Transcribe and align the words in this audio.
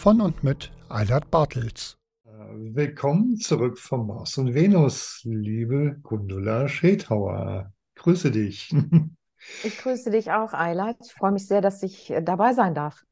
Von 0.00 0.22
und 0.22 0.42
mit 0.42 0.72
Eilert 0.88 1.30
Bartels. 1.30 1.98
Willkommen 2.24 3.36
zurück 3.36 3.78
vom 3.78 4.06
Mars 4.06 4.38
und 4.38 4.54
Venus, 4.54 5.20
liebe 5.24 5.98
Gundula 6.02 6.68
Schethauer. 6.68 7.74
Grüße 7.96 8.30
dich. 8.30 8.74
Ich 9.62 9.78
grüße 9.78 10.10
dich 10.10 10.30
auch, 10.32 10.52
Eilert. 10.54 10.96
Ich 11.04 11.12
freue 11.12 11.32
mich 11.32 11.46
sehr, 11.46 11.60
dass 11.62 11.82
ich 11.82 12.10
äh, 12.10 12.22
dabei 12.22 12.52
sein 12.52 12.74
darf. 12.74 13.04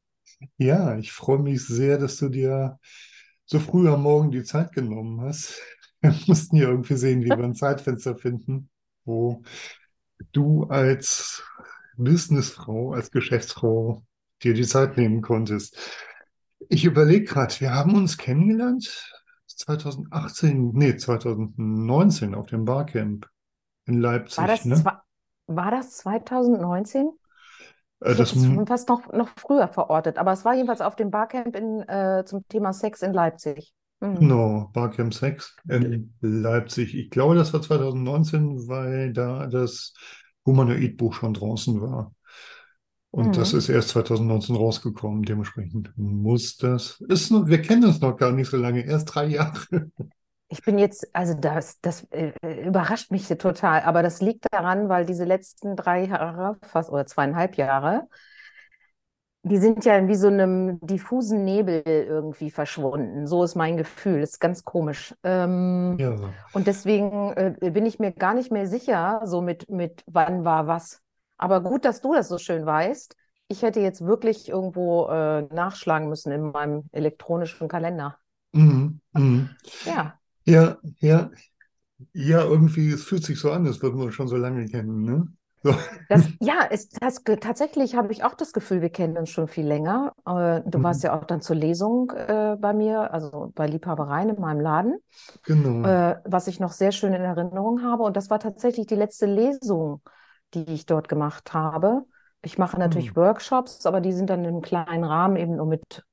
Ja, 0.57 0.95
ich 0.97 1.11
freue 1.11 1.39
mich 1.39 1.65
sehr, 1.65 1.97
dass 1.97 2.17
du 2.17 2.29
dir 2.29 2.79
so 3.45 3.59
früh 3.59 3.87
am 3.89 4.03
Morgen 4.03 4.29
die 4.29 4.43
Zeit 4.43 4.71
genommen 4.71 5.21
hast. 5.21 5.59
Wir 6.01 6.15
mussten 6.27 6.55
ja 6.55 6.69
irgendwie 6.69 6.97
sehen, 6.97 7.23
wie 7.23 7.29
wir 7.29 7.43
ein 7.43 7.55
Zeitfenster 7.55 8.15
finden, 8.15 8.69
wo 9.05 9.43
du 10.31 10.65
als 10.65 11.43
Businessfrau, 11.97 12.93
als 12.93 13.11
Geschäftsfrau 13.11 14.03
dir 14.43 14.53
die 14.53 14.67
Zeit 14.67 14.97
nehmen 14.97 15.21
konntest. 15.21 15.77
Ich 16.67 16.85
überlege 16.85 17.25
gerade, 17.25 17.53
wir 17.59 17.73
haben 17.73 17.95
uns 17.95 18.17
kennengelernt 18.17 19.13
2018, 19.47 20.71
nee, 20.73 20.95
2019 20.95 22.35
auf 22.35 22.47
dem 22.47 22.65
Barcamp 22.65 23.27
in 23.85 24.01
Leipzig, 24.01 24.37
War 24.37 24.47
das, 24.47 24.65
ne? 24.65 24.83
war 25.47 25.71
das 25.71 25.97
2019? 25.97 27.11
Äh, 28.01 28.11
Ich 28.11 28.17
das, 28.17 28.31
schon 28.31 28.67
fast 28.67 28.89
noch, 28.89 29.11
noch 29.11 29.29
früher 29.35 29.67
verortet, 29.67 30.17
aber 30.17 30.31
es 30.31 30.45
war 30.45 30.53
jedenfalls 30.53 30.81
auf 30.81 30.95
dem 30.95 31.11
Barcamp 31.11 31.55
in, 31.55 31.81
äh, 31.87 32.23
zum 32.25 32.47
Thema 32.47 32.73
Sex 32.73 33.01
in 33.01 33.13
Leipzig. 33.13 33.73
Mhm. 33.99 34.15
Genau, 34.15 34.69
Barcamp 34.73 35.13
6 35.13 35.55
in 35.67 36.13
Leipzig. 36.21 36.95
Ich 36.95 37.09
glaube, 37.09 37.35
das 37.35 37.51
war 37.53 37.61
2019, 37.61 38.67
weil 38.67 39.11
da 39.11 39.47
das 39.47 39.93
Humanoid-Buch 40.45 41.13
schon 41.13 41.33
draußen 41.33 41.81
war. 41.81 42.13
Und 43.11 43.37
das 43.37 43.53
Mhm. 43.53 43.55
ist 43.55 43.69
erst 43.69 43.89
2019 43.89 44.55
rausgekommen. 44.55 45.23
Dementsprechend 45.23 45.91
muss 45.97 46.57
das. 46.57 47.01
Ist 47.09 47.31
noch, 47.31 47.47
wir 47.47 47.61
kennen 47.61 47.85
uns 47.85 48.01
noch 48.01 48.17
gar 48.17 48.31
nicht 48.31 48.49
so 48.49 48.57
lange, 48.57 48.81
erst 48.85 49.13
drei 49.15 49.27
Jahre. 49.27 49.91
Ich 50.51 50.63
bin 50.63 50.79
jetzt, 50.79 51.07
also 51.15 51.35
das, 51.35 51.79
das 51.81 52.03
äh, 52.11 52.31
überrascht 52.65 53.11
mich 53.11 53.27
total, 53.27 53.81
aber 53.83 54.01
das 54.01 54.19
liegt 54.21 54.45
daran, 54.51 54.89
weil 54.89 55.05
diese 55.05 55.23
letzten 55.23 55.75
drei 55.75 56.05
Jahre, 56.05 56.57
fast 56.63 56.89
oder 56.89 57.05
zweieinhalb 57.05 57.55
Jahre, 57.57 58.07
die 59.43 59.57
sind 59.57 59.85
ja 59.85 59.97
in 59.97 60.07
wie 60.09 60.15
so 60.15 60.27
einem 60.27 60.79
diffusen 60.81 61.45
Nebel 61.45 61.81
irgendwie 61.85 62.51
verschwunden. 62.51 63.25
So 63.25 63.43
ist 63.43 63.55
mein 63.55 63.77
Gefühl. 63.77 64.19
Das 64.21 64.31
ist 64.31 64.39
ganz 64.39 64.65
komisch. 64.65 65.15
Ähm, 65.23 65.99
Ja, 65.99 66.15
Und 66.51 66.67
deswegen 66.67 67.31
äh, 67.33 67.71
bin 67.71 67.85
ich 67.85 67.99
mir 67.99 68.11
gar 68.11 68.33
nicht 68.33 68.51
mehr 68.51 68.67
sicher, 68.67 69.21
so 69.25 69.41
mit, 69.41 69.69
mit 69.69 70.03
wann 70.07 70.43
war 70.45 70.67
was. 70.67 71.01
Aber 71.39 71.61
gut, 71.63 71.85
dass 71.85 72.01
du 72.01 72.13
das 72.15 72.29
so 72.29 72.39
schön 72.39 72.65
weißt. 72.67 73.17
Ich 73.49 73.63
hätte 73.63 73.81
jetzt 73.81 74.05
wirklich 74.05 74.49
irgendwo 74.49 75.07
äh, 75.09 75.43
nachschlagen 75.53 76.09
müssen 76.09 76.31
in 76.33 76.51
meinem 76.51 76.85
elektronischen 76.93 77.69
Kalender. 77.69 78.19
mhm, 78.53 78.99
mhm. 79.13 79.57
Ja, 79.83 80.19
Ja, 80.45 80.79
ja, 80.99 81.31
ja, 82.13 82.43
irgendwie, 82.45 82.91
es 82.91 83.03
fühlt 83.05 83.25
sich 83.25 83.39
so 83.39 83.51
an, 83.51 83.67
als 83.67 83.81
würden 83.83 83.99
wir 84.01 84.11
schon 84.11 84.27
so 84.27 84.37
lange 84.37 84.67
kennen, 84.69 85.03
ne? 85.05 85.33
So. 85.63 85.75
das, 86.07 86.31
ja, 86.39 86.67
es, 86.71 86.89
das, 86.89 87.23
tatsächlich 87.39 87.95
habe 87.95 88.11
ich 88.11 88.23
auch 88.23 88.33
das 88.33 88.51
Gefühl, 88.53 88.81
wir 88.81 88.89
kennen 88.89 89.17
uns 89.17 89.29
schon 89.29 89.47
viel 89.47 89.67
länger. 89.67 90.13
Äh, 90.25 90.61
du 90.69 90.81
warst 90.81 91.03
Mhm. 91.03 91.03
ja 91.03 91.17
auch 91.19 91.25
dann 91.25 91.41
zur 91.41 91.55
Lesung 91.55 92.09
äh, 92.11 92.57
bei 92.59 92.73
mir, 92.73 93.13
also 93.13 93.51
bei 93.55 93.67
Liebhabereien 93.67 94.29
in 94.29 94.39
meinem 94.41 94.59
Laden, 94.59 94.97
Genau. 95.43 95.83
äh, 95.83 96.15
was 96.25 96.47
ich 96.47 96.59
noch 96.59 96.71
sehr 96.73 96.91
schön 96.91 97.13
in 97.13 97.21
Erinnerung 97.23 97.83
habe. 97.83 98.03
Und 98.03 98.17
das 98.17 98.29
war 98.29 98.39
tatsächlich 98.39 98.87
die 98.87 98.95
letzte 98.95 99.27
Lesung, 99.27 100.01
die 100.53 100.63
ich 100.73 100.85
dort 100.85 101.09
gemacht 101.09 101.53
habe. 101.53 102.05
Ich 102.41 102.57
mache 102.57 102.77
natürlich 102.79 103.15
Mhm. 103.15 103.15
Workshops, 103.15 103.85
aber 103.85 104.01
die 104.01 104.13
sind 104.13 104.29
dann 104.29 104.45
im 104.45 104.61
kleinen 104.61 105.03
Rahmen 105.03 105.35
eben 105.37 105.55
nur 105.57 105.65
mit 105.65 106.03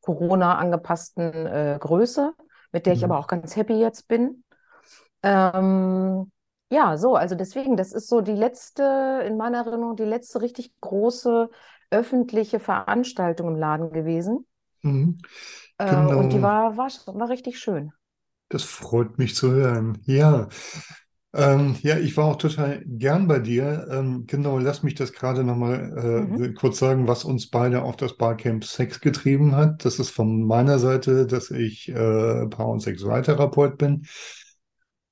Corona 0.00 0.56
angepassten 0.58 1.46
äh, 1.46 1.78
Größe, 1.80 2.34
mit 2.72 2.86
der 2.86 2.94
ich 2.94 3.04
Mhm. 3.04 3.04
aber 3.04 3.18
auch 3.18 3.28
ganz 3.28 3.56
happy 3.56 3.74
jetzt 3.74 4.08
bin. 4.08 4.44
Ähm, 5.22 6.30
ja, 6.70 6.96
so, 6.96 7.16
also 7.16 7.34
deswegen, 7.34 7.76
das 7.76 7.92
ist 7.92 8.08
so 8.08 8.20
die 8.22 8.32
letzte, 8.34 9.24
in 9.26 9.36
meiner 9.36 9.58
Erinnerung, 9.66 9.96
die 9.96 10.04
letzte 10.04 10.40
richtig 10.42 10.72
große 10.80 11.50
öffentliche 11.90 12.60
Veranstaltung 12.60 13.48
im 13.48 13.56
Laden 13.56 13.92
gewesen. 13.92 14.46
Mhm. 14.84 15.18
Äh, 15.78 16.06
und 16.06 16.32
die 16.32 16.40
Genau. 16.40 16.42
war, 16.42 16.76
war, 16.78 16.88
war 17.06 17.28
richtig 17.28 17.58
schön. 17.60 17.92
Das 18.50 18.62
freut 18.64 19.18
mich 19.18 19.34
zu 19.34 19.50
hören. 19.52 19.98
Ja, 20.04 20.48
ähm, 21.34 21.76
ja, 21.82 21.98
ich 21.98 22.16
war 22.16 22.26
auch 22.26 22.36
total 22.36 22.82
gern 22.86 23.26
bei 23.28 23.38
dir. 23.38 23.86
Ähm, 23.90 24.26
genau, 24.26 24.58
lass 24.58 24.82
mich 24.82 24.94
das 24.94 25.12
gerade 25.14 25.44
nochmal 25.44 26.36
äh, 26.40 26.48
Mhm. 26.48 26.52
kurz 26.52 26.78
sagen, 26.78 27.08
was 27.08 27.24
uns 27.24 27.48
beide 27.50 27.82
auf 27.82 27.96
das 27.96 28.16
Barcamp 28.18 28.64
Sex 28.64 29.00
getrieben 29.00 29.56
hat. 29.56 29.84
Das 29.84 29.98
ist 29.98 30.10
von 30.10 30.42
meiner 30.44 30.78
Seite, 30.78 31.26
dass 31.26 31.50
ich 31.50 31.88
äh, 31.88 32.46
Paar- 32.48 32.68
und 32.68 32.80
Sexualtherapeut 32.80 33.78
bin 33.78 34.06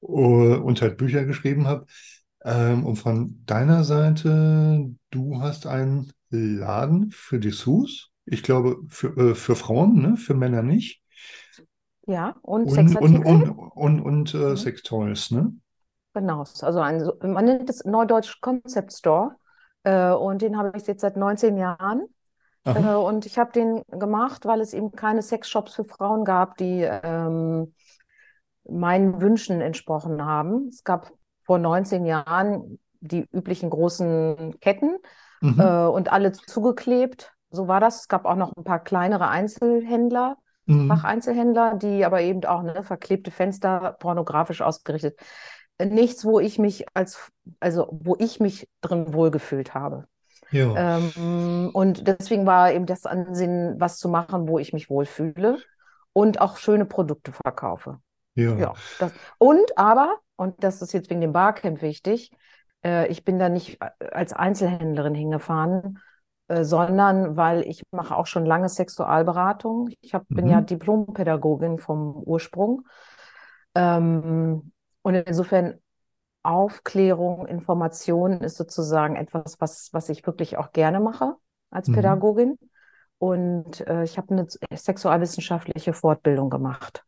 äh, 0.02 0.06
und 0.06 0.82
halt 0.82 0.96
Bücher 0.98 1.24
geschrieben 1.24 1.66
habe. 1.66 1.86
Ähm, 2.44 2.86
und 2.86 2.96
von 2.96 3.42
deiner 3.46 3.84
Seite, 3.84 4.90
du 5.10 5.40
hast 5.42 5.66
einen 5.66 6.12
Laden 6.30 7.10
für 7.12 7.38
Dessous. 7.38 8.10
Ich 8.24 8.42
glaube, 8.42 8.78
für, 8.88 9.16
äh, 9.32 9.34
für 9.34 9.56
Frauen, 9.56 10.00
ne? 10.00 10.16
Für 10.16 10.34
Männer 10.34 10.62
nicht. 10.62 11.02
Ja, 12.06 12.36
und 12.42 12.70
Und, 12.70 12.96
und, 12.96 13.18
Sexartikel? 13.18 13.18
und, 13.18 13.50
und, 13.50 14.00
und 14.00 14.34
äh, 14.34 14.54
Mhm. 14.54 14.56
Sextoys, 14.56 15.30
ne? 15.30 15.54
Genau, 16.12 16.40
also 16.40 16.80
ein, 16.80 17.08
man 17.22 17.44
nennt 17.44 17.70
es 17.70 17.84
Neudeutsch 17.84 18.40
Concept 18.40 18.92
Store. 18.92 19.36
Äh, 19.84 20.10
und 20.10 20.42
den 20.42 20.56
habe 20.58 20.72
ich 20.76 20.86
jetzt 20.86 21.02
seit 21.02 21.16
19 21.16 21.56
Jahren. 21.56 22.06
Äh, 22.64 22.94
und 22.94 23.26
ich 23.26 23.38
habe 23.38 23.52
den 23.52 23.82
gemacht, 23.88 24.44
weil 24.46 24.60
es 24.60 24.74
eben 24.74 24.92
keine 24.92 25.22
Sexshops 25.22 25.74
für 25.74 25.84
Frauen 25.84 26.24
gab, 26.24 26.56
die 26.58 26.82
ähm, 26.82 27.74
meinen 28.68 29.20
Wünschen 29.20 29.60
entsprochen 29.60 30.24
haben. 30.24 30.68
Es 30.68 30.84
gab 30.84 31.12
vor 31.44 31.58
19 31.58 32.06
Jahren 32.06 32.78
die 33.00 33.26
üblichen 33.32 33.70
großen 33.70 34.58
Ketten 34.60 34.96
Mhm. 35.42 35.60
äh, 35.60 35.86
und 35.86 36.12
alle 36.12 36.32
zugeklebt. 36.32 37.32
So 37.50 37.66
war 37.66 37.80
das. 37.80 38.02
Es 38.02 38.08
gab 38.08 38.26
auch 38.26 38.36
noch 38.36 38.56
ein 38.56 38.64
paar 38.64 38.82
kleinere 38.82 39.28
Einzelhändler, 39.28 40.36
Mhm. 40.66 40.88
Facheinzelhändler, 40.88 41.74
die 41.76 42.04
aber 42.04 42.20
eben 42.20 42.44
auch 42.44 42.62
ne, 42.62 42.82
verklebte 42.84 43.30
Fenster, 43.30 43.96
pornografisch 43.98 44.60
ausgerichtet. 44.60 45.18
Nichts, 45.86 46.24
wo 46.24 46.40
ich 46.40 46.58
mich 46.58 46.86
als, 46.94 47.30
also 47.60 47.88
wo 47.92 48.16
ich 48.18 48.40
mich 48.40 48.68
drin 48.80 49.12
wohlgefühlt 49.14 49.74
habe. 49.74 50.06
Ja, 50.50 50.66
Ähm, 50.74 51.70
und 51.72 52.06
deswegen 52.08 52.46
war 52.46 52.72
eben 52.72 52.86
das 52.86 53.06
Ansinnen, 53.06 53.80
was 53.80 53.98
zu 53.98 54.08
machen, 54.08 54.48
wo 54.48 54.58
ich 54.58 54.72
mich 54.72 54.90
wohlfühle 54.90 55.62
und 56.12 56.40
auch 56.40 56.56
schöne 56.58 56.86
Produkte 56.86 57.32
verkaufe. 57.32 58.00
ja. 58.34 58.56
Ja, 58.56 58.78
das, 58.98 59.14
und 59.38 59.78
aber, 59.78 60.18
und 60.36 60.62
das 60.64 60.82
ist 60.82 60.92
jetzt 60.92 61.10
wegen 61.10 61.20
dem 61.20 61.32
Barcamp 61.32 61.82
wichtig, 61.82 62.32
äh, 62.84 63.08
ich 63.08 63.24
bin 63.24 63.38
da 63.38 63.48
nicht 63.48 63.80
als 64.12 64.32
Einzelhändlerin 64.32 65.14
hingefahren, 65.14 66.00
äh, 66.48 66.64
sondern 66.64 67.36
weil 67.36 67.62
ich 67.66 67.82
mache 67.92 68.16
auch 68.16 68.26
schon 68.26 68.44
lange 68.46 68.68
Sexualberatung. 68.68 69.90
Ich 70.00 70.14
hab, 70.14 70.26
bin 70.34 70.46
ja 70.48 70.60
Mhm. 70.60 70.62
Diplompädagogin 70.62 71.78
vom 71.78 72.16
Ursprung. 72.16 72.86
Ähm, 73.74 74.72
und 75.02 75.14
insofern 75.14 75.78
Aufklärung, 76.42 77.46
Information 77.46 78.40
ist 78.42 78.56
sozusagen 78.56 79.16
etwas, 79.16 79.60
was, 79.60 79.90
was 79.92 80.08
ich 80.08 80.26
wirklich 80.26 80.58
auch 80.58 80.72
gerne 80.72 81.00
mache 81.00 81.36
als 81.70 81.90
Mhm. 81.90 81.90
Pädagogin. 81.90 82.58
und 83.18 83.86
äh, 83.88 84.04
ich 84.04 84.18
habe 84.18 84.32
eine 84.32 84.46
sexualwissenschaftliche 84.74 85.92
Fortbildung 85.94 86.50
gemacht. 86.50 87.04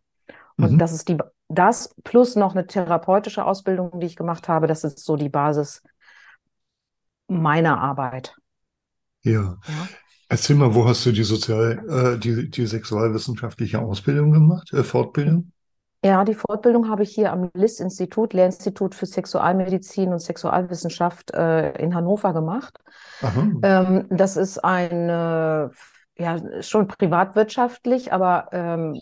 Und 0.60 0.78
Mhm. 0.78 0.80
das 0.80 0.92
ist 0.92 1.08
die, 1.08 1.18
das 1.48 1.94
plus 2.04 2.36
noch 2.36 2.54
eine 2.54 2.66
therapeutische 2.66 3.44
Ausbildung, 3.46 4.00
die 4.00 4.06
ich 4.06 4.16
gemacht 4.16 4.48
habe, 4.48 4.66
das 4.68 4.84
ist 4.84 5.00
so 5.04 5.16
die 5.16 5.28
Basis 5.30 5.82
meiner 7.28 7.80
Arbeit. 7.80 8.36
Ja. 9.24 9.58
Ja. 9.66 9.88
Erzähl 10.28 10.56
mal, 10.56 10.74
wo 10.74 10.86
hast 10.88 11.06
du 11.06 11.12
die 11.12 11.24
Sozial, 11.24 11.84
äh, 12.16 12.18
die, 12.18 12.50
die 12.50 12.66
sexualwissenschaftliche 12.66 13.80
Ausbildung 13.80 14.32
gemacht, 14.32 14.72
äh, 14.72 14.84
Fortbildung? 14.84 15.52
Ja, 16.04 16.24
die 16.24 16.34
Fortbildung 16.34 16.88
habe 16.88 17.04
ich 17.04 17.14
hier 17.14 17.32
am 17.32 17.50
LIS-Institut, 17.54 18.32
Lehrinstitut 18.32 18.94
für 18.94 19.06
Sexualmedizin 19.06 20.12
und 20.12 20.18
Sexualwissenschaft 20.18 21.32
äh, 21.32 21.72
in 21.80 21.94
Hannover 21.94 22.32
gemacht. 22.32 22.76
Ähm, 23.62 24.06
das 24.10 24.36
ist 24.36 24.58
eine, 24.64 25.70
ja, 26.18 26.62
schon 26.62 26.88
privatwirtschaftlich, 26.88 28.12
aber 28.12 28.48
ähm, 28.50 29.00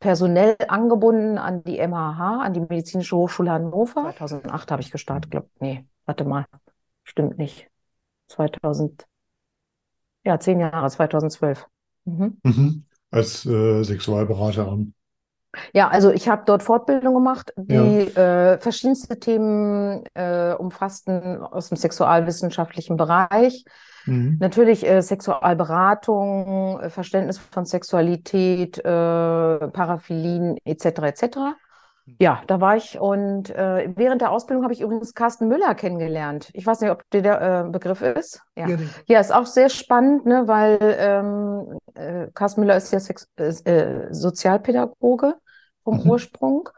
personell 0.00 0.56
angebunden 0.68 1.36
an 1.36 1.62
die 1.64 1.78
MHH, 1.78 2.40
an 2.42 2.54
die 2.54 2.60
Medizinische 2.60 3.16
Hochschule 3.16 3.50
Hannover. 3.50 4.14
2008 4.16 4.70
habe 4.70 4.80
ich 4.80 4.90
gestartet, 4.90 5.30
glaube 5.30 5.48
nee, 5.60 5.84
warte 6.06 6.24
mal, 6.24 6.46
stimmt 7.04 7.36
nicht. 7.36 7.68
2000, 8.28 9.06
ja, 10.24 10.40
zehn 10.40 10.60
Jahre, 10.60 10.88
2012. 10.88 11.66
Mhm. 12.04 12.38
Mhm. 12.42 12.84
Als 13.10 13.44
äh, 13.44 13.82
Sexualberaterin. 13.82 14.94
Ja, 15.72 15.88
also 15.88 16.10
ich 16.12 16.28
habe 16.28 16.42
dort 16.46 16.62
Fortbildung 16.62 17.14
gemacht, 17.14 17.52
die 17.56 18.10
Ja. 18.14 18.52
äh, 18.52 18.58
verschiedenste 18.60 19.18
Themen 19.18 20.04
äh, 20.14 20.52
umfassten 20.52 21.42
aus 21.42 21.68
dem 21.68 21.76
sexualwissenschaftlichen 21.76 22.96
Bereich. 22.96 23.64
Mhm. 24.04 24.36
Natürlich 24.40 24.86
äh, 24.86 25.00
Sexualberatung, 25.00 26.80
äh, 26.80 26.90
Verständnis 26.90 27.38
von 27.38 27.64
Sexualität, 27.64 28.78
äh, 28.78 28.82
Paraphilien 29.68 30.58
etc. 30.64 30.84
etc. 31.08 31.38
Ja, 32.18 32.42
da 32.46 32.60
war 32.60 32.76
ich 32.76 32.98
und 32.98 33.50
äh, 33.50 33.90
während 33.94 34.20
der 34.22 34.30
Ausbildung 34.30 34.64
habe 34.64 34.72
ich 34.72 34.80
übrigens 34.80 35.14
Carsten 35.14 35.48
Müller 35.48 35.74
kennengelernt. 35.74 36.50
Ich 36.54 36.66
weiß 36.66 36.80
nicht, 36.80 36.90
ob 36.90 37.08
dir 37.10 37.22
der 37.22 37.66
äh, 37.66 37.70
Begriff 37.70 38.02
ist. 38.02 38.40
Ja. 38.56 38.66
Ja, 39.06 39.20
ist 39.20 39.32
auch 39.32 39.46
sehr 39.46 39.68
spannend, 39.68 40.26
ne, 40.26 40.44
weil 40.46 40.78
ähm, 40.80 41.78
äh, 41.94 42.28
Carsten 42.34 42.62
Müller 42.62 42.76
ist 42.76 42.92
ja 42.92 43.00
Sex 43.00 43.28
äh, 43.36 44.06
Sozialpädagoge 44.10 45.34
vom 45.84 45.98
Mhm. 46.02 46.10
Ursprung. 46.10 46.68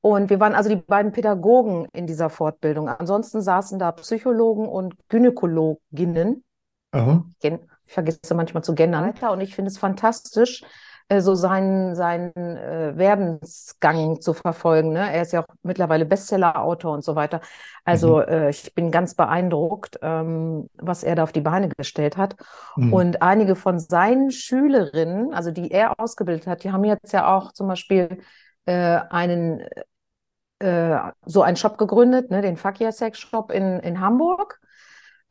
Und 0.00 0.30
wir 0.30 0.40
waren 0.40 0.54
also 0.54 0.68
die 0.68 0.76
beiden 0.76 1.12
Pädagogen 1.12 1.86
in 1.92 2.06
dieser 2.08 2.28
Fortbildung. 2.28 2.88
Ansonsten 2.88 3.40
saßen 3.40 3.78
da 3.78 3.92
Psychologen 3.92 4.66
und 4.66 4.96
Gynäkologinnen. 5.08 6.44
Aha. 6.90 7.24
Ich 7.40 7.52
vergesse 7.86 8.34
manchmal 8.34 8.64
zu 8.64 8.74
gendern. 8.74 9.14
Und 9.30 9.40
ich 9.40 9.54
finde 9.54 9.70
es 9.70 9.78
fantastisch, 9.78 10.64
äh, 11.08 11.20
so 11.20 11.34
seinen, 11.34 11.94
seinen 11.94 12.32
äh, 12.34 12.96
Werdensgang 12.96 14.20
zu 14.20 14.32
verfolgen. 14.32 14.92
Ne? 14.92 15.12
Er 15.12 15.22
ist 15.22 15.32
ja 15.32 15.40
auch 15.40 15.54
mittlerweile 15.62 16.06
Bestseller-Autor 16.06 16.92
und 16.94 17.04
so 17.04 17.14
weiter. 17.14 17.40
Also 17.84 18.20
äh, 18.20 18.50
ich 18.50 18.74
bin 18.74 18.90
ganz 18.90 19.14
beeindruckt, 19.14 19.98
ähm, 20.02 20.68
was 20.76 21.02
er 21.04 21.16
da 21.16 21.24
auf 21.24 21.32
die 21.32 21.40
Beine 21.40 21.68
gestellt 21.68 22.16
hat. 22.16 22.36
Mhm. 22.76 22.92
Und 22.92 23.22
einige 23.22 23.56
von 23.56 23.78
seinen 23.78 24.30
Schülerinnen, 24.30 25.34
also 25.34 25.50
die 25.50 25.70
er 25.70 25.98
ausgebildet 25.98 26.46
hat, 26.46 26.64
die 26.64 26.72
haben 26.72 26.84
jetzt 26.84 27.12
ja 27.12 27.34
auch 27.36 27.52
zum 27.52 27.68
Beispiel 27.68 28.18
äh, 28.66 29.00
einen 29.10 29.64
äh, 30.62 31.10
so 31.26 31.42
einen 31.42 31.56
Shop 31.56 31.76
gegründet, 31.76 32.30
ne, 32.30 32.40
den 32.40 32.56
Fakir 32.56 32.92
Sex 32.92 33.18
Shop 33.18 33.50
in, 33.50 33.80
in 33.80 34.00
Hamburg, 34.00 34.60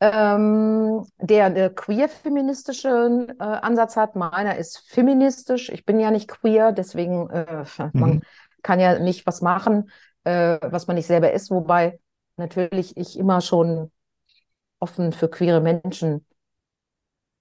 ähm, 0.02 1.06
der 1.18 1.46
einen 1.46 1.74
queer-feministischen 1.74 3.28
äh, 3.38 3.42
Ansatz 3.42 3.96
hat. 3.96 4.16
Meiner 4.16 4.56
ist 4.56 4.80
feministisch. 4.90 5.68
Ich 5.70 5.84
bin 5.86 6.00
ja 6.00 6.10
nicht 6.10 6.28
queer, 6.28 6.72
deswegen 6.72 7.30
äh, 7.30 7.64
man 7.94 8.18
Mhm. 8.18 8.20
kann 8.62 8.80
ja 8.80 8.98
nicht 8.98 9.26
was 9.26 9.42
machen, 9.42 9.90
äh, 10.24 10.58
was 10.62 10.88
man 10.88 10.96
nicht 10.96 11.06
selber 11.06 11.32
ist, 11.32 11.50
wobei 11.50 12.00
natürlich 12.36 12.96
ich 12.96 13.18
immer 13.18 13.40
schon 13.40 13.92
offen 14.80 15.12
für 15.12 15.28
queere 15.30 15.60
Menschen 15.60 16.26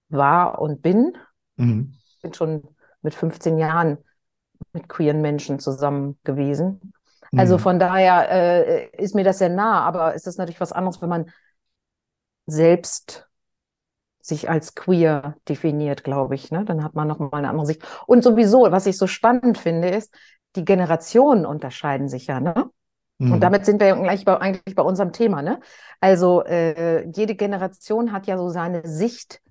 war 0.09 0.59
und 0.61 0.81
bin. 0.83 1.13
Mhm. 1.57 1.91
Bin 2.21 2.33
schon 2.33 2.63
mit 3.01 3.15
15 3.15 3.57
Jahren 3.57 3.97
mit 4.73 4.89
queeren 4.89 5.21
Menschen 5.21 5.59
zusammen 5.59 6.19
gewesen. 6.23 6.93
Also 7.35 7.57
Mhm. 7.57 7.59
von 7.59 7.79
daher 7.79 8.29
äh, 8.31 8.89
ist 8.97 9.15
mir 9.15 9.23
das 9.23 9.39
sehr 9.39 9.49
nah, 9.49 9.81
aber 9.81 10.15
es 10.15 10.27
ist 10.27 10.37
natürlich 10.37 10.61
was 10.61 10.73
anderes, 10.73 11.01
wenn 11.01 11.09
man 11.09 11.31
selbst 12.51 13.27
sich 14.21 14.49
als 14.49 14.75
queer 14.75 15.35
definiert, 15.49 16.03
glaube 16.03 16.35
ich. 16.35 16.51
Ne? 16.51 16.63
Dann 16.65 16.83
hat 16.83 16.93
man 16.93 17.07
nochmal 17.07 17.29
eine 17.33 17.49
andere 17.49 17.65
Sicht. 17.65 17.83
Und 18.05 18.23
sowieso, 18.23 18.67
was 18.69 18.85
ich 18.85 18.97
so 18.97 19.07
spannend 19.07 19.57
finde, 19.57 19.89
ist, 19.89 20.13
die 20.55 20.65
Generationen 20.65 21.45
unterscheiden 21.45 22.07
sich 22.07 22.27
ja. 22.27 22.39
Ne? 22.39 22.69
Mhm. 23.17 23.33
Und 23.33 23.39
damit 23.41 23.65
sind 23.65 23.79
wir 23.79 23.87
ja 23.87 23.95
gleich 23.95 24.25
bei, 24.25 24.37
eigentlich 24.37 24.75
bei 24.75 24.83
unserem 24.83 25.11
Thema. 25.11 25.41
Ne? 25.41 25.59
Also 25.99 26.43
äh, 26.43 27.07
jede 27.09 27.35
Generation 27.35 28.11
hat 28.11 28.27
ja 28.27 28.37
so 28.37 28.49
seine 28.49 28.87
Sicht 28.87 29.41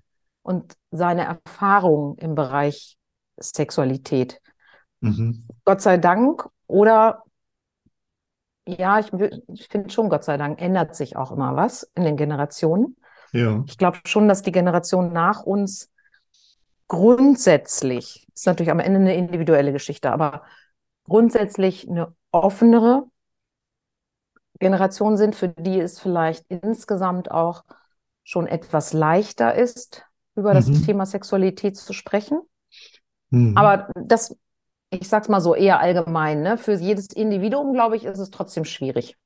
und 0.41 0.73
seine 0.91 1.25
Erfahrung 1.25 2.17
im 2.17 2.35
Bereich 2.35 2.97
Sexualität. 3.37 4.39
Mhm. 5.01 5.47
Gott 5.65 5.81
sei 5.81 5.97
Dank 5.97 6.47
oder 6.67 7.23
ja, 8.67 8.99
ich, 8.99 9.11
ich 9.47 9.67
finde 9.67 9.89
schon, 9.89 10.09
Gott 10.09 10.23
sei 10.23 10.37
Dank 10.37 10.61
ändert 10.61 10.95
sich 10.95 11.15
auch 11.15 11.31
immer 11.31 11.55
was 11.55 11.83
in 11.95 12.03
den 12.03 12.17
Generationen. 12.17 12.97
Ja. 13.33 13.63
Ich 13.67 13.77
glaube 13.77 13.99
schon, 14.05 14.27
dass 14.27 14.41
die 14.41 14.51
Generation 14.51 15.13
nach 15.13 15.43
uns 15.43 15.91
grundsätzlich, 16.87 18.27
ist 18.33 18.45
natürlich 18.45 18.71
am 18.71 18.79
Ende 18.79 18.99
eine 18.99 19.15
individuelle 19.15 19.71
Geschichte, 19.71 20.11
aber 20.11 20.43
grundsätzlich 21.05 21.89
eine 21.89 22.13
offenere 22.31 23.05
Generation 24.59 25.17
sind, 25.17 25.35
für 25.35 25.47
die 25.49 25.79
es 25.79 25.99
vielleicht 25.99 26.45
insgesamt 26.49 27.31
auch 27.31 27.63
schon 28.23 28.47
etwas 28.47 28.93
leichter 28.93 29.55
ist, 29.55 30.05
über 30.35 30.53
das 30.53 30.67
Mhm. 30.67 30.83
Thema 30.85 31.05
Sexualität 31.05 31.77
zu 31.77 31.93
sprechen. 31.93 32.41
Mhm. 33.29 33.57
Aber 33.57 33.89
das, 33.95 34.35
ich 34.91 35.07
sag's 35.07 35.29
mal 35.29 35.41
so 35.41 35.55
eher 35.55 35.79
allgemein, 35.79 36.41
ne? 36.43 36.57
Für 36.57 36.73
jedes 36.73 37.07
Individuum, 37.07 37.73
glaube 37.73 37.95
ich, 37.95 38.05
ist 38.05 38.19
es 38.19 38.29
trotzdem 38.29 38.65
schwierig. 38.65 39.17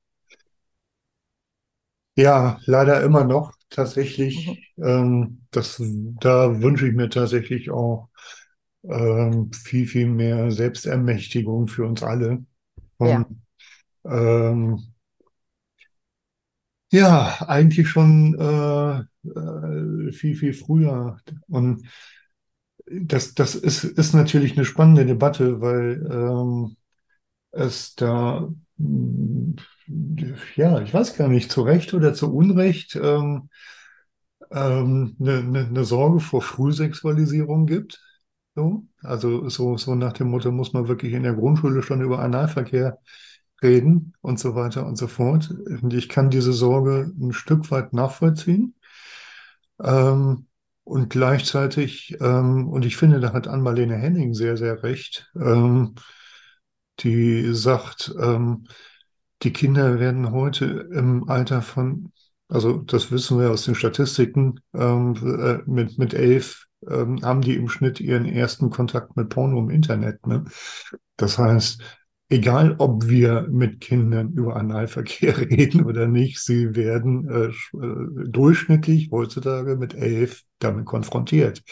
Ja, 2.16 2.60
leider 2.66 3.04
immer 3.04 3.26
noch 3.26 3.54
tatsächlich. 3.70 4.74
Ähm, 4.78 5.42
das, 5.52 5.82
da 5.82 6.62
wünsche 6.62 6.88
ich 6.88 6.94
mir 6.94 7.10
tatsächlich 7.10 7.72
auch 7.72 8.10
ähm, 8.84 9.52
viel, 9.52 9.88
viel 9.88 10.08
mehr 10.08 10.52
Selbstermächtigung 10.52 11.68
für 11.68 11.86
uns 11.86 12.04
alle. 12.04 12.46
Ja. 13.00 13.26
Von, 13.26 13.42
ähm, 14.06 14.94
ja, 16.92 17.42
eigentlich 17.48 17.90
schon 17.90 18.36
äh, 18.40 19.00
äh, 19.30 20.12
viel, 20.14 20.36
viel 20.36 20.54
früher. 20.54 21.18
Und 21.48 21.86
das, 22.88 23.34
das 23.36 23.56
ist, 23.56 23.84
ist 23.84 24.14
natürlich 24.14 24.54
eine 24.56 24.66
spannende 24.66 25.06
Debatte, 25.06 25.62
weil 25.62 26.08
ähm, 26.12 26.76
es 27.52 27.96
da, 27.96 28.50
mh, 28.78 29.56
ja, 30.56 30.82
ich 30.82 30.94
weiß 30.94 31.16
gar 31.18 31.28
nicht, 31.28 31.52
zu 31.52 31.62
Recht 31.62 31.94
oder 31.94 32.14
zu 32.14 32.34
Unrecht 32.34 32.96
ähm, 32.96 33.50
ähm, 34.52 35.16
eine, 35.20 35.38
eine, 35.40 35.60
eine 35.68 35.86
Sorge 35.86 36.20
vor 36.20 36.42
Frühsexualisierung 36.42 37.66
gibt. 37.66 38.02
So. 38.56 38.86
Also 39.02 39.50
so, 39.50 39.78
so 39.78 39.96
nach 39.96 40.14
dem 40.14 40.30
Motto, 40.30 40.52
muss 40.52 40.74
man 40.74 40.88
wirklich 40.88 41.14
in 41.14 41.24
der 41.24 41.34
Grundschule 41.34 41.82
schon 41.84 42.02
über 42.02 42.20
Analverkehr 42.20 43.00
reden 43.62 44.14
und 44.22 44.40
so 44.40 44.56
weiter 44.56 44.86
und 44.86 44.98
so 44.98 45.08
fort. 45.08 45.52
Und 45.52 45.94
ich 45.94 46.10
kann 46.10 46.30
diese 46.30 46.54
Sorge 46.54 47.12
ein 47.20 47.34
Stück 47.34 47.70
weit 47.72 47.94
nachvollziehen. 47.94 48.76
Ähm, 49.84 50.48
und 50.86 51.10
gleichzeitig, 51.10 52.16
ähm, 52.22 52.70
und 52.70 52.86
ich 52.86 52.96
finde, 52.96 53.20
da 53.20 53.34
hat 53.34 53.48
Ann-Marlene 53.48 53.98
Henning 53.98 54.34
sehr, 54.34 54.56
sehr 54.56 54.84
recht, 54.84 55.30
ähm, 55.36 55.96
die 57.00 57.54
sagt, 57.54 58.14
ähm, 58.22 58.68
die 59.42 59.52
Kinder 59.52 60.00
werden 60.00 60.32
heute 60.32 60.88
im 60.94 61.28
Alter 61.28 61.62
von, 61.62 62.14
also 62.48 62.78
das 62.78 63.12
wissen 63.12 63.40
wir 63.40 63.50
aus 63.52 63.66
den 63.66 63.76
Statistiken, 63.76 64.60
ähm, 64.74 65.16
äh, 65.24 65.70
mit, 65.70 65.98
mit 65.98 66.14
elf 66.14 66.68
ähm, 66.88 67.20
haben 67.24 67.42
die 67.42 67.56
im 67.56 67.68
Schnitt 67.68 68.00
ihren 68.00 68.26
ersten 68.26 68.70
Kontakt 68.70 69.18
mit 69.18 69.30
Porno 69.30 69.60
im 69.60 69.72
Internet. 69.72 70.26
Ne? 70.28 70.46
Das 71.18 71.40
heißt, 71.40 71.82
egal 72.30 72.76
ob 72.80 73.08
wir 73.08 73.48
mit 73.50 73.82
Kindern 73.82 74.34
über 74.34 74.56
Analverkehr 74.56 75.38
reden 75.50 75.86
oder 75.86 76.08
nicht, 76.08 76.40
sie 76.40 76.76
werden 76.76 77.30
äh, 77.30 77.78
äh, 77.78 78.30
durchschnittlich 78.30 79.10
heutzutage 79.12 79.76
mit 79.76 79.94
elf 79.94 80.44
damit 80.60 80.86
konfrontiert. 80.86 81.64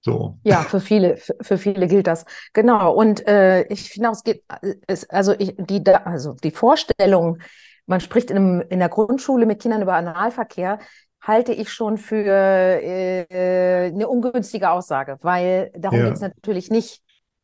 So. 0.00 0.38
Ja, 0.42 0.62
für 0.64 0.80
viele, 0.80 1.16
für, 1.16 1.36
für 1.40 1.58
viele 1.58 1.86
gilt 1.86 2.08
das. 2.08 2.24
Genau. 2.52 2.92
Und 2.92 3.26
äh, 3.28 3.62
ich 3.68 3.88
finde 3.90 4.08
auch, 4.10 4.14
es 4.14 4.24
geht, 4.24 4.42
äh, 4.62 4.74
also 5.08 5.32
ich, 5.38 5.54
die, 5.58 5.86
also 5.86 6.32
die 6.42 6.50
Vorstellung, 6.50 7.38
man 7.86 8.00
spricht 8.00 8.30
in, 8.30 8.36
einem, 8.36 8.60
in 8.68 8.80
der 8.80 8.88
Grundschule 8.88 9.46
mit 9.46 9.62
Kindern 9.62 9.82
über 9.82 9.94
Analverkehr, 9.94 10.80
halte 11.20 11.52
ich 11.52 11.72
schon 11.72 11.98
für 11.98 12.26
äh, 12.26 13.86
eine 13.86 14.08
ungünstige 14.08 14.70
Aussage, 14.70 15.18
weil 15.22 15.70
darum 15.76 15.98
Ja. 16.00 16.06
geht 16.06 16.14
es 16.14 16.20
natürlich 16.20 16.70
nicht. 16.70 17.00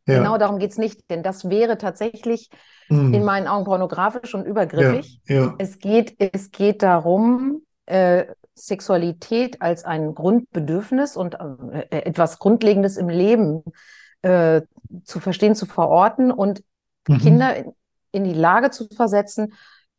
Ja. 0.09 0.19
Genau 0.19 0.39
darum 0.39 0.59
geht 0.59 0.73
es 0.73 0.79
nicht, 0.79 1.09
denn 1.11 1.23
das 1.23 1.49
wäre 1.49 1.79
tatsächlich 1.79 2.51
Mhm. 2.91 3.15
in 3.15 3.25
meinen 3.25 3.47
Augen 3.47 3.65
pornografisch 3.65 4.35
und 4.35 4.43
Ja, 4.43 4.49
übergriffig. 4.51 5.21
ja, 5.27 5.55
Es 5.59 5.79
geht, 5.79 6.17
es 6.19 6.51
geht 6.51 6.83
darum, 6.83 7.63
äh, 7.87 8.27
Sexualität 8.55 9.63
als 9.63 9.85
ein 9.85 10.15
Grundbedürfnis 10.15 11.17
und 11.17 11.35
äh, 11.35 11.87
etwas 11.91 12.39
Grundlegendes 12.39 12.97
im 12.97 13.09
Leben 13.09 13.63
äh, 14.23 14.63
zu 15.05 15.21
verstehen, 15.21 15.55
zu 15.55 15.67
verorten 15.67 16.33
und 16.33 16.63
Mhm. 17.09 17.19
Kinder 17.19 17.57
in, 17.57 17.73
in 18.13 18.25
die 18.25 18.35
Lage 18.35 18.71
zu 18.71 18.89
versetzen, 18.89 19.55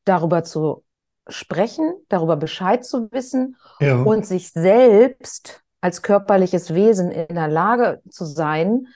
darüber 0.05 0.43
zu 0.43 0.83
sprechen, 1.27 1.93
darüber 2.09 2.35
Bescheid 2.37 2.85
zu 2.85 3.11
wissen 3.11 3.55
ja, 3.79 3.95
und 4.03 4.25
sich 4.25 4.51
selbst 4.51 5.61
als 5.81 6.01
körperliches 6.01 6.73
Wesen 6.73 7.11
in 7.11 7.35
der 7.35 7.47
Lage 7.47 8.01
zu 8.09 8.25
sein, 8.25 8.87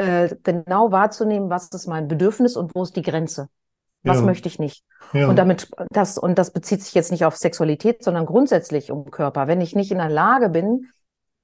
äh, 0.00 0.36
genau 0.42 0.92
wahrzunehmen, 0.92 1.50
was 1.50 1.68
ist 1.68 1.86
mein 1.86 2.08
Bedürfnis 2.08 2.56
und 2.56 2.74
wo 2.74 2.82
ist 2.82 2.96
die 2.96 3.02
Grenze. 3.02 3.48
Was 4.02 4.18
Ja. 4.18 4.24
möchte 4.26 4.48
ich 4.48 4.58
nicht? 4.58 4.84
ja, 5.12 5.28
Und 5.28 5.36
damit 5.36 5.70
das, 5.90 6.16
und 6.18 6.38
das 6.38 6.52
bezieht 6.52 6.82
sich 6.82 6.94
jetzt 6.94 7.10
nicht 7.10 7.24
auf 7.24 7.36
Sexualität, 7.36 8.02
sondern 8.02 8.26
grundsätzlich 8.26 8.90
um 8.90 9.10
Körper. 9.10 9.46
Wenn 9.46 9.60
ich 9.60 9.74
nicht 9.76 9.92
in 9.92 9.98
der 9.98 10.08
Lage 10.08 10.48
bin, 10.48 10.88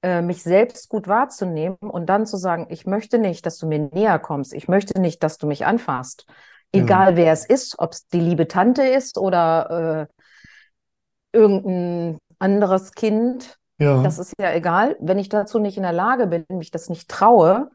äh, 0.02 0.22
mich 0.22 0.42
selbst 0.42 0.88
gut 0.88 1.08
wahrzunehmen 1.08 1.76
und 1.80 2.06
dann 2.06 2.26
zu 2.26 2.36
sagen, 2.36 2.66
ich 2.70 2.86
möchte 2.86 3.18
nicht, 3.18 3.44
dass 3.46 3.58
du 3.58 3.66
mir 3.66 3.78
näher 3.92 4.18
kommst, 4.18 4.54
ich 4.54 4.68
möchte 4.68 5.00
nicht, 5.00 5.22
dass 5.22 5.38
du 5.38 5.46
mich 5.46 5.66
anfasst, 5.66 6.26
Ja. 6.74 6.80
egal 6.82 7.16
wer 7.16 7.32
es 7.32 7.44
ist, 7.46 7.78
ob 7.78 7.92
es 7.92 8.06
die 8.08 8.20
liebe 8.20 8.48
Tante 8.48 8.82
ist 8.82 9.18
oder 9.18 10.08
äh, 11.32 11.38
irgendein 11.38 12.18
anderes 12.38 12.92
Kind, 12.92 13.58
ja, 13.78 14.02
das 14.02 14.18
ist 14.18 14.32
ja 14.40 14.52
egal. 14.52 14.96
Wenn 15.00 15.18
ich 15.18 15.28
dazu 15.28 15.58
nicht 15.58 15.76
in 15.76 15.82
der 15.82 15.92
Lage 15.92 16.26
bin, 16.26 16.44
mich 16.50 16.70
das 16.70 16.88
nicht 16.88 17.08
traue, 17.08 17.70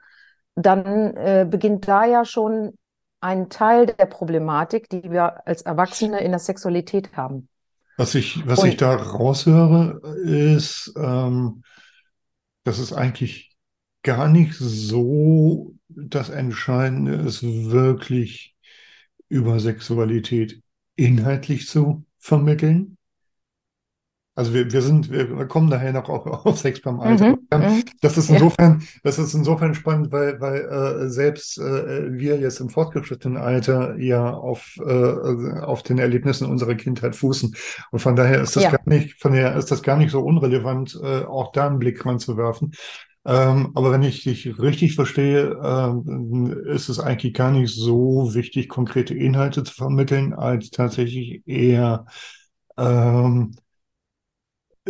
dann 0.55 1.15
äh, 1.15 1.47
beginnt 1.49 1.87
da 1.87 2.05
ja 2.05 2.25
schon 2.25 2.77
ein 3.19 3.49
Teil 3.49 3.85
der 3.85 4.05
Problematik, 4.07 4.89
die 4.89 5.03
wir 5.11 5.47
als 5.47 5.61
Erwachsene 5.61 6.21
in 6.21 6.31
der 6.31 6.39
Sexualität 6.39 7.15
haben. 7.15 7.47
Was 7.97 8.15
ich, 8.15 8.45
was 8.47 8.59
Und- 8.59 8.69
ich 8.69 8.77
da 8.77 8.95
raushöre, 8.95 10.01
ist, 10.23 10.93
ähm, 10.97 11.63
dass 12.63 12.79
es 12.79 12.93
eigentlich 12.93 13.55
gar 14.03 14.27
nicht 14.27 14.55
so 14.55 15.73
das 15.87 16.29
Entscheidende 16.29 17.13
ist, 17.15 17.43
wirklich 17.43 18.55
über 19.29 19.59
Sexualität 19.59 20.61
inhaltlich 20.95 21.67
zu 21.67 22.05
vermitteln. 22.17 22.97
Also 24.41 24.55
wir, 24.55 24.73
wir 24.73 24.81
sind, 24.81 25.11
wir 25.11 25.45
kommen 25.45 25.69
daher 25.69 25.93
noch 25.93 26.09
auch 26.09 26.45
auf 26.47 26.57
Sex 26.57 26.81
beim 26.81 26.99
Alter. 26.99 27.27
Mhm, 27.27 27.37
mhm. 27.53 27.83
Das 28.01 28.17
ist 28.17 28.27
Ja. 28.27 28.37
insofern, 28.37 28.81
das 29.03 29.19
ist 29.19 29.35
insofern 29.35 29.75
spannend, 29.75 30.11
weil, 30.11 30.41
weil 30.41 30.61
äh, 30.61 31.09
selbst 31.09 31.59
äh, 31.59 32.11
wir 32.11 32.39
jetzt 32.39 32.59
im 32.59 32.69
fortgeschrittenen 32.69 33.37
Alter 33.37 33.99
ja 33.99 34.33
auf, 34.33 34.79
äh, 34.83 35.59
auf 35.61 35.83
den 35.83 35.99
Erlebnissen 35.99 36.47
unserer 36.47 36.73
Kindheit 36.73 37.15
fußen. 37.15 37.53
Und 37.91 37.99
von 37.99 38.15
daher 38.15 38.41
ist 38.41 38.55
das 38.55 38.63
Ja. 38.63 38.71
gar 38.71 38.81
nicht, 38.89 39.21
von 39.21 39.33
daher 39.33 39.55
ist 39.55 39.69
das 39.69 39.83
gar 39.83 39.97
nicht 39.97 40.09
so 40.09 40.21
unrelevant, 40.21 40.99
äh, 41.03 41.23
auch 41.23 41.51
da 41.51 41.67
einen 41.67 41.77
Blick 41.77 42.03
ranzuwerfen. 42.03 42.71
Ähm, 43.23 43.73
aber 43.75 43.91
wenn 43.91 44.01
ich 44.01 44.23
dich 44.23 44.57
richtig 44.57 44.95
verstehe, 44.95 45.55
ähm, 45.63 46.51
ist 46.65 46.89
es 46.89 46.99
eigentlich 46.99 47.35
gar 47.35 47.51
nicht 47.51 47.75
so 47.75 48.33
wichtig, 48.33 48.69
konkrete 48.69 49.13
Inhalte 49.13 49.63
zu 49.63 49.75
vermitteln, 49.75 50.33
als 50.33 50.71
tatsächlich 50.71 51.43
eher 51.45 52.07
ähm, 52.75 53.51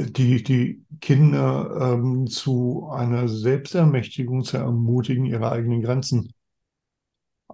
die, 0.09 0.43
die 0.43 0.85
Kinder 1.01 1.93
ähm, 1.95 2.27
zu 2.27 2.87
einer 2.91 3.27
Selbstermächtigung 3.27 4.43
zu 4.43 4.57
ermutigen, 4.57 5.25
ihre 5.25 5.51
eigenen 5.51 5.81
Grenzen 5.81 6.33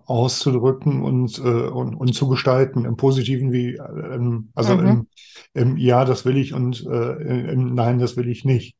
auszudrücken 0.05 1.01
und, 1.01 1.37
äh, 1.39 1.41
und, 1.41 1.95
und 1.95 2.13
zu 2.13 2.27
gestalten, 2.29 2.85
im 2.85 2.95
Positiven 2.95 3.51
wie 3.51 3.75
ähm, 3.75 4.51
also 4.55 4.79
Mhm. 4.79 4.79
im, 4.79 5.07
im 5.53 5.77
Ja, 5.77 6.05
das 6.05 6.23
will 6.25 6.37
ich 6.37 6.53
und 6.53 6.85
äh, 6.85 7.51
im 7.51 7.73
Nein, 7.75 7.99
das 7.99 8.15
will 8.15 8.29
ich 8.29 8.45
nicht. 8.45 8.77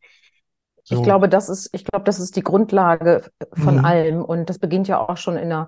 Ich 0.90 1.02
So. 1.02 1.04
glaube, 1.04 1.28
das 1.28 1.50
ist, 1.50 1.70
ich 1.74 1.84
glaube, 1.84 2.06
das 2.06 2.20
ist 2.20 2.36
die 2.38 2.42
Grundlage 2.44 3.30
von 3.54 3.78
Mhm. 3.78 3.78
allem 3.78 4.24
und 4.24 4.50
das 4.50 4.58
beginnt 4.60 4.88
ja 4.88 5.00
auch 5.00 5.18
schon 5.18 5.36
in 5.38 5.50
der, 5.50 5.68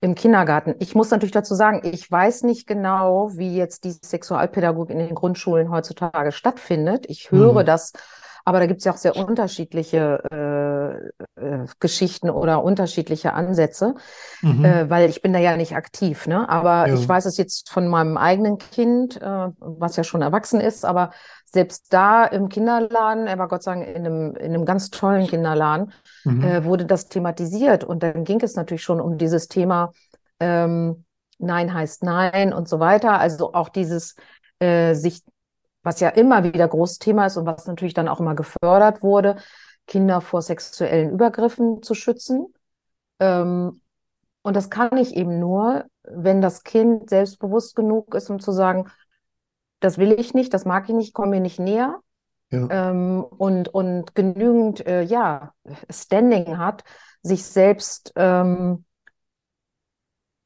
im 0.00 0.14
Kindergarten. 0.14 0.74
Ich 0.78 0.94
muss 0.94 1.10
natürlich 1.10 1.32
dazu 1.32 1.54
sagen, 1.54 1.80
ich 1.84 2.10
weiß 2.10 2.42
nicht 2.42 2.66
genau, 2.66 3.30
wie 3.36 3.56
jetzt 3.56 3.84
die 3.84 3.92
Sexualpädagogik 3.92 4.90
in 4.90 4.98
den 5.06 5.14
Grundschulen 5.14 5.70
heutzutage 5.70 6.32
stattfindet. 6.32 7.06
Ich 7.08 7.30
höre 7.30 7.62
Mhm. 7.62 7.66
das, 7.66 7.92
aber 8.46 8.60
da 8.60 8.66
gibt 8.66 8.78
es 8.78 8.84
ja 8.84 8.92
auch 8.92 8.96
sehr 8.96 9.16
unterschiedliche 9.16 10.22
äh, 11.36 11.44
äh, 11.44 11.66
Geschichten 11.80 12.30
oder 12.30 12.64
unterschiedliche 12.64 13.34
Ansätze. 13.34 13.94
Mhm. 14.42 14.64
äh, 14.64 14.88
weil 14.90 15.10
ich 15.10 15.22
bin 15.22 15.32
da 15.32 15.38
ja 15.38 15.56
nicht 15.56 15.74
aktiv, 15.76 16.26
ne? 16.26 16.48
Aber 16.48 16.86
Ja. 16.88 16.94
ich 16.94 17.08
weiß 17.08 17.26
es 17.26 17.36
jetzt 17.36 17.70
von 17.70 17.88
meinem 17.88 18.16
eigenen 18.16 18.58
Kind, 18.58 19.20
äh, 19.20 19.48
was 19.58 19.96
ja 19.96 20.04
schon 20.04 20.22
erwachsen 20.22 20.60
ist, 20.60 20.84
aber 20.84 21.10
selbst 21.44 21.92
da 21.92 22.24
im 22.24 22.48
Kinderladen, 22.48 23.26
er 23.26 23.38
war 23.38 23.48
Gott 23.48 23.62
sei 23.62 23.74
Dank 23.74 23.88
in 23.88 24.06
einem, 24.06 24.36
in 24.36 24.54
einem 24.54 24.64
ganz 24.64 24.90
tollen 24.90 25.26
Kinderladen, 25.26 25.92
Mhm. 26.24 26.42
äh, 26.42 26.64
wurde 26.64 26.86
das 26.86 27.08
thematisiert 27.08 27.84
und 27.84 28.02
dann 28.02 28.24
ging 28.24 28.40
es 28.42 28.56
natürlich 28.56 28.82
schon 28.82 29.00
um 29.00 29.18
dieses 29.18 29.48
Thema 29.48 29.92
ähm, 30.40 31.04
Nein 31.38 31.72
heißt 31.74 32.02
Nein 32.02 32.52
und 32.52 32.68
so 32.68 32.80
weiter. 32.80 33.18
Also 33.20 33.52
auch 33.52 33.68
dieses 33.68 34.16
äh, 34.58 34.94
sich, 34.94 35.22
was 35.86 36.00
ja 36.00 36.08
immer 36.08 36.42
wieder 36.42 36.66
großes 36.66 36.98
Thema 36.98 37.26
ist 37.26 37.36
und 37.36 37.46
was 37.46 37.68
natürlich 37.68 37.94
dann 37.94 38.08
auch 38.08 38.18
immer 38.18 38.34
gefördert 38.34 39.04
wurde, 39.04 39.36
Kinder 39.86 40.20
vor 40.20 40.42
sexuellen 40.42 41.10
Übergriffen 41.10 41.80
zu 41.80 41.94
schützen. 41.94 42.52
Ähm, 43.20 43.80
und 44.42 44.56
das 44.56 44.68
kann 44.68 44.96
ich 44.96 45.14
eben 45.14 45.38
nur, 45.38 45.84
wenn 46.02 46.40
das 46.42 46.64
Kind 46.64 47.08
selbstbewusst 47.08 47.76
genug 47.76 48.16
ist, 48.16 48.28
um 48.30 48.40
zu 48.40 48.50
sagen, 48.50 48.90
das 49.78 49.96
will 49.96 50.10
ich 50.18 50.34
nicht, 50.34 50.52
das 50.52 50.64
mag 50.64 50.88
ich 50.88 50.94
nicht, 50.94 51.14
komm 51.14 51.30
mir 51.30 51.40
nicht 51.40 51.60
näher. 51.60 52.00
Ja. 52.50 52.90
Ähm, 52.90 53.22
und, 53.22 53.68
und 53.68 54.16
genügend, 54.16 54.84
äh, 54.86 55.02
ja, 55.02 55.52
Standing 55.88 56.58
hat, 56.58 56.82
sich 57.22 57.44
selbst 57.44 58.12
ähm, 58.16 58.85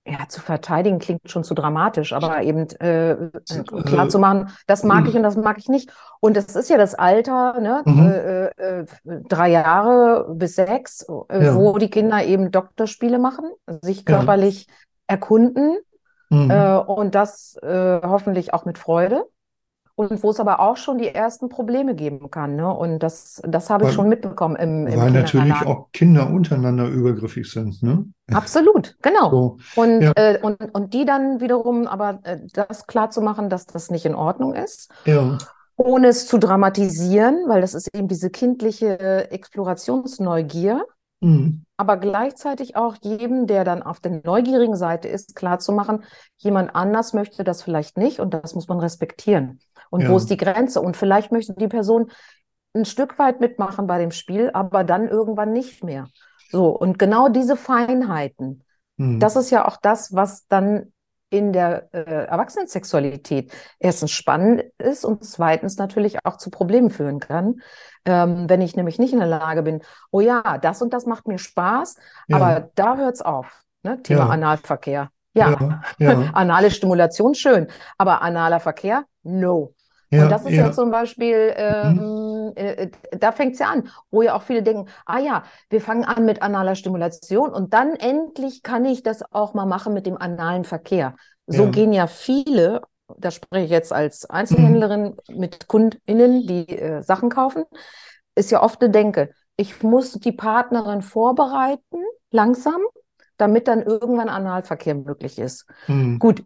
ja, 0.06 0.26
zu 0.28 0.40
verteidigen 0.40 0.98
klingt 0.98 1.30
schon 1.30 1.44
zu 1.44 1.54
dramatisch, 1.54 2.12
aber 2.12 2.42
eben 2.42 2.68
äh, 2.80 3.12
äh, 3.12 3.38
klar 3.84 4.08
zu 4.08 4.18
machen, 4.18 4.48
das 4.66 4.82
mag 4.82 5.06
ich 5.06 5.14
und 5.14 5.22
das 5.22 5.36
mag 5.36 5.58
ich 5.58 5.68
nicht. 5.68 5.92
Und 6.20 6.36
es 6.36 6.56
ist 6.56 6.70
ja 6.70 6.78
das 6.78 6.94
Alter, 6.94 7.60
ne, 7.60 7.82
Mhm. 7.84 8.00
äh, 8.06 8.46
äh, 8.80 8.86
drei 9.28 9.50
Jahre 9.50 10.34
bis 10.34 10.56
sechs, 10.56 11.06
äh, 11.28 11.44
Ja. 11.46 11.54
wo 11.54 11.76
die 11.78 11.90
Kinder 11.90 12.24
eben 12.24 12.50
Doktorspiele 12.50 13.18
machen, 13.18 13.50
sich 13.82 13.98
Ja. 13.98 14.16
körperlich 14.16 14.68
erkunden 15.06 15.76
Mhm. 16.30 16.50
äh, 16.50 16.76
und 16.78 17.14
das 17.14 17.56
äh, 17.62 18.00
hoffentlich 18.02 18.54
auch 18.54 18.64
mit 18.64 18.78
Freude. 18.78 19.24
Und 20.00 20.22
wo 20.22 20.30
es 20.30 20.40
aber 20.40 20.60
auch 20.60 20.78
schon 20.78 20.96
die 20.96 21.08
ersten 21.08 21.50
Probleme 21.50 21.94
geben 21.94 22.30
kann. 22.30 22.56
Ne? 22.56 22.72
Und 22.72 23.00
das, 23.00 23.42
das 23.46 23.68
habe 23.68 23.84
ich 23.84 23.88
Weil- 23.88 23.94
schon 23.96 24.08
mitbekommen 24.08 24.56
im, 24.56 24.86
im 24.86 24.98
Weil 24.98 25.10
natürlich 25.10 25.52
auch 25.66 25.92
Kinder 25.92 26.30
untereinander 26.30 26.86
übergriffig 26.88 27.50
sind, 27.50 27.82
ne? 27.82 28.06
Absolut, 28.32 28.96
genau. 29.02 29.30
So, 29.30 29.56
Und, 29.76 30.00
Ja. 30.00 30.12
äh, 30.16 30.38
und, 30.40 30.56
und 30.74 30.94
die 30.94 31.04
dann 31.04 31.40
wiederum 31.42 31.86
aber 31.86 32.20
äh, 32.22 32.38
das 32.54 32.86
klar 32.86 33.10
zu 33.10 33.20
machen, 33.20 33.50
dass 33.50 33.66
das 33.66 33.90
nicht 33.90 34.06
in 34.06 34.14
Ordnung 34.14 34.54
ist, 34.54 34.90
ja, 35.04 35.36
ohne 35.76 36.08
es 36.08 36.26
zu 36.26 36.38
dramatisieren, 36.38 37.44
weil 37.46 37.60
das 37.60 37.74
ist 37.74 37.94
eben 37.94 38.08
diese 38.08 38.30
kindliche 38.30 39.30
Explorationsneugier, 39.30 40.84
mhm. 41.20 41.64
aber 41.76 41.96
gleichzeitig 41.96 42.76
auch 42.76 42.96
jedem, 43.02 43.46
der 43.46 43.64
dann 43.64 43.82
auf 43.82 44.00
der 44.00 44.20
neugierigen 44.24 44.76
Seite 44.76 45.08
ist, 45.08 45.34
klar 45.36 45.58
zu 45.58 45.72
machen, 45.72 46.04
jemand 46.38 46.74
anders 46.74 47.12
möchte 47.12 47.44
das 47.44 47.62
vielleicht 47.62 47.98
nicht 47.98 48.20
und 48.20 48.32
das 48.34 48.54
muss 48.54 48.68
man 48.68 48.78
respektieren. 48.80 49.58
Und 49.90 50.08
wo 50.08 50.12
Ja. 50.12 50.16
ist 50.16 50.30
die 50.30 50.36
Grenze? 50.36 50.80
Und 50.80 50.96
vielleicht 50.96 51.32
möchte 51.32 51.54
die 51.54 51.68
Person 51.68 52.10
ein 52.74 52.84
Stück 52.84 53.18
weit 53.18 53.40
mitmachen 53.40 53.86
bei 53.86 53.98
dem 53.98 54.12
Spiel, 54.12 54.50
aber 54.52 54.84
dann 54.84 55.08
irgendwann 55.08 55.52
nicht 55.52 55.82
mehr. 55.84 56.08
So, 56.50 56.68
und 56.68 56.98
genau 56.98 57.28
diese 57.28 57.56
Feinheiten, 57.56 58.64
Mhm. 58.96 59.18
das 59.20 59.36
ist 59.36 59.50
ja 59.50 59.66
auch 59.66 59.76
das, 59.76 60.14
was 60.14 60.46
dann 60.48 60.92
in 61.32 61.52
der 61.52 61.88
äh, 61.94 62.26
Erwachsenensexualität 62.26 63.52
erstens 63.78 64.10
spannend 64.10 64.64
ist 64.78 65.04
und 65.04 65.24
zweitens 65.24 65.76
natürlich 65.78 66.24
auch 66.26 66.36
zu 66.38 66.50
Problemen 66.50 66.90
führen 66.90 67.20
kann. 67.20 67.60
Ähm, 68.04 68.48
wenn 68.48 68.60
ich 68.60 68.74
nämlich 68.76 68.98
nicht 68.98 69.12
in 69.12 69.20
der 69.20 69.28
Lage 69.28 69.62
bin, 69.62 69.80
oh 70.10 70.20
ja, 70.20 70.58
das 70.58 70.82
und 70.82 70.92
das 70.92 71.06
macht 71.06 71.28
mir 71.28 71.38
Spaß, 71.38 71.96
Ja. 72.28 72.36
aber 72.36 72.70
da 72.74 72.96
hört's 72.96 73.22
auf. 73.22 73.62
Ne? 73.82 74.02
Thema 74.02 74.24
Ja. 74.24 74.30
Analverkehr. 74.30 75.10
Ja, 75.32 75.50
ja, 75.50 75.82
ja, 75.98 76.30
anale 76.34 76.70
Stimulation 76.72 77.34
schön, 77.34 77.68
aber 77.96 78.22
analer 78.22 78.58
Verkehr, 78.58 79.04
no. 79.22 79.74
Ja, 80.10 80.18
Und 80.22 80.30
das 80.32 80.44
ist 80.44 80.56
ja, 80.56 80.64
ja, 80.66 80.70
zum 80.70 80.90
Beispiel, 80.90 81.54
ähm, 81.56 82.52
äh, 82.56 82.90
da 83.18 83.32
fängt 83.32 83.54
es 83.54 83.58
ja 83.60 83.68
an, 83.70 83.88
wo 84.10 84.22
ja 84.22 84.34
auch 84.34 84.42
viele 84.42 84.62
denken, 84.62 84.88
ah 85.06 85.18
ja, 85.18 85.44
wir 85.70 85.80
fangen 85.80 86.04
an 86.04 86.24
mit 86.24 86.42
analer 86.42 86.74
Stimulation 86.74 87.50
und 87.52 87.72
dann 87.74 87.94
endlich 87.94 88.62
kann 88.62 88.84
ich 88.84 89.02
das 89.02 89.22
auch 89.32 89.54
mal 89.54 89.66
machen 89.66 89.94
mit 89.94 90.06
dem 90.06 90.16
analen 90.18 90.64
Verkehr. 90.64 91.16
So 91.46 91.64
Ja. 91.64 91.70
gehen 91.70 91.92
ja 91.92 92.06
viele 92.06 92.82
da 93.18 93.32
spreche 93.32 93.64
ich 93.64 93.70
jetzt 93.72 93.92
als 93.92 94.24
Einzelhändlerin 94.30 95.16
mit 95.28 95.66
KundInnen, 95.66 96.46
die 96.46 96.68
äh, 96.68 97.02
Sachen 97.02 97.28
kaufen, 97.28 97.64
ist 98.34 98.50
ja 98.50 98.62
oft 98.62 98.80
eine 98.82 98.90
Denke. 98.90 99.32
Ich 99.56 99.82
muss 99.82 100.12
die 100.12 100.32
Partnerin 100.32 101.02
vorbereiten, 101.02 101.98
langsam, 102.30 102.80
damit 103.36 103.68
dann 103.68 103.82
irgendwann 103.82 104.28
Analverkehr 104.28 104.94
möglich 104.94 105.38
ist. 105.38 105.66
Mhm. 105.88 106.18
Gut, 106.18 106.44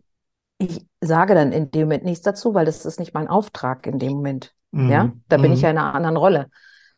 ich 0.66 0.87
sage 1.00 1.35
dann 1.35 1.52
in 1.52 1.71
dem 1.71 1.83
Moment 1.83 2.04
nichts 2.04 2.23
dazu, 2.25 2.54
weil 2.54 2.64
das 2.66 2.85
ist 2.87 2.99
nicht 3.00 3.14
mein 3.14 3.28
Auftrag 3.28 3.87
in 3.87 3.99
dem 3.99 4.12
Moment. 4.14 4.54
Mhm. 4.73 4.90
Ja, 4.90 5.12
da 5.28 5.37
bin 5.38 5.52
ich 5.52 5.61
Mhm. 5.61 5.64
ja 5.64 5.71
in 5.71 5.78
einer 5.78 5.94
anderen 5.94 6.16
Rolle. 6.16 6.49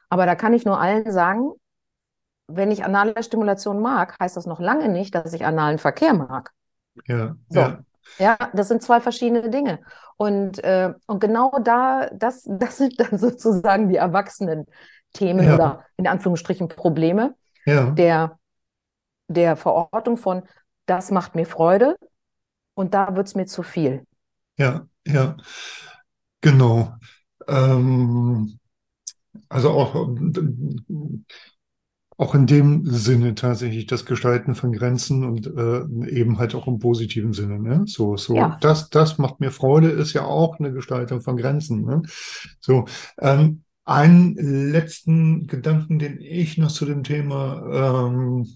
Aber 0.09 0.27
da 0.27 0.35
kann 0.35 0.55
ich 0.55 0.65
nur 0.65 0.81
allen 0.81 1.11
sagen, 1.13 1.53
wenn 2.49 2.71
ich 2.71 2.85
anale 2.85 3.23
Stimulation 3.23 3.81
mag, 3.81 4.17
heißt 4.21 4.37
das 4.37 4.47
noch 4.47 4.61
lange 4.61 4.89
nicht, 4.89 5.15
dass 5.15 5.33
ich 5.33 5.45
analen 5.45 5.79
Verkehr 5.79 6.15
mag. 6.15 6.53
Ja, 7.07 7.37
So. 7.49 7.61
ja, 7.61 7.85
Ja, 8.19 8.37
das 8.55 8.69
sind 8.69 8.83
zwei 8.83 9.01
verschiedene 9.01 9.51
Dinge. 9.51 9.81
Und, 10.17 10.63
äh, 10.65 10.95
und 11.07 11.21
genau 11.21 11.53
da, 11.63 12.09
das, 12.13 12.45
das 12.49 12.79
sind 12.79 12.99
dann 13.01 13.19
sozusagen 13.19 13.89
die 13.89 13.97
Erwachsenen-Themen 13.97 15.47
Ja. 15.47 15.55
oder 15.55 15.85
in 15.97 16.07
Anführungsstrichen 16.07 16.69
Probleme 16.69 17.35
ja, 17.67 17.99
der, 17.99 18.39
der 19.29 19.57
Verortung 19.57 20.17
von, 20.17 20.43
das 20.87 21.11
macht 21.11 21.35
mir 21.35 21.47
Freude 21.47 21.97
und 22.76 22.95
da 22.95 23.16
wird 23.16 23.26
es 23.26 23.35
mir 23.35 23.47
zu 23.47 23.64
viel. 23.64 24.04
ja, 24.59 24.87
ja, 25.06 25.37
genau. 26.40 26.95
Ähm, 27.49 28.59
also 29.49 29.71
auch, 29.71 30.09
auch 32.18 32.35
in 32.35 32.47
dem 32.47 32.87
Sinne 32.87 33.35
tatsächlich 33.35 33.87
das 33.87 34.06
Gestalten 34.06 34.54
von 34.54 34.73
Grenzen 34.73 35.25
und 35.25 35.47
äh, 35.47 36.09
eben 36.09 36.38
halt 36.38 36.54
auch 36.54 36.66
im 36.66 36.78
positiven 36.78 37.33
Sinne. 37.33 37.61
Ne? 37.61 37.85
So, 37.87 38.16
so, 38.16 38.35
Ja. 38.37 38.56
das, 38.61 38.88
das 38.88 39.18
macht 39.18 39.40
mir 39.40 39.50
Freude, 39.50 39.90
ist 39.90 40.14
ja 40.14 40.25
auch 40.25 40.59
eine 40.59 40.73
Gestaltung 40.73 41.21
von 41.21 41.37
Grenzen. 41.37 41.85
Ne? 41.85 42.02
So, 42.61 42.87
ähm, 43.21 43.62
einen 43.85 44.35
letzten 44.73 45.47
Gedanken, 45.47 45.99
den 45.99 46.21
ich 46.21 46.59
noch 46.59 46.73
zu 46.73 46.87
dem 46.87 47.04
Thema 47.04 48.09
ähm, 48.09 48.47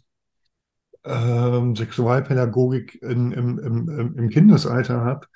ähm, 1.05 1.77
Sexualpädagogik 1.77 3.01
in, 3.03 3.33
im, 3.33 3.59
im, 3.59 4.17
im- 4.19 4.29
Kindesalter 4.31 5.01
habe, 5.03 5.27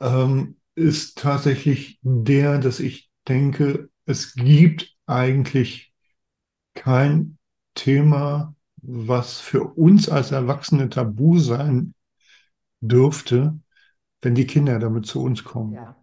ähm, 0.00 0.56
ist 0.74 1.18
tatsächlich 1.18 1.98
der, 2.02 2.58
dass 2.58 2.80
ich 2.80 3.10
denke, 3.28 3.90
es 4.06 4.34
gibt 4.34 4.94
eigentlich 5.06 5.92
kein 6.74 7.38
Thema, 7.74 8.54
was 8.82 9.40
für 9.40 9.64
uns 9.64 10.08
als 10.08 10.32
Erwachsene 10.32 10.88
tabu 10.90 11.38
sein 11.38 11.94
dürfte, 12.80 13.58
wenn 14.22 14.34
die 14.34 14.46
Kinder 14.46 14.78
damit 14.78 15.06
zu 15.06 15.22
uns 15.22 15.44
kommen. 15.44 15.74
Ja. 15.74 15.96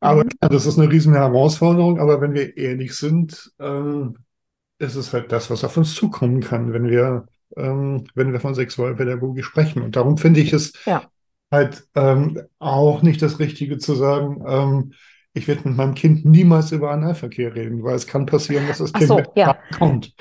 Aber 0.00 0.24
klar, 0.24 0.50
das 0.50 0.66
ist 0.66 0.78
eine 0.78 0.90
riesen 0.90 1.14
Herausforderung, 1.14 2.00
aber 2.00 2.20
wenn 2.20 2.34
wir 2.34 2.56
ehrlich 2.56 2.94
sind, 2.94 3.52
ähm, 3.58 4.16
ist 4.78 4.96
es 4.96 5.12
halt 5.12 5.32
das, 5.32 5.50
was 5.50 5.64
auf 5.64 5.76
uns 5.76 5.94
zukommen 5.94 6.40
kann, 6.40 6.72
wenn 6.72 6.88
wir, 6.88 7.26
ähm, 7.56 8.04
wenn 8.14 8.32
wir 8.32 8.40
von 8.40 8.54
Sexualpädagogik 8.54 9.44
sprechen. 9.44 9.82
Und 9.82 9.96
darum 9.96 10.18
finde 10.18 10.40
ich 10.40 10.52
es 10.52 10.72
Ja. 10.84 11.10
halt 11.50 11.86
ähm, 11.94 12.42
auch 12.58 13.02
nicht 13.02 13.22
das 13.22 13.38
Richtige 13.38 13.78
zu 13.78 13.94
sagen, 13.94 14.42
ähm, 14.46 14.92
ich 15.32 15.46
werde 15.48 15.68
mit 15.68 15.76
meinem 15.76 15.94
Kind 15.94 16.24
niemals 16.24 16.72
über 16.72 16.90
Analverkehr 16.90 17.54
reden, 17.54 17.82
weil 17.82 17.94
es 17.94 18.06
kann 18.06 18.24
passieren, 18.26 18.66
dass 18.66 18.78
das 18.78 18.92
Kind 18.92 19.08
so, 19.08 19.22
ja. 19.36 19.58
kommt. 19.78 20.14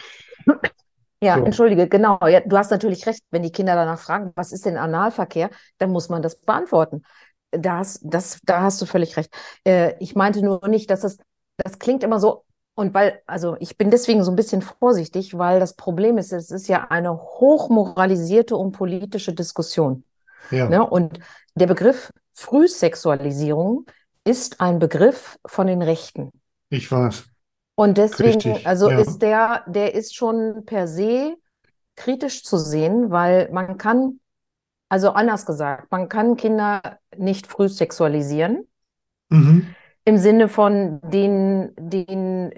Ja, 1.23 1.35
So. 1.35 1.45
entschuldige, 1.45 1.87
genau. 1.87 2.19
Ja, 2.27 2.41
du 2.41 2.57
hast 2.57 2.71
natürlich 2.71 3.05
recht, 3.07 3.21
wenn 3.31 3.41
die 3.41 3.51
Kinder 3.51 3.75
danach 3.75 3.99
fragen, 3.99 4.31
was 4.35 4.51
ist 4.51 4.65
denn 4.65 4.77
Analverkehr, 4.77 5.49
dann 5.77 5.91
muss 5.91 6.09
man 6.09 6.21
das 6.21 6.39
beantworten. 6.39 7.03
Da 7.51 7.77
hast, 7.77 8.01
das, 8.03 8.39
da 8.43 8.61
hast 8.61 8.81
du 8.81 8.85
völlig 8.85 9.15
recht. 9.17 9.33
Äh, 9.65 9.95
ich 9.99 10.15
meinte 10.15 10.43
nur 10.43 10.67
nicht, 10.67 10.89
dass 10.89 11.01
das, 11.01 11.17
das 11.57 11.79
klingt 11.79 12.03
immer 12.03 12.19
so, 12.19 12.43
und 12.75 12.93
weil, 12.93 13.21
also 13.25 13.55
ich 13.59 13.77
bin 13.77 13.89
deswegen 13.89 14.23
so 14.23 14.31
ein 14.31 14.35
bisschen 14.35 14.61
vorsichtig, 14.61 15.37
weil 15.37 15.59
das 15.59 15.73
Problem 15.75 16.17
ist, 16.17 16.33
es 16.33 16.51
ist 16.51 16.67
ja 16.67 16.87
eine 16.89 17.17
hochmoralisierte 17.17 18.55
und 18.55 18.73
politische 18.73 19.33
Diskussion. 19.33 20.03
Ja, 20.51 20.69
Ne? 20.69 20.85
Und 20.85 21.19
der 21.55 21.67
Begriff 21.67 22.11
Frühsexualisierung 22.33 23.85
ist 24.25 24.59
ein 24.61 24.79
Begriff 24.79 25.39
von 25.45 25.67
den 25.67 25.81
Rechten. 25.81 26.31
ich 26.69 26.91
weiß. 26.91 27.25
Und 27.75 27.97
deswegen, 27.97 28.31
Richtig, 28.33 28.67
also 28.67 28.89
ja. 28.89 28.99
ist 28.99 29.21
der, 29.21 29.63
der 29.67 29.95
ist 29.95 30.15
schon 30.15 30.65
per 30.65 30.87
se 30.87 31.35
kritisch 31.95 32.43
zu 32.43 32.57
sehen, 32.57 33.11
weil 33.11 33.49
man 33.51 33.77
kann, 33.77 34.19
also 34.89 35.11
anders 35.11 35.45
gesagt, 35.45 35.91
man 35.91 36.09
kann 36.09 36.35
Kinder 36.35 36.99
nicht 37.17 37.47
früh 37.47 37.69
sexualisieren, 37.69 38.67
Mhm. 39.29 39.75
Im 40.05 40.17
Sinne 40.17 40.49
von 40.49 40.99
den, 41.03 41.73
den, 41.77 42.51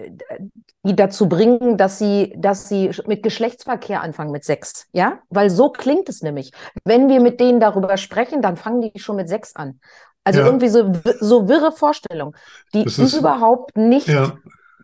die 0.82 0.94
dazu 0.94 1.28
bringen, 1.28 1.76
dass 1.78 1.98
sie, 1.98 2.34
dass 2.36 2.68
sie 2.68 2.90
mit 3.06 3.22
Geschlechtsverkehr 3.22 4.02
anfangen 4.02 4.30
mit 4.32 4.44
sechs, 4.44 4.86
ja? 4.92 5.18
Weil 5.30 5.50
so 5.50 5.70
klingt 5.70 6.08
es 6.08 6.22
nämlich. 6.22 6.52
Wenn 6.84 7.08
wir 7.08 7.20
mit 7.20 7.40
denen 7.40 7.58
darüber 7.60 7.96
sprechen, 7.96 8.42
dann 8.42 8.56
fangen 8.56 8.82
die 8.82 8.98
schon 8.98 9.16
mit 9.16 9.28
sechs 9.28 9.56
an. 9.56 9.80
Also 10.24 10.40
Ja. 10.40 10.46
irgendwie 10.46 10.68
so, 10.68 10.92
so 11.20 11.48
wirre 11.48 11.72
Vorstellungen, 11.72 12.34
die 12.74 12.84
ist- 12.84 13.14
überhaupt 13.14 13.76
nicht 13.76 14.08
Ja, 14.08 14.36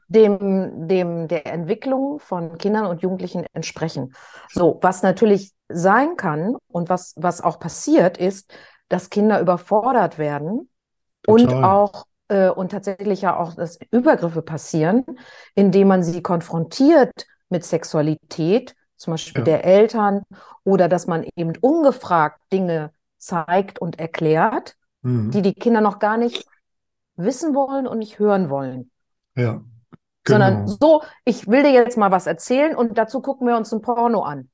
dem, 0.09 0.87
dem, 0.89 1.29
der 1.29 1.47
Entwicklung 1.47 2.19
von 2.21 2.59
Kindern 2.59 2.87
und 2.87 3.03
Jugendlichen 3.03 3.47
entsprechen. 3.53 4.15
So, 4.53 4.79
was 4.83 5.03
natürlich 5.03 5.53
sein 5.69 6.17
kann 6.17 6.57
und 6.69 6.89
was, 6.89 7.15
was 7.17 7.41
auch 7.41 7.59
passiert, 7.59 8.19
ist, 8.19 8.53
dass 8.89 9.11
Kinder 9.11 9.41
überfordert 9.41 10.19
werden 10.19 10.71
und 11.27 11.49
total. 11.49 11.65
auch 11.65 12.05
äh, 12.29 12.49
und 12.49 12.71
tatsächlich 12.73 13.23
ja 13.23 13.37
auch, 13.39 13.55
dass 13.55 13.79
Übergriffe 13.91 14.43
passieren, 14.43 15.05
indem 15.55 15.89
man 15.89 16.03
sie 16.03 16.23
konfrontiert 16.23 17.27
mit 17.49 17.65
Sexualität, 17.65 18.75
zum 18.97 19.13
Beispiel 19.15 19.41
Ja. 19.41 19.45
der 19.45 19.65
Eltern, 19.65 20.23
oder 20.65 20.89
dass 20.89 21.07
man 21.07 21.27
eben 21.37 21.53
ungefragt 21.61 22.41
Dinge 22.53 22.91
zeigt 23.19 23.79
und 23.81 23.99
erklärt, 23.99 24.77
Mhm. 25.03 25.31
die 25.31 25.43
die 25.43 25.55
Kinder 25.55 25.81
noch 25.81 25.99
gar 25.99 26.17
nicht 26.17 26.47
wissen 27.17 27.55
wollen 27.55 27.87
und 27.87 27.99
nicht 27.99 28.19
hören 28.19 28.51
wollen 28.51 28.91
Ja, 29.37 29.63
sondern 30.27 30.67
genau. 30.67 30.77
so, 30.81 31.03
ich 31.25 31.47
will 31.49 31.63
dir 31.63 31.73
jetzt 31.73 31.97
mal 31.99 32.11
was 32.11 32.27
erzählen 32.27 32.75
und 32.75 32.97
dazu 32.99 33.21
gucken 33.21 33.47
wir 33.47 33.57
uns 33.57 33.73
ein 33.73 33.83
Porno 33.83 34.23
an. 34.23 34.51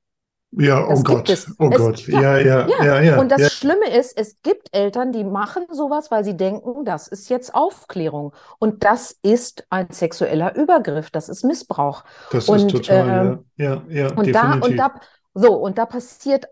Ja, 0.52 0.84
oh 0.88 0.96
Das 0.96 1.04
gibt 1.06 1.28
Gott, 1.28 1.46
oh 1.58 1.70
Es- 1.70 1.72
Gott, 1.72 2.06
ja, 2.08 2.36
ja, 2.38 2.72
ja, 2.78 3.00
Ja, 3.00 3.00
ja, 3.00 3.16
und 3.16 3.30
das 3.30 3.42
ja. 3.42 3.48
Schlimme 3.52 3.88
ist, 3.96 4.16
es 4.18 4.40
gibt 4.42 4.68
Eltern, 4.74 5.12
die 5.12 5.24
machen 5.24 5.66
sowas, 5.72 6.10
weil 6.10 6.24
sie 6.24 6.36
denken, 6.36 6.84
das 6.84 7.08
ist 7.08 7.28
jetzt 7.28 7.54
Aufklärung. 7.54 8.32
Und 8.58 8.84
das 8.84 9.12
ist 9.22 9.66
ein 9.70 9.90
sexueller 9.90 10.54
Übergriff, 10.56 11.10
das 11.10 11.28
ist 11.28 11.44
Missbrauch. 11.44 12.04
Das 12.28 12.50
ist 12.50 12.68
und, 12.68 12.70
total, 12.70 13.10
ja, 13.22 13.44
ja, 13.56 13.84
ja, 13.88 14.08
Und 14.14 14.34
da, 14.34 14.54
definitiv. 14.54 14.60
und 14.60 14.78
da, 14.78 14.94
so, 15.34 15.54
und 15.56 15.78
da 15.78 15.86
passiert, 15.86 16.46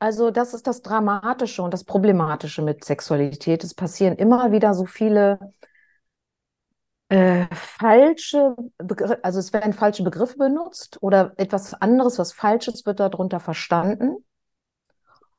also 0.00 0.30
das 0.30 0.54
ist 0.54 0.66
das 0.66 0.82
Dramatische 0.82 1.62
und 1.62 1.72
das 1.74 1.84
Problematische 1.84 2.62
mit 2.62 2.84
Sexualität. 2.84 3.64
Es 3.64 3.74
passieren 3.74 4.16
immer 4.16 4.52
wieder 4.52 4.74
so 4.74 4.86
viele 4.86 5.40
äh, 7.14 7.46
falsche 7.54 8.56
Begriffe, 8.78 9.22
also 9.22 9.38
es 9.38 9.52
werden 9.52 9.72
falsche 9.72 10.02
Begriffe 10.02 10.36
benutzt 10.36 10.98
oder 11.00 11.32
etwas 11.36 11.74
anderes, 11.74 12.18
was 12.18 12.32
Falsches 12.32 12.86
wird 12.86 12.98
darunter 12.98 13.38
verstanden. 13.38 14.24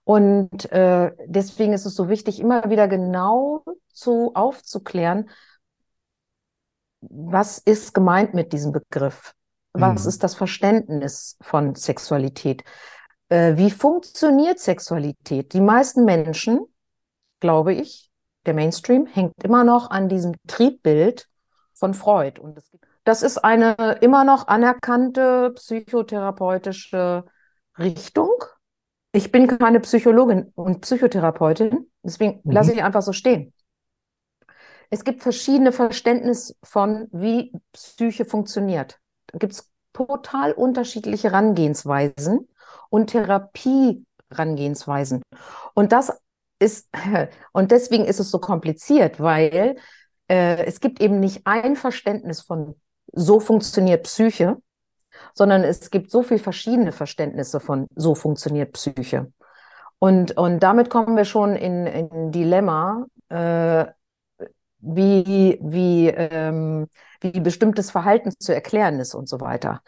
Und 0.06 0.72
äh, 0.72 1.12
deswegen 1.26 1.74
ist 1.74 1.86
es 1.86 1.96
so 1.96 2.08
wichtig, 2.10 2.40
immer 2.40 2.70
wieder 2.70 2.88
genau 2.88 3.64
zu 3.92 4.32
aufzuklären, 4.36 5.30
was 7.02 7.58
ist 7.58 7.94
gemeint 7.94 8.34
mit 8.34 8.54
diesem 8.54 8.72
Begriff? 8.72 9.34
Was 9.74 10.04
Mhm. 10.04 10.10
ist 10.10 10.24
das 10.24 10.36
Verständnis 10.36 11.38
von 11.42 11.76
Sexualität? 11.76 12.64
Äh, 13.30 13.58
wie 13.58 13.72
funktioniert 13.72 14.60
Sexualität? 14.60 15.54
Die 15.54 15.62
meisten 15.62 16.06
Menschen, 16.06 16.62
glaube 17.40 17.74
ich, 17.74 18.12
der 18.46 18.54
Mainstream 18.54 19.08
hängt 19.08 19.44
immer 19.44 19.64
noch 19.64 19.90
an 19.90 20.08
diesem 20.08 20.36
Triebbild 20.48 21.28
von 21.76 21.94
Freud. 21.94 22.40
Und 22.42 22.60
das 23.04 23.22
ist 23.22 23.38
eine 23.38 23.98
immer 24.02 24.24
noch 24.24 24.48
anerkannte 24.48 25.52
psychotherapeutische 25.56 27.26
Richtung. 27.78 28.32
Ich 29.12 29.32
bin 29.32 29.48
keine 29.48 29.80
Psychologin 29.82 30.52
und 30.56 30.82
Psychotherapeutin, 30.82 31.92
deswegen 32.04 32.42
Mhm. 32.44 32.52
lasse 32.52 32.74
ich 32.74 32.84
einfach 32.84 33.02
so 33.02 33.14
stehen. 33.14 33.54
Es 34.90 35.04
gibt 35.04 35.24
verschiedene 35.24 35.72
Verständnisse 35.72 36.56
von, 36.64 37.08
wie 37.12 37.52
Psyche 37.74 38.26
funktioniert. 38.26 39.00
Da 39.28 39.38
gibt 39.40 39.54
es 39.54 39.72
total 39.94 40.52
unterschiedliche 40.54 41.32
Herangehensweisen 41.32 42.48
und 42.90 43.10
Therapie-Herangehensweisen. 43.10 45.22
Und 45.74 45.92
das 45.92 46.14
ist, 46.60 46.90
und 47.52 47.72
deswegen 47.72 48.06
ist 48.06 48.20
es 48.20 48.32
so 48.32 48.40
kompliziert, 48.40 49.20
weil 49.20 49.76
äh, 50.28 50.66
es 50.66 50.80
gibt 50.80 51.02
eben 51.02 51.20
nicht 51.20 51.42
ein 51.46 51.76
Verständnis 51.76 52.42
von, 52.42 52.76
so 53.12 53.40
funktioniert 53.40 54.04
Psyche, 54.04 54.58
sondern 55.34 55.64
es 55.64 55.92
gibt 55.92 56.12
so 56.12 56.24
viele 56.24 56.40
verschiedene 56.40 56.92
Verständnisse 56.92 57.60
von, 57.60 57.88
so 57.96 58.16
funktioniert 58.16 58.74
Psyche. 58.74 59.32
Und, 60.00 60.38
und 60.38 60.60
damit 60.60 60.90
kommen 60.90 61.16
wir 61.16 61.26
schon 61.26 61.56
in, 61.56 61.86
in 61.88 62.12
ein 62.12 62.32
Dilemma, 62.32 63.06
äh, 63.30 63.86
wie, 64.80 65.58
wie, 65.62 66.10
ähm, 66.10 66.88
wie 67.22 67.40
bestimmtes 67.40 67.92
Verhalten 67.92 68.32
zu 68.38 68.54
erklären 68.54 69.00
ist 69.00 69.16
und 69.16 69.28
so 69.28 69.42
weiter. 69.42 69.82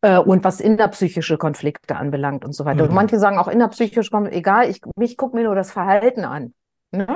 Äh, 0.00 0.18
und 0.18 0.44
was 0.44 0.60
innerpsychische 0.60 1.36
Konflikte 1.38 1.96
anbelangt 1.96 2.44
und 2.44 2.52
so 2.52 2.64
weiter. 2.64 2.84
Mhm. 2.84 2.90
Und 2.90 2.94
manche 2.94 3.18
sagen 3.18 3.38
auch 3.38 3.48
innerpsychisch, 3.48 4.10
egal, 4.30 4.70
ich, 4.70 4.80
mich 4.96 5.16
gucke 5.16 5.36
mir 5.36 5.44
nur 5.44 5.56
das 5.56 5.72
Verhalten 5.72 6.24
an. 6.24 6.54
Ne? 6.92 7.06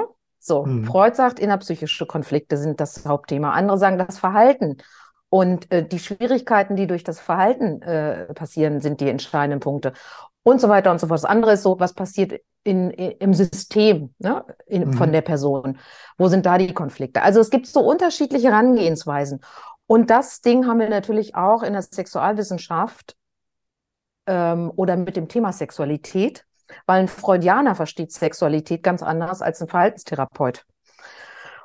So, 0.45 0.65
Mhm. 0.67 0.85
Freud 0.85 1.15
sagt, 1.15 1.39
innerpsychische 1.39 2.05
Konflikte 2.05 2.57
sind 2.57 2.81
das 2.81 3.07
Hauptthema. 3.07 3.53
Andere 3.53 3.79
sagen, 3.79 3.97
das 3.99 4.19
Verhalten. 4.19 4.79
Und 5.29 5.71
äh, 5.73 5.87
die 5.87 6.01
Schwierigkeiten, 6.01 6.75
die 6.77 6.87
durch 6.89 7.05
das 7.05 7.21
Verhalten 7.21 7.81
äh, 7.83 8.35
passieren, 8.35 8.81
sind 8.81 9.01
die 9.01 9.09
entscheidenden 9.09 9.61
Punkte. 9.61 9.93
Und 10.43 10.61
so 10.61 10.69
weiter 10.69 10.91
und 10.91 11.01
so 11.01 11.07
fort. 11.07 11.19
Das 11.21 11.25
andere 11.25 11.53
ist 11.53 11.63
so, 11.63 11.79
was 11.79 11.95
passiert 11.95 12.41
in, 12.65 12.91
in, 12.91 13.13
im 13.13 13.35
System 13.35 14.13
ne, 14.19 14.45
in, 14.67 14.89
Mhm. 14.89 14.93
von 14.95 15.13
der 15.13 15.21
Person. 15.21 15.79
Wo 16.19 16.27
sind 16.27 16.45
da 16.45 16.59
die 16.59 16.75
Konflikte? 16.75 17.23
Also 17.23 17.39
es 17.41 17.51
gibt 17.51 17.69
so 17.69 17.81
unterschiedliche 17.81 18.49
Herangehensweisen. 18.49 19.41
Und 19.87 20.11
das 20.11 20.41
Ding 20.41 20.67
haben 20.67 20.81
wir 20.81 20.89
natürlich 20.89 21.37
auch 21.37 21.63
in 21.63 21.73
der 21.75 21.83
Sexualwissenschaft 21.83 23.15
ähm, 24.27 24.73
oder 24.77 24.97
mit 24.97 25.17
dem 25.17 25.29
Thema 25.29 25.53
Sexualität, 25.53 26.45
weil 26.87 27.01
ein 27.01 27.09
Freudianer 27.09 27.75
versteht 27.75 28.13
Sexualität 28.13 28.83
ganz 28.83 29.03
anders 29.03 29.43
als 29.43 29.61
ein 29.61 29.69
Verhaltenstherapeut 29.69 30.65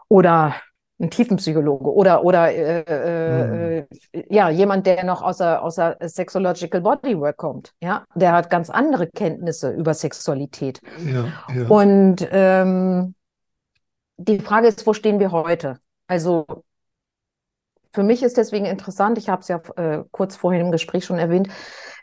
oder 0.07 0.55
ein 0.99 1.12
Tiefenpsychologe 1.12 1.93
oder, 1.93 2.23
oder 2.23 2.51
äh, 2.51 2.81
äh, 2.81 3.79
äh, 3.79 3.86
ja, 4.29 4.49
jemand, 4.49 4.88
der 4.88 5.03
noch 5.03 5.21
aus 5.21 5.38
der, 5.38 5.62
aus 5.62 5.75
der 5.75 5.97
Sexological 6.01 6.81
Bodywork 6.81 7.38
kommt. 7.38 7.73
Ja, 7.81 8.05
der 8.15 8.31
hat 8.31 8.49
ganz 8.49 8.69
andere 8.69 9.07
Kenntnisse 9.07 9.71
über 9.71 9.93
Sexualität. 9.93 10.81
Ja, 11.05 11.25
ja. 11.53 11.67
Und 11.67 12.27
ähm, 12.31 13.13
die 14.17 14.39
Frage 14.39 14.67
ist, 14.67 14.88
wo 14.88 14.93
stehen 14.93 15.19
wir 15.19 15.31
heute? 15.31 15.77
Also 16.07 16.47
für 17.93 18.03
mich 18.03 18.23
ist 18.23 18.38
deswegen 18.38 18.65
interessant, 18.65 19.17
ich 19.17 19.29
habe 19.29 19.41
es 19.41 19.47
ja 19.49 19.62
äh, 19.75 20.03
kurz 20.12 20.36
vorhin 20.36 20.62
im 20.62 20.71
Gespräch 20.71 21.05
schon 21.05 21.19
erwähnt, 21.19 21.49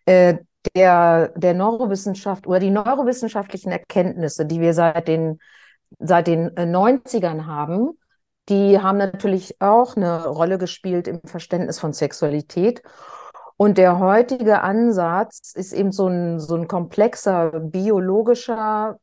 äh, 0.06 0.36
der, 0.74 1.28
der 1.36 1.54
Neurowissenschaft 1.54 2.46
oder 2.46 2.58
die 2.58 2.70
neurowissenschaftlichen 2.70 3.72
Erkenntnisse, 3.72 4.46
die 4.46 4.60
wir 4.60 4.74
seit 4.74 5.08
den, 5.08 5.38
seit 5.98 6.26
den 6.26 6.56
äh, 6.56 6.62
90ern 6.62 7.46
haben, 7.46 7.98
die 8.48 8.78
haben 8.78 8.98
natürlich 8.98 9.60
auch 9.60 9.96
eine 9.96 10.26
Rolle 10.26 10.58
gespielt 10.58 11.08
im 11.08 11.20
Verständnis 11.24 11.78
von 11.78 11.92
Sexualität. 11.92 12.82
Und 13.56 13.78
der 13.78 13.98
heutige 13.98 14.60
Ansatz 14.60 15.52
ist 15.54 15.72
eben 15.72 15.92
so 15.92 16.08
ein, 16.08 16.40
so 16.40 16.56
ein 16.56 16.68
komplexer 16.68 17.60
biologischer, 17.60 18.98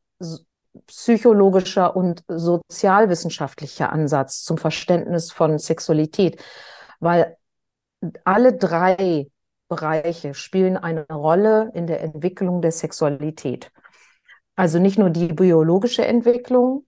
psychologischer 0.86 1.96
und 1.96 2.22
sozialwissenschaftlicher 2.28 3.90
Ansatz 3.90 4.42
zum 4.44 4.58
Verständnis 4.58 5.32
von 5.32 5.58
Sexualität, 5.58 6.42
weil 7.00 7.36
alle 8.24 8.56
drei 8.56 9.28
Bereiche 9.74 10.34
spielen 10.34 10.76
eine 10.76 11.06
Rolle 11.08 11.70
in 11.74 11.86
der 11.86 12.02
Entwicklung 12.02 12.60
der 12.62 12.72
Sexualität. 12.72 13.70
Also 14.56 14.78
nicht 14.78 14.98
nur 14.98 15.10
die 15.10 15.28
biologische 15.28 16.04
Entwicklung, 16.06 16.86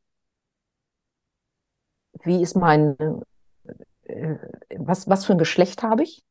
wie 2.24 2.42
ist 2.42 2.56
mein, 2.56 2.96
äh, 4.04 4.36
was, 4.76 5.08
was 5.08 5.24
für 5.24 5.32
ein 5.32 5.38
Geschlecht 5.38 5.82
habe 5.82 6.02
ich 6.02 6.22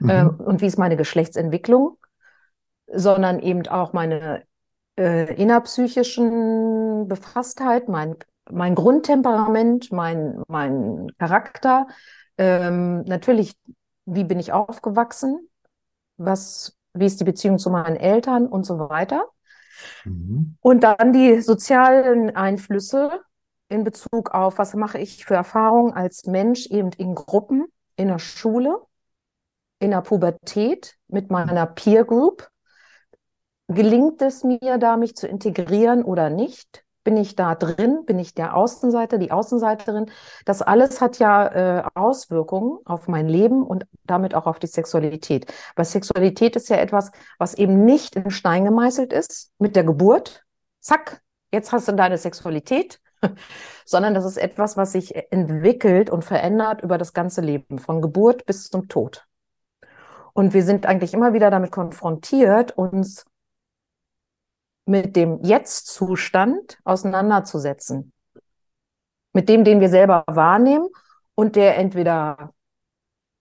Mhm. 0.00 0.40
und 0.40 0.60
wie 0.60 0.66
ist 0.66 0.78
meine 0.78 0.96
Geschlechtsentwicklung, 0.96 1.96
sondern 2.92 3.40
eben 3.40 3.66
auch 3.68 3.94
meine 3.94 4.42
äh, 4.98 5.34
innerpsychischen 5.34 7.08
Befasstheit, 7.08 7.88
mein, 7.88 8.16
mein 8.50 8.74
Grundtemperament, 8.74 9.92
mein, 9.92 10.42
mein 10.48 11.08
Charakter, 11.18 11.86
ähm, 12.38 13.04
natürlich, 13.04 13.54
wie 14.04 14.24
bin 14.24 14.38
ich 14.38 14.52
aufgewachsen, 14.52 15.48
was, 16.16 16.76
wie 16.94 17.06
ist 17.06 17.20
die 17.20 17.24
Beziehung 17.24 17.58
zu 17.58 17.70
meinen 17.70 17.96
Eltern 17.96 18.46
und 18.46 18.64
so 18.64 18.78
weiter. 18.78 19.26
Mhm. 20.04 20.56
Und 20.60 20.82
dann 20.82 21.12
die 21.12 21.40
sozialen 21.40 22.34
Einflüsse 22.34 23.20
in 23.68 23.84
Bezug 23.84 24.30
auf, 24.30 24.58
was 24.58 24.74
mache 24.74 24.98
ich 24.98 25.24
für 25.24 25.34
Erfahrungen 25.34 25.92
als 25.92 26.26
Mensch 26.26 26.66
eben 26.66 26.92
in 26.92 27.14
Gruppen, 27.14 27.66
in 27.96 28.08
der 28.08 28.18
Schule, 28.18 28.80
in 29.80 29.90
der 29.90 30.02
Pubertät, 30.02 30.96
mit 31.08 31.30
meiner 31.30 31.66
Peer 31.66 32.04
Group. 32.04 32.48
Gelingt 33.68 34.22
es 34.22 34.44
mir 34.44 34.78
da, 34.78 34.96
mich 34.96 35.16
zu 35.16 35.26
integrieren 35.26 36.04
oder 36.04 36.30
nicht? 36.30 36.85
Bin 37.06 37.16
ich 37.16 37.36
da 37.36 37.54
drin? 37.54 38.04
Bin 38.04 38.18
ich 38.18 38.34
der 38.34 38.56
Außenseiter, 38.56 39.18
die 39.18 39.30
Außenseiterin? 39.30 40.10
Das 40.44 40.60
alles 40.60 41.00
hat 41.00 41.20
ja 41.20 41.46
äh, 41.46 41.82
Auswirkungen 41.94 42.80
auf 42.84 43.06
mein 43.06 43.28
Leben 43.28 43.62
und 43.62 43.86
damit 44.02 44.34
auch 44.34 44.46
auf 44.46 44.58
die 44.58 44.66
Sexualität. 44.66 45.46
Weil 45.76 45.84
Sexualität 45.84 46.56
ist 46.56 46.68
ja 46.68 46.78
etwas, 46.78 47.12
was 47.38 47.54
eben 47.54 47.84
nicht 47.84 48.16
in 48.16 48.32
Stein 48.32 48.64
gemeißelt 48.64 49.12
ist 49.12 49.52
mit 49.60 49.76
der 49.76 49.84
Geburt. 49.84 50.44
Zack, 50.80 51.22
jetzt 51.52 51.70
hast 51.70 51.86
du 51.86 51.92
deine 51.92 52.18
Sexualität, 52.18 53.00
sondern 53.84 54.12
das 54.12 54.24
ist 54.24 54.36
etwas, 54.36 54.76
was 54.76 54.90
sich 54.90 55.14
entwickelt 55.30 56.10
und 56.10 56.24
verändert 56.24 56.82
über 56.82 56.98
das 56.98 57.12
ganze 57.12 57.40
Leben, 57.40 57.78
von 57.78 58.02
Geburt 58.02 58.46
bis 58.46 58.68
zum 58.68 58.88
Tod. 58.88 59.24
Und 60.32 60.54
wir 60.54 60.64
sind 60.64 60.86
eigentlich 60.86 61.14
immer 61.14 61.34
wieder 61.34 61.52
damit 61.52 61.70
konfrontiert, 61.70 62.76
uns 62.76 63.26
mit 64.86 65.16
dem 65.16 65.42
Jetzt-Zustand 65.42 66.78
auseinanderzusetzen. 66.84 68.12
Mit 69.32 69.48
dem, 69.48 69.64
den 69.64 69.80
wir 69.80 69.90
selber 69.90 70.24
wahrnehmen 70.26 70.88
und 71.34 71.56
der 71.56 71.76
entweder 71.76 72.54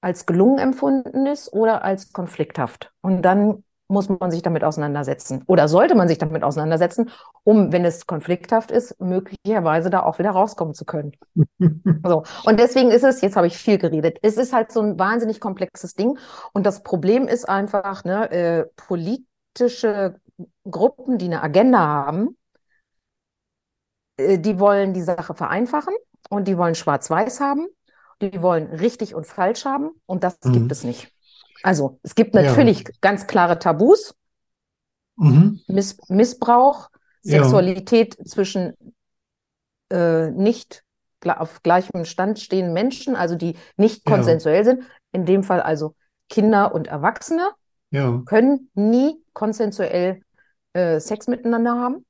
als 0.01 0.25
gelungen 0.25 0.59
empfunden 0.59 1.25
ist 1.25 1.53
oder 1.53 1.83
als 1.83 2.11
konflikthaft. 2.11 2.91
Und 3.01 3.21
dann 3.21 3.63
muss 3.87 4.09
man 4.09 4.31
sich 4.31 4.41
damit 4.41 4.63
auseinandersetzen 4.63 5.43
oder 5.47 5.67
sollte 5.67 5.95
man 5.95 6.07
sich 6.07 6.17
damit 6.17 6.43
auseinandersetzen, 6.43 7.11
um, 7.43 7.71
wenn 7.71 7.85
es 7.85 8.07
konflikthaft 8.07 8.71
ist, 8.71 8.99
möglicherweise 8.99 9.89
da 9.89 10.03
auch 10.03 10.17
wieder 10.17 10.31
rauskommen 10.31 10.73
zu 10.73 10.85
können. 10.85 11.13
So. 12.07 12.23
Und 12.45 12.59
deswegen 12.59 12.91
ist 12.91 13.03
es, 13.03 13.21
jetzt 13.21 13.35
habe 13.35 13.47
ich 13.47 13.57
viel 13.57 13.77
geredet, 13.77 14.19
es 14.21 14.37
ist 14.37 14.53
halt 14.53 14.71
so 14.71 14.81
ein 14.81 14.99
wahnsinnig 14.99 15.39
komplexes 15.39 15.95
Ding. 15.95 16.17
Und 16.53 16.65
das 16.65 16.83
Problem 16.83 17.27
ist 17.27 17.49
einfach, 17.49 18.03
ne, 18.03 18.31
äh, 18.31 18.65
politische 18.75 20.19
Gruppen, 20.69 21.17
die 21.17 21.25
eine 21.25 21.41
Agenda 21.43 21.79
haben, 21.79 22.37
äh, 24.17 24.37
die 24.39 24.59
wollen 24.59 24.93
die 24.93 25.01
Sache 25.01 25.33
vereinfachen 25.33 25.93
und 26.29 26.47
die 26.47 26.57
wollen 26.57 26.75
Schwarz-Weiß 26.75 27.39
haben, 27.39 27.67
die 28.21 28.41
wollen 28.41 28.67
richtig 28.67 29.15
und 29.15 29.27
falsch 29.27 29.65
haben 29.65 29.91
und 30.05 30.23
das 30.23 30.39
Mhm. 30.43 30.53
gibt 30.53 30.71
es 30.71 30.83
nicht. 30.83 31.11
Also 31.63 31.99
es 32.03 32.15
gibt 32.15 32.33
Ja. 32.33 32.41
natürlich 32.41 32.85
ganz 33.01 33.27
klare 33.27 33.59
Tabus, 33.59 34.15
Mhm. 35.17 35.59
Miss 35.67 35.97
Missbrauch, 36.09 36.89
Ja. 37.23 37.39
Sexualität 37.39 38.15
zwischen 38.27 38.73
äh, 39.89 40.31
nicht 40.31 40.83
auf 41.25 41.63
gleichem 41.63 42.05
Stand 42.05 42.39
stehenden 42.39 42.73
Menschen, 42.73 43.15
also 43.15 43.35
die 43.35 43.57
nicht 43.77 44.05
Ja. 44.05 44.11
konsensuell 44.11 44.63
sind. 44.63 44.83
In 45.11 45.25
dem 45.25 45.41
Fall 45.43 45.59
also 45.61 45.95
Kinder 46.29 46.75
und 46.75 46.87
Erwachsene 46.87 47.49
Ja. 47.95 48.21
können 48.25 48.69
nie 48.73 49.23
konsensuell 49.31 50.21
äh, 50.73 50.99
Sex 50.99 51.27
miteinander 51.27 51.75
haben. 51.75 52.05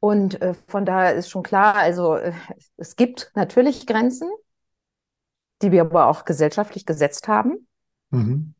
Und 0.00 0.42
äh, 0.42 0.54
von 0.66 0.84
daher 0.84 1.14
ist 1.14 1.30
schon 1.30 1.44
klar, 1.44 1.76
also 1.76 2.16
äh, 2.16 2.32
es 2.76 2.96
gibt 2.96 3.30
natürlich 3.34 3.86
Grenzen, 3.86 4.28
die 5.62 5.70
wir 5.70 5.82
aber 5.82 6.08
auch 6.08 6.24
gesellschaftlich 6.24 6.84
gesetzt 6.84 7.28
haben. 7.28 7.68
Mhm. 8.10 8.54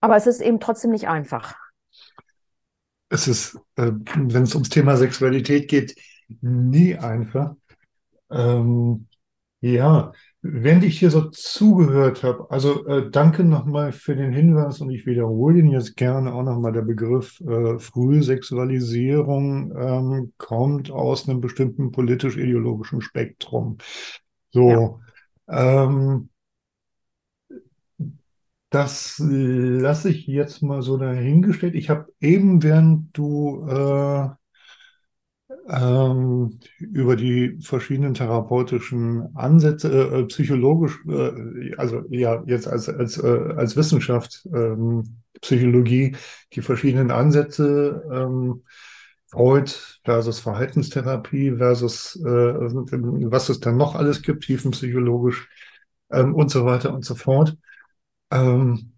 Aber 0.00 0.16
es 0.16 0.26
ist 0.26 0.42
eben 0.42 0.60
trotzdem 0.60 0.90
nicht 0.90 1.08
einfach. 1.08 1.54
Es 3.08 3.28
ist, 3.28 3.56
äh, 3.76 3.92
wenn 4.14 4.42
es 4.42 4.54
ums 4.54 4.68
Thema 4.68 4.96
Sexualität 4.98 5.68
geht, 5.68 5.98
nie 6.42 6.96
einfach. 6.96 7.54
Ähm, 8.30 9.08
ja, 9.60 10.12
während 10.42 10.82
ich 10.84 10.98
hier 10.98 11.10
so 11.10 11.30
zugehört 11.30 12.24
habe, 12.24 12.50
also 12.50 12.84
äh, 12.86 13.10
danke 13.10 13.44
nochmal 13.44 13.92
für 13.92 14.16
den 14.16 14.32
Hinweis 14.32 14.80
und 14.80 14.90
ich 14.90 15.06
wiederhole 15.06 15.60
ihn 15.60 15.68
jetzt 15.70 15.96
gerne 15.96 16.34
auch 16.34 16.42
nochmal. 16.42 16.72
Der 16.72 16.82
Begriff 16.82 17.40
äh, 17.40 17.78
Frühsexualisierung 17.78 19.72
ähm, 19.76 20.32
kommt 20.38 20.90
aus 20.90 21.28
einem 21.28 21.40
bestimmten 21.40 21.92
politisch-ideologischen 21.92 23.00
Spektrum. 23.00 23.78
So, 24.50 25.00
ähm, 25.48 26.28
das 28.70 29.22
lasse 29.24 30.08
ich 30.10 30.26
jetzt 30.26 30.62
mal 30.62 30.82
so 30.82 30.96
dahingestellt. 30.96 31.74
Ich 31.74 31.88
habe 31.90 32.12
eben, 32.20 32.62
während 32.62 33.16
du 33.16 33.66
äh, 33.68 34.28
ähm, 35.68 36.58
über 36.78 37.16
die 37.16 37.58
verschiedenen 37.60 38.14
therapeutischen 38.14 39.34
Ansätze, 39.36 39.90
äh, 39.90 40.20
äh, 40.20 40.24
psychologisch, 40.24 40.98
äh, 41.08 41.74
also 41.76 42.02
ja, 42.10 42.42
jetzt 42.46 42.66
als, 42.66 42.88
als, 42.88 43.18
äh, 43.18 43.54
als 43.56 43.76
Wissenschaft 43.76 44.46
ähm, 44.52 45.22
Psychologie 45.40 46.16
die 46.52 46.62
verschiedenen 46.62 47.10
Ansätze, 47.10 48.02
ähm, 48.12 48.62
Freud 49.26 49.72
versus 50.04 50.40
Verhaltenstherapie 50.40 51.52
versus 51.56 52.16
äh, 52.16 52.28
was 52.28 53.48
es 53.48 53.60
dann 53.60 53.78
noch 53.78 53.94
alles 53.94 54.22
gibt, 54.22 54.44
tiefenpsychologisch 54.44 55.48
ähm, 56.10 56.34
und 56.34 56.50
so 56.50 56.66
weiter 56.66 56.92
und 56.92 57.04
so 57.04 57.14
fort. 57.14 57.56
Ähm, 58.30 58.92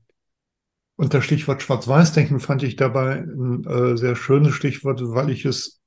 und 0.97 1.15
das 1.15 1.25
Stichwort 1.25 1.63
Schwarz-Weiß-Denken 1.63 2.41
fand 2.41 2.63
ich 2.63 2.77
dabei 2.77 3.21
ein 3.21 3.65
äh, 3.65 3.97
sehr 3.97 4.17
schönes 4.17 4.55
Stichwort, 4.55 5.01
weil 5.03 5.31
ich 5.31 5.45
es 5.45 5.81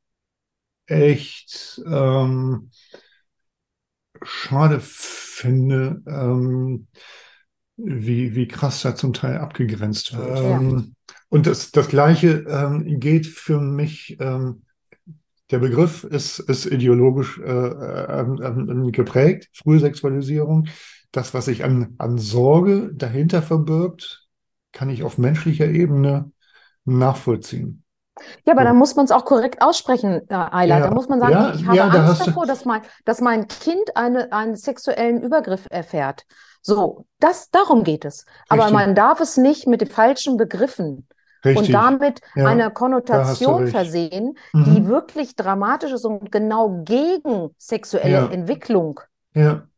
echt 0.87 1.81
ähm, 1.85 2.71
schade 4.23 4.79
finde, 4.81 6.01
ähm, 6.07 6.87
wie, 7.77 8.35
wie 8.35 8.47
krass 8.47 8.81
da 8.81 8.95
zum 8.95 9.13
Teil 9.13 9.37
abgegrenzt 9.37 10.17
wird. 10.17 10.39
Ja. 10.39 10.59
Ähm, 10.59 10.95
und 11.29 11.45
das, 11.45 11.71
das 11.71 11.89
Gleiche 11.89 12.45
ähm, 12.49 12.99
geht 12.99 13.27
für 13.27 13.59
mich, 13.59 14.17
ähm, 14.19 14.63
der 15.51 15.59
Begriff 15.59 16.03
ist, 16.03 16.39
ist 16.39 16.65
ideologisch 16.65 17.39
äh, 17.39 17.51
ähm, 17.51 18.91
geprägt, 18.91 19.49
frühe 19.53 19.79
Sexualisierung. 19.79 20.67
Das, 21.11 21.33
was 21.33 21.45
sich 21.45 21.63
an, 21.63 21.95
an 21.99 22.17
Sorge 22.17 22.91
dahinter 22.93 23.41
verbirgt, 23.41 24.27
kann 24.73 24.89
ich 24.89 25.03
auf 25.03 25.17
menschlicher 25.17 25.67
Ebene 25.67 26.31
nachvollziehen. 26.83 27.83
Ja, 28.45 28.53
aber 28.53 28.61
So. 28.61 28.67
da 28.67 28.73
muss 28.73 28.95
man 28.95 29.05
es 29.05 29.11
auch 29.11 29.25
korrekt 29.25 29.61
aussprechen, 29.61 30.21
äh, 30.29 30.33
Ayla. 30.33 30.79
Ja, 30.79 30.87
Da 30.87 30.91
muss 30.91 31.07
man 31.09 31.19
sagen, 31.19 31.31
ja, 31.33 31.53
ich 31.53 31.65
habe 31.65 31.77
ja, 31.77 31.89
da 31.89 32.05
Angst 32.05 32.27
davor, 32.27 32.45
dass 32.45 32.65
mein, 32.65 32.81
dass 33.05 33.21
mein 33.21 33.47
Kind 33.47 33.95
eine, 33.95 34.31
einen 34.31 34.55
sexuellen 34.55 35.21
Übergriff 35.21 35.67
erfährt. 35.69 36.25
So, 36.61 37.05
das, 37.19 37.49
darum 37.51 37.83
geht 37.83 38.03
es. 38.05 38.25
Aber 38.49 38.63
Richtig. 38.63 38.77
man 38.77 38.95
darf 38.95 39.19
es 39.21 39.37
nicht 39.37 39.67
mit 39.67 39.81
den 39.81 39.89
falschen 39.89 40.37
Begriffen 40.37 41.07
und 41.43 41.45
Richtig. 41.45 41.71
damit 41.71 42.19
Ja, 42.35 42.45
einer 42.47 42.71
Konnotation 42.71 43.67
versehen, 43.67 44.37
die 44.53 44.81
Mhm. 44.81 44.87
wirklich 44.87 45.35
dramatisch 45.35 45.91
ist 45.93 46.03
und 46.05 46.31
genau 46.31 46.81
gegen 46.83 47.51
sexuelle. 47.57 48.29
Entwicklung 48.31 48.99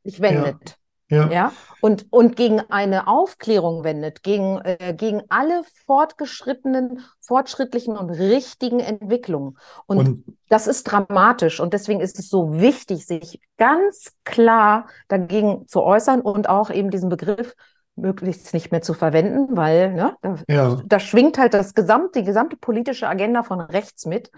sich 0.04 0.22
wendet. 0.22 0.78
Ja, 1.10 1.30
Ja, 1.32 1.52
und, 1.82 2.08
und 2.10 2.36
gegen 2.36 2.60
eine 2.70 3.08
Aufklärung 3.08 3.84
wendet, 3.84 4.24
gegen, 4.24 4.60
äh, 4.64 4.94
gegen 4.98 5.22
alle 5.30 5.64
fortgeschrittenen, 5.86 7.04
fortschrittlichen 7.22 7.98
und 7.98 8.10
richtigen 8.10 8.80
Entwicklungen. 8.80 9.58
Und, 9.86 9.98
Und 10.00 10.24
das 10.50 10.68
ist 10.68 10.84
dramatisch 10.84 11.60
und 11.60 11.74
deswegen 11.74 12.00
ist 12.00 12.20
es 12.20 12.30
so 12.30 12.60
wichtig, 12.60 13.06
sich 13.06 13.40
ganz 13.58 14.12
klar 14.24 14.88
dagegen 15.08 15.68
zu 15.68 15.84
äußern 15.84 16.22
und 16.22 16.50
auch 16.50 16.70
eben 16.70 16.90
diesen 16.90 17.10
Begriff 17.10 17.56
möglichst 17.96 18.54
nicht 18.54 18.72
mehr 18.72 18.82
zu 18.82 18.94
verwenden, 18.94 19.56
weil 19.56 19.94
ne, 19.94 20.16
da, 20.22 20.36
ja, 20.48 20.82
da 20.86 21.00
schwingt 21.00 21.38
halt 21.38 21.54
das 21.54 21.74
gesamte, 21.76 22.20
die 22.20 22.26
gesamte 22.26 22.58
politische 22.58 23.08
Agenda 23.08 23.44
von 23.44 23.62
rechts 23.62 24.06
mit. 24.06 24.32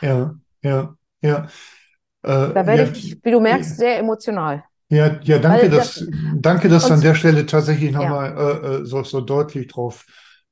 ja, 0.00 0.34
ja, 0.62 0.96
ja. 1.22 1.46
Äh, 2.22 2.52
Da 2.54 2.66
werde 2.66 2.84
ja, 2.84 2.90
ich, 2.90 3.18
wie 3.22 3.30
du 3.30 3.40
merkst, 3.40 3.76
sehr 3.76 3.98
emotional. 3.98 4.64
Ja, 4.90 5.18
ja, 5.22 5.38
danke, 5.38 5.62
Weil 5.62 5.70
dass, 5.70 5.94
das- 5.94 6.08
danke, 6.40 6.68
dass 6.68 6.86
du 6.86 6.94
an 6.94 7.00
der 7.00 7.14
Stelle 7.14 7.46
tatsächlich 7.46 7.92
Ja. 7.92 8.00
nochmal 8.00 8.36
äh, 8.36 8.66
äh, 8.82 8.84
so, 8.84 9.02
so 9.02 9.20
deutlich 9.20 9.68
drauf 9.68 10.06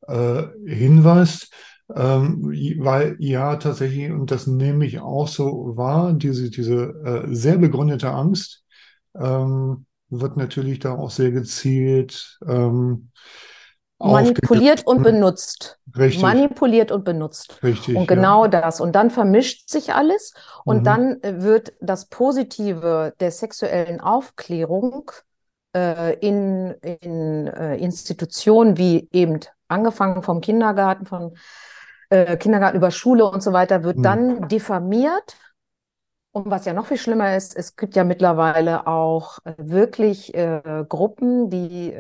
äh, 0.09 0.45
hinweist. 0.67 1.51
Ähm, 1.95 2.43
weil 2.81 3.17
ja, 3.19 3.57
tatsächlich, 3.57 4.11
und 4.11 4.31
das 4.31 4.47
nehme 4.47 4.87
ich 4.87 5.01
auch 5.01 5.29
so 5.29 5.77
wahr, 5.77 6.15
diese, 6.15 6.51
diese 6.51 6.95
äh, 7.05 7.35
sehr 7.35 7.59
begründete 7.59 8.11
Angst 8.11 8.65
ähm, 9.19 9.85
wird 10.09 10.37
natürlich 10.39 10.79
da 10.79 10.95
auch 10.95 11.11
sehr 11.11 11.31
gezielt 11.33 12.39
ähm, 12.49 13.11
Manipuliert 14.11 14.87
und 14.87 15.03
benutzt. 15.03 15.79
Richtig, 15.97 16.23
Manipuliert 16.23 16.91
und 16.93 17.05
benutzt. 17.05 17.63
richtig. 17.63 17.97
Und 17.97 18.03
ja. 18.03 18.15
genau 18.15 18.47
das. 18.47 18.81
Und 18.81 18.93
dann 18.93 19.11
vermischt 19.11 19.69
sich 19.69 19.95
alles 19.95 20.35
und 20.65 20.79
Mhm. 20.81 20.85
dann 20.85 21.23
äh, 21.23 21.43
wird 21.43 21.73
das 21.81 22.07
Positive 22.07 23.15
der 23.21 23.31
sexuellen 23.31 24.01
Aufklärung 24.01 25.11
äh, 25.77 26.15
in, 26.19 26.71
in 26.83 27.47
äh, 27.47 27.77
Institutionen 27.77 28.77
wie 28.79 29.09
eben 29.13 29.41
angefangen 29.69 30.23
vom 30.23 30.41
Kindergarten, 30.41 31.07
von 31.07 31.37
äh, 32.11 32.37
Kindergarten 32.37 32.77
über 32.77 32.91
Schule 32.91 33.25
und 33.31 33.43
so 33.43 33.53
weiter, 33.53 33.85
wird 33.85 33.99
Mhm. 33.99 34.03
dann 34.03 34.49
diffamiert. 34.49 35.37
Und 36.35 36.51
was 36.51 36.65
ja 36.65 36.73
noch 36.73 36.87
viel 36.87 36.97
schlimmer 36.97 37.37
ist, 37.37 37.55
es 37.55 37.77
gibt 37.77 37.95
ja 37.95 38.05
mittlerweile 38.05 38.87
auch 38.87 39.39
äh, 39.45 39.53
wirklich 39.59 40.35
äh, 40.35 40.85
Gruppen, 40.89 41.51
die 41.51 41.93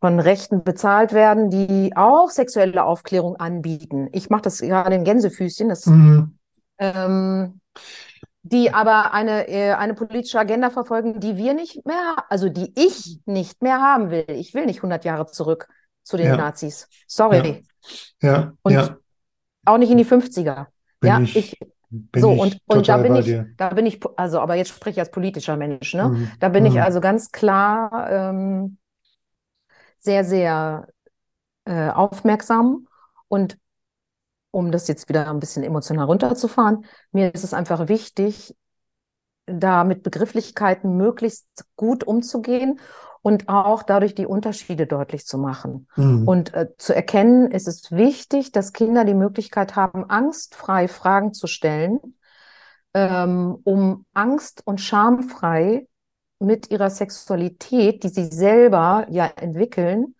von 0.00 0.20
Rechten 0.20 0.62
bezahlt 0.64 1.12
werden, 1.12 1.50
die 1.50 1.92
auch 1.96 2.30
sexuelle 2.30 2.84
Aufklärung 2.84 3.36
anbieten. 3.36 4.08
Ich 4.12 4.30
mache 4.30 4.42
das 4.42 4.60
gerade 4.60 4.94
in 4.94 5.04
Gänsefüßchen, 5.04 5.68
das, 5.68 5.86
Mhm. 5.86 6.38
ähm, 6.78 7.60
die 8.42 8.72
aber 8.72 9.12
eine, 9.12 9.48
äh, 9.48 9.72
eine 9.72 9.94
politische 9.94 10.38
Agenda 10.38 10.70
verfolgen, 10.70 11.20
die 11.20 11.36
wir 11.36 11.54
nicht 11.54 11.84
mehr, 11.86 12.14
also 12.28 12.48
die 12.48 12.72
ich 12.76 13.18
nicht 13.26 13.62
mehr 13.62 13.80
haben 13.80 14.10
will. 14.10 14.24
Ich 14.28 14.54
will 14.54 14.66
nicht 14.66 14.82
100 14.82 15.04
Jahre 15.04 15.26
zurück 15.26 15.68
zu 16.02 16.16
den 16.16 16.28
Ja. 16.28 16.36
Nazis. 16.36 16.88
Sorry. 17.06 17.64
Ja, 18.22 18.52
Und 18.62 18.72
ja, 18.72 18.96
Auch 19.64 19.78
nicht 19.78 19.90
in 19.90 19.98
die 19.98 20.04
50er. 20.04 20.68
bin 21.00 21.10
Ja, 21.10 21.20
ich, 21.20 21.36
ich, 21.36 21.58
bin 21.90 22.22
so, 22.22 22.32
ich 22.32 22.40
und, 22.40 22.58
und 22.66 22.88
da 22.88 22.96
bin 22.98 23.16
ich, 23.16 23.24
dir. 23.26 23.48
da 23.56 23.70
bin 23.70 23.86
ich, 23.86 24.00
also, 24.16 24.40
aber 24.40 24.54
jetzt 24.54 24.68
spreche 24.70 24.94
ich 24.94 25.00
als 25.00 25.10
politischer 25.10 25.56
Mensch, 25.56 25.94
ne? 25.94 26.08
Mhm. 26.08 26.30
Da 26.40 26.48
bin 26.48 26.64
ich 26.66 26.74
Mhm. 26.74 26.80
also 26.80 27.00
ganz 27.00 27.30
klar 27.32 28.10
ähm, 28.10 28.78
sehr, 30.08 30.24
sehr 30.24 30.88
äh, 31.66 31.90
aufmerksam. 31.90 32.88
Und 33.28 33.58
um 34.50 34.72
das 34.72 34.88
jetzt 34.88 35.10
wieder 35.10 35.28
ein 35.28 35.38
bisschen 35.38 35.62
emotional 35.62 36.06
runterzufahren, 36.06 36.86
mir 37.12 37.34
ist 37.34 37.44
es 37.44 37.52
einfach 37.52 37.88
wichtig, 37.88 38.56
da 39.44 39.84
mit 39.84 40.02
Begrifflichkeiten 40.02 40.96
möglichst 40.96 41.46
gut 41.76 42.04
umzugehen 42.04 42.80
und 43.20 43.50
auch 43.50 43.82
dadurch 43.82 44.14
die 44.14 44.24
Unterschiede 44.24 44.86
deutlich 44.86 45.26
zu 45.26 45.36
machen. 45.36 45.88
Mhm. 45.96 46.26
Und 46.26 46.54
äh, 46.54 46.68
zu 46.78 46.94
erkennen, 46.94 47.52
es 47.52 47.66
ist 47.66 47.92
wichtig, 47.92 48.50
dass 48.52 48.72
Kinder 48.72 49.04
die 49.04 49.12
Möglichkeit 49.12 49.76
haben, 49.76 50.08
angstfrei 50.08 50.88
Fragen 50.88 51.34
zu 51.34 51.46
stellen, 51.46 52.00
ähm, 52.94 53.58
um 53.64 54.06
angst- 54.14 54.62
und 54.64 54.80
schamfrei 54.80 55.86
mit 56.40 56.70
ihrer 56.70 56.90
Sexualität, 56.90 58.04
die 58.04 58.08
sie 58.08 58.26
selber 58.26 59.06
ja 59.10 59.26
entwickeln, 59.36 60.14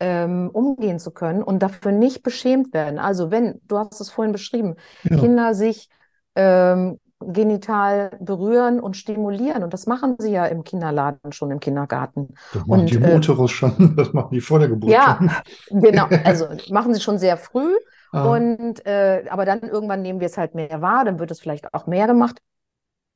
ähm, 0.00 0.50
umgehen 0.52 0.98
zu 0.98 1.10
können 1.10 1.42
und 1.42 1.60
dafür 1.60 1.92
nicht 1.92 2.22
beschämt 2.22 2.72
werden. 2.72 2.98
Also 2.98 3.30
wenn, 3.30 3.60
du 3.66 3.78
hast 3.78 4.00
es 4.00 4.10
vorhin 4.10 4.32
beschrieben, 4.32 4.76
Ja. 5.04 5.16
Kinder 5.16 5.54
sich 5.54 5.88
ähm, 6.36 6.98
genital 7.20 8.10
berühren 8.20 8.78
und 8.80 8.96
stimulieren. 8.96 9.64
Und 9.64 9.74
das 9.74 9.86
machen 9.86 10.16
sie 10.18 10.30
ja 10.32 10.46
im 10.46 10.62
Kinderladen 10.64 11.32
schon, 11.32 11.50
im 11.50 11.58
Kindergarten. 11.60 12.34
Das 12.52 12.64
machen 12.66 12.80
Und, 12.82 12.90
die 12.90 12.96
äh, 13.02 13.16
Uterus 13.16 13.50
schon, 13.50 13.96
das 13.96 14.12
machen 14.12 14.30
die 14.32 14.40
vor 14.40 14.58
der 14.60 14.68
Geburt 14.68 14.92
Ja, 14.92 15.02
schon. 15.02 15.28
genau. 15.70 16.06
Also 16.24 16.46
machen 16.70 16.94
sie 16.94 17.00
schon 17.00 17.18
sehr 17.18 17.36
früh. 17.36 17.74
Ah, 18.12 18.24
Und 18.28 18.84
äh, 18.86 19.24
aber 19.30 19.44
dann 19.44 19.60
irgendwann 19.60 20.02
nehmen 20.02 20.20
wir 20.20 20.26
es 20.26 20.38
halt 20.38 20.54
mehr 20.54 20.80
wahr, 20.80 21.04
dann 21.04 21.18
wird 21.18 21.30
es 21.30 21.40
vielleicht 21.40 21.72
auch 21.74 21.86
mehr 21.86 22.06
gemacht. 22.06 22.38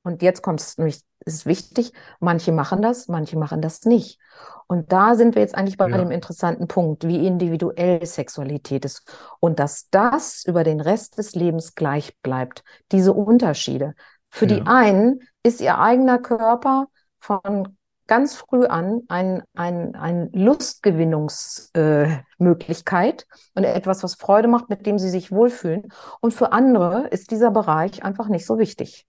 Und 0.02 0.22
jetzt 0.22 0.42
kommt 0.42 0.60
es 0.60 0.78
nämlich, 0.78 1.00
ist 1.24 1.46
wichtig, 1.46 1.92
manche 2.18 2.52
machen 2.52 2.82
das, 2.82 3.08
manche 3.08 3.38
machen 3.38 3.62
das 3.62 3.84
nicht. 3.84 4.18
Und 4.66 4.92
da 4.92 5.14
sind 5.14 5.34
wir 5.34 5.42
jetzt 5.42 5.54
eigentlich 5.54 5.76
bei 5.76 5.88
Ja. 5.88 5.98
dem 5.98 6.10
interessanten 6.10 6.66
Punkt, 6.66 7.06
wie 7.06 7.26
individuell 7.26 8.04
Sexualität 8.04 8.84
ist 8.84 9.02
und 9.40 9.58
dass 9.58 9.88
das 9.90 10.44
über 10.44 10.64
den 10.64 10.80
Rest 10.80 11.18
des 11.18 11.34
Lebens 11.34 11.74
gleich 11.74 12.16
bleibt. 12.22 12.64
Diese 12.90 13.12
Unterschiede. 13.12 13.94
Für 14.30 14.46
die 14.46 14.58
Ja. 14.58 14.64
einen 14.66 15.20
ist 15.42 15.60
ihr 15.60 15.78
eigener 15.78 16.18
Körper 16.18 16.86
von 17.18 17.76
ganz 18.08 18.34
früh 18.34 18.66
an 18.66 19.02
ein, 19.08 19.42
ein, 19.54 19.94
ein 19.94 20.30
Lustgewinnungsmöglichkeit 20.32 23.22
äh, 23.22 23.26
und 23.54 23.64
etwas, 23.64 24.02
was 24.02 24.14
Freude 24.16 24.48
macht, 24.48 24.68
mit 24.68 24.86
dem 24.86 24.98
sie 24.98 25.10
sich 25.10 25.30
wohlfühlen. 25.30 25.88
Und 26.20 26.34
für 26.34 26.52
andere 26.52 27.06
ist 27.08 27.30
dieser 27.30 27.50
Bereich 27.50 28.04
einfach 28.04 28.28
nicht 28.28 28.46
so 28.46 28.58
wichtig. 28.58 29.06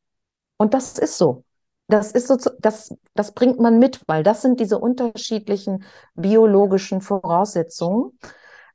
Und 0.57 0.73
das 0.73 0.97
ist 0.97 1.17
so. 1.17 1.43
Das 1.87 2.11
ist 2.11 2.27
so, 2.27 2.37
das, 2.59 2.95
das 3.13 3.33
bringt 3.33 3.59
man 3.59 3.77
mit, 3.77 4.01
weil 4.07 4.23
das 4.23 4.41
sind 4.41 4.59
diese 4.59 4.79
unterschiedlichen 4.79 5.83
biologischen 6.15 7.01
Voraussetzungen, 7.01 8.17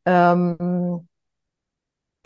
ähm, 0.04 1.08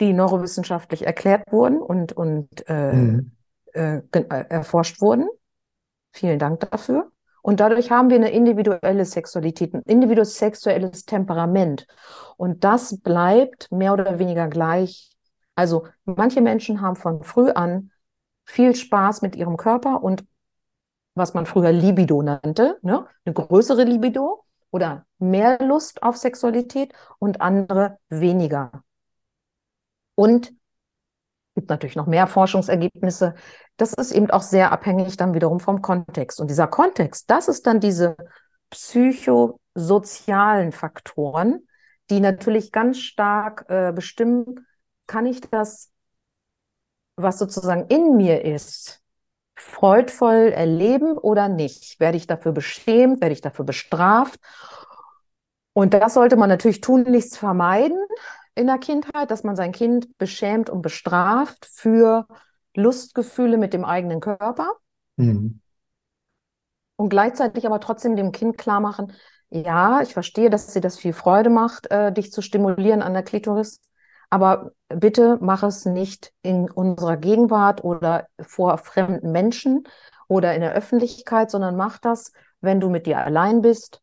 die 0.01 0.13
neurowissenschaftlich 0.13 1.05
erklärt 1.05 1.51
wurden 1.51 1.79
und, 1.79 2.13
und 2.13 2.47
äh, 2.67 2.93
mhm. 2.93 3.31
äh, 3.73 3.97
äh, 4.11 4.45
erforscht 4.49 5.01
wurden. 5.01 5.27
Vielen 6.11 6.37
Dank 6.37 6.59
dafür. 6.69 7.11
Und 7.41 7.59
dadurch 7.59 7.91
haben 7.91 8.09
wir 8.09 8.17
eine 8.17 8.31
individuelle 8.31 9.03
Sexualität, 9.05 9.73
ein 9.73 9.81
individuelles 9.81 10.37
sexuelles 10.37 11.05
Temperament. 11.05 11.87
Und 12.37 12.63
das 12.63 12.99
bleibt 12.99 13.71
mehr 13.71 13.93
oder 13.93 14.19
weniger 14.19 14.47
gleich. 14.47 15.11
Also 15.55 15.87
manche 16.05 16.41
Menschen 16.41 16.81
haben 16.81 16.95
von 16.95 17.23
früh 17.23 17.49
an 17.51 17.91
viel 18.45 18.75
Spaß 18.75 19.21
mit 19.21 19.35
ihrem 19.35 19.57
Körper 19.57 20.03
und 20.03 20.25
was 21.15 21.33
man 21.33 21.45
früher 21.45 21.71
Libido 21.71 22.21
nannte, 22.23 22.77
ne? 22.81 23.05
Eine 23.25 23.33
größere 23.33 23.83
Libido. 23.83 24.43
oder 24.71 25.05
mehr 25.19 25.59
Lust 25.63 26.01
auf 26.03 26.17
Sexualität 26.17 26.93
und 27.19 27.41
andere 27.41 27.99
weniger. 28.09 28.83
Und 30.15 30.53
gibt 31.55 31.69
natürlich 31.69 31.95
noch 31.95 32.07
mehr 32.07 32.25
Forschungsergebnisse. 32.27 33.35
Das 33.77 33.93
ist 33.93 34.11
eben 34.11 34.31
auch 34.31 34.41
sehr 34.41 34.71
abhängig 34.71 35.17
dann 35.17 35.35
wiederum 35.35 35.59
vom 35.59 35.83
Kontext. 35.83 36.41
Und 36.41 36.49
dieser 36.49 36.65
Kontext, 36.67 37.29
das 37.29 37.47
ist 37.47 37.67
dann 37.67 37.79
diese 37.79 38.17
psychosozialen 38.71 40.71
Faktoren, 40.71 41.67
die 42.09 42.19
natürlich 42.19 42.71
ganz 42.71 42.97
stark 42.97 43.65
äh, 43.69 43.91
bestimmen, 43.93 44.65
kann 45.05 45.27
ich 45.27 45.41
das, 45.41 45.91
was 47.15 47.39
sozusagen 47.39 47.87
in 47.87 48.17
mir 48.17 48.43
ist, 48.43 49.01
freudvoll 49.55 50.51
erleben 50.53 51.17
oder 51.17 51.47
nicht? 51.47 51.99
Werde 51.99 52.17
ich 52.17 52.27
dafür 52.27 52.51
beschämt? 52.51 53.21
Werde 53.21 53.33
ich 53.33 53.41
dafür 53.41 53.65
bestraft? 53.65 54.39
Und 55.73 55.93
das 55.93 56.13
sollte 56.13 56.35
man 56.35 56.49
natürlich 56.49 56.81
tunlichst 56.81 57.37
vermeiden 57.37 57.97
in 58.55 58.67
der 58.67 58.77
Kindheit, 58.77 59.31
dass 59.31 59.43
man 59.43 59.55
sein 59.55 59.71
Kind 59.71 60.17
beschämt 60.17 60.69
und 60.69 60.81
bestraft 60.81 61.65
für 61.65 62.27
Lustgefühle 62.75 63.57
mit 63.57 63.73
dem 63.73 63.85
eigenen 63.85 64.19
Körper. 64.19 64.73
Mhm. 65.15 65.59
Und 66.95 67.09
gleichzeitig 67.09 67.65
aber 67.65 67.79
trotzdem 67.79 68.15
dem 68.15 68.31
Kind 68.31 68.57
klar 68.57 68.79
machen, 68.79 69.13
ja, 69.49 70.01
ich 70.01 70.13
verstehe, 70.13 70.49
dass 70.49 70.67
dir 70.67 70.81
das 70.81 70.97
viel 70.97 71.13
Freude 71.13 71.49
macht, 71.49 71.91
äh, 71.91 72.11
dich 72.11 72.31
zu 72.31 72.41
stimulieren 72.41 73.01
an 73.01 73.13
der 73.13 73.23
Klitoris. 73.23 73.81
Aber 74.33 74.71
bitte 74.89 75.37
mach 75.41 75.61
es 75.61 75.85
nicht 75.85 76.33
in 76.41 76.67
unserer 76.67 77.17
Gegenwart 77.17 77.83
oder 77.83 78.25
vor 78.41 78.79
fremden 78.79 79.31
Menschen 79.31 79.83
oder 80.27 80.55
in 80.55 80.61
der 80.61 80.73
Öffentlichkeit, 80.73 81.51
sondern 81.51 81.75
mach 81.75 81.99
das, 81.99 82.31
wenn 82.59 82.79
du 82.79 82.89
mit 82.89 83.05
dir 83.05 83.19
allein 83.19 83.61
bist 83.61 84.01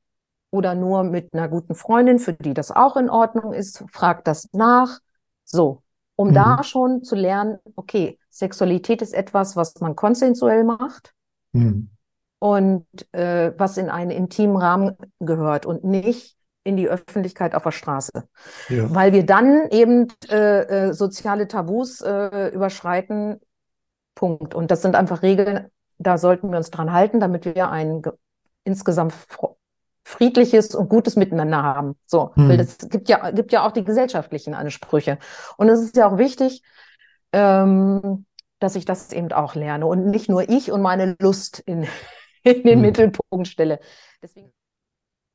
oder 0.52 0.76
nur 0.76 1.02
mit 1.02 1.34
einer 1.34 1.48
guten 1.48 1.74
Freundin, 1.74 2.20
für 2.20 2.32
die 2.32 2.54
das 2.54 2.70
auch 2.70 2.96
in 2.96 3.10
Ordnung 3.10 3.52
ist. 3.52 3.82
Frag 3.90 4.24
das 4.24 4.48
nach. 4.52 5.00
So, 5.42 5.82
um 6.14 6.28
mhm. 6.28 6.34
da 6.34 6.62
schon 6.62 7.02
zu 7.02 7.16
lernen, 7.16 7.58
okay, 7.74 8.16
Sexualität 8.30 9.02
ist 9.02 9.14
etwas, 9.14 9.56
was 9.56 9.80
man 9.80 9.96
konsensuell 9.96 10.62
macht. 10.62 11.12
Mhm. 11.50 11.90
Und 12.38 12.86
äh, 13.10 13.52
was 13.58 13.78
in 13.78 13.90
einen 13.90 14.12
intimen 14.12 14.56
Rahmen 14.56 14.96
gehört 15.18 15.66
und 15.66 15.82
nicht 15.82 16.36
in 16.64 16.76
die 16.76 16.88
Öffentlichkeit 16.88 17.54
auf 17.54 17.62
der 17.62 17.70
Straße. 17.70 18.24
Ja. 18.68 18.94
Weil 18.94 19.12
wir 19.12 19.24
dann 19.24 19.68
eben 19.70 20.08
äh, 20.28 20.88
äh, 20.88 20.92
soziale 20.92 21.48
Tabus 21.48 22.00
äh, 22.00 22.48
überschreiten. 22.48 23.40
Punkt. 24.14 24.54
Und 24.54 24.70
das 24.70 24.82
sind 24.82 24.96
einfach 24.96 25.22
Regeln, 25.22 25.68
da 25.98 26.18
sollten 26.18 26.50
wir 26.50 26.58
uns 26.58 26.70
dran 26.70 26.92
halten, 26.92 27.20
damit 27.20 27.44
wir 27.44 27.70
ein 27.70 28.02
insgesamt 28.64 29.14
friedliches 30.04 30.74
und 30.74 30.88
gutes 30.88 31.16
Miteinander 31.16 31.62
haben. 31.62 31.96
So, 32.06 32.34
hm. 32.34 32.48
weil 32.48 32.56
das 32.56 32.78
gibt 32.88 33.08
ja, 33.08 33.30
gibt 33.30 33.52
ja 33.52 33.66
auch 33.66 33.72
die 33.72 33.84
gesellschaftlichen 33.84 34.54
Ansprüche. 34.54 35.18
Und 35.56 35.68
es 35.68 35.80
ist 35.80 35.96
ja 35.96 36.08
auch 36.08 36.18
wichtig, 36.18 36.62
ähm, 37.32 38.26
dass 38.58 38.76
ich 38.76 38.84
das 38.84 39.12
eben 39.12 39.32
auch 39.32 39.54
lerne 39.54 39.86
und 39.86 40.06
nicht 40.06 40.28
nur 40.28 40.48
ich 40.48 40.72
und 40.72 40.82
meine 40.82 41.16
Lust 41.20 41.60
in, 41.60 41.86
in 42.42 42.62
den 42.62 42.74
hm. 42.74 42.80
Mittelpunkt 42.80 43.48
stelle. 43.48 43.78
Deswegen 44.22 44.52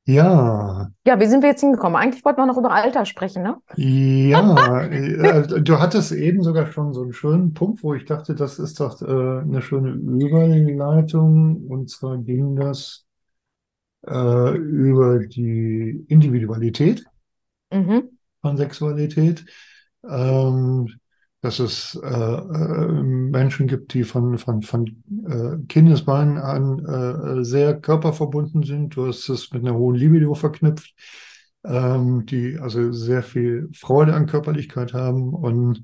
ja. 0.05 0.91
Ja, 1.05 1.19
wie 1.19 1.25
sind 1.25 1.41
wir 1.41 1.49
jetzt 1.49 1.61
hingekommen? 1.61 1.95
Eigentlich 1.95 2.23
wollten 2.23 2.39
wir 2.39 2.45
noch 2.45 2.57
über 2.57 2.71
Alter 2.71 3.05
sprechen, 3.05 3.41
ne? 3.41 3.57
Ja, 3.75 4.81
äh, 4.83 5.61
du 5.61 5.79
hattest 5.79 6.11
eben 6.11 6.43
sogar 6.43 6.67
schon 6.67 6.93
so 6.93 7.01
einen 7.01 7.13
schönen 7.13 7.53
Punkt, 7.53 7.83
wo 7.83 7.95
ich 7.95 8.05
dachte, 8.05 8.35
das 8.35 8.59
ist 8.59 8.79
doch 8.79 9.01
äh, 9.01 9.05
eine 9.05 9.61
schöne 9.61 9.91
Überleitung. 9.91 11.65
Und 11.67 11.89
zwar 11.89 12.19
ging 12.19 12.55
das 12.55 13.05
äh, 14.07 14.55
über 14.55 15.19
die 15.19 16.05
Individualität 16.07 17.05
mhm. 17.71 18.09
von 18.41 18.57
Sexualität. 18.57 19.45
Ähm, 20.07 20.87
dass 21.45 21.59
es 21.59 21.93
äh, 22.03 22.07
äh, 22.07 23.03
Menschen 23.03 23.67
gibt, 23.67 23.93
die 23.93 24.03
von, 24.03 24.39
von, 24.39 24.63
von 24.63 24.87
äh, 25.27 25.63
Kindesbeinen 25.67 26.39
an 26.39 26.83
äh, 26.83 27.43
sehr 27.43 27.79
körperverbunden 27.79 28.63
sind. 28.63 28.95
Du 28.95 29.05
hast 29.05 29.29
es 29.29 29.51
mit 29.51 29.61
einer 29.61 29.75
hohen 29.75 29.95
Libido 29.95 30.33
verknüpft, 30.33 30.95
ähm, 31.63 32.25
die 32.25 32.57
also 32.59 32.91
sehr 32.91 33.21
viel 33.21 33.69
Freude 33.75 34.15
an 34.15 34.25
Körperlichkeit 34.25 34.95
haben 34.95 35.35
und 35.35 35.83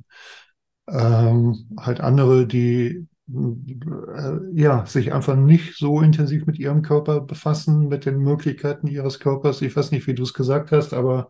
ähm, 0.89 1.67
halt 1.79 2.01
andere, 2.01 2.47
die 2.47 3.07
äh, 3.29 4.37
ja, 4.53 4.87
sich 4.87 5.13
einfach 5.13 5.35
nicht 5.35 5.77
so 5.77 6.01
intensiv 6.01 6.47
mit 6.47 6.57
ihrem 6.57 6.81
Körper 6.81 7.21
befassen, 7.21 7.87
mit 7.87 8.07
den 8.07 8.17
Möglichkeiten 8.17 8.87
ihres 8.87 9.19
Körpers. 9.19 9.61
Ich 9.61 9.75
weiß 9.75 9.91
nicht, 9.91 10.07
wie 10.07 10.15
du 10.15 10.23
es 10.23 10.33
gesagt 10.33 10.71
hast, 10.71 10.95
aber 10.95 11.29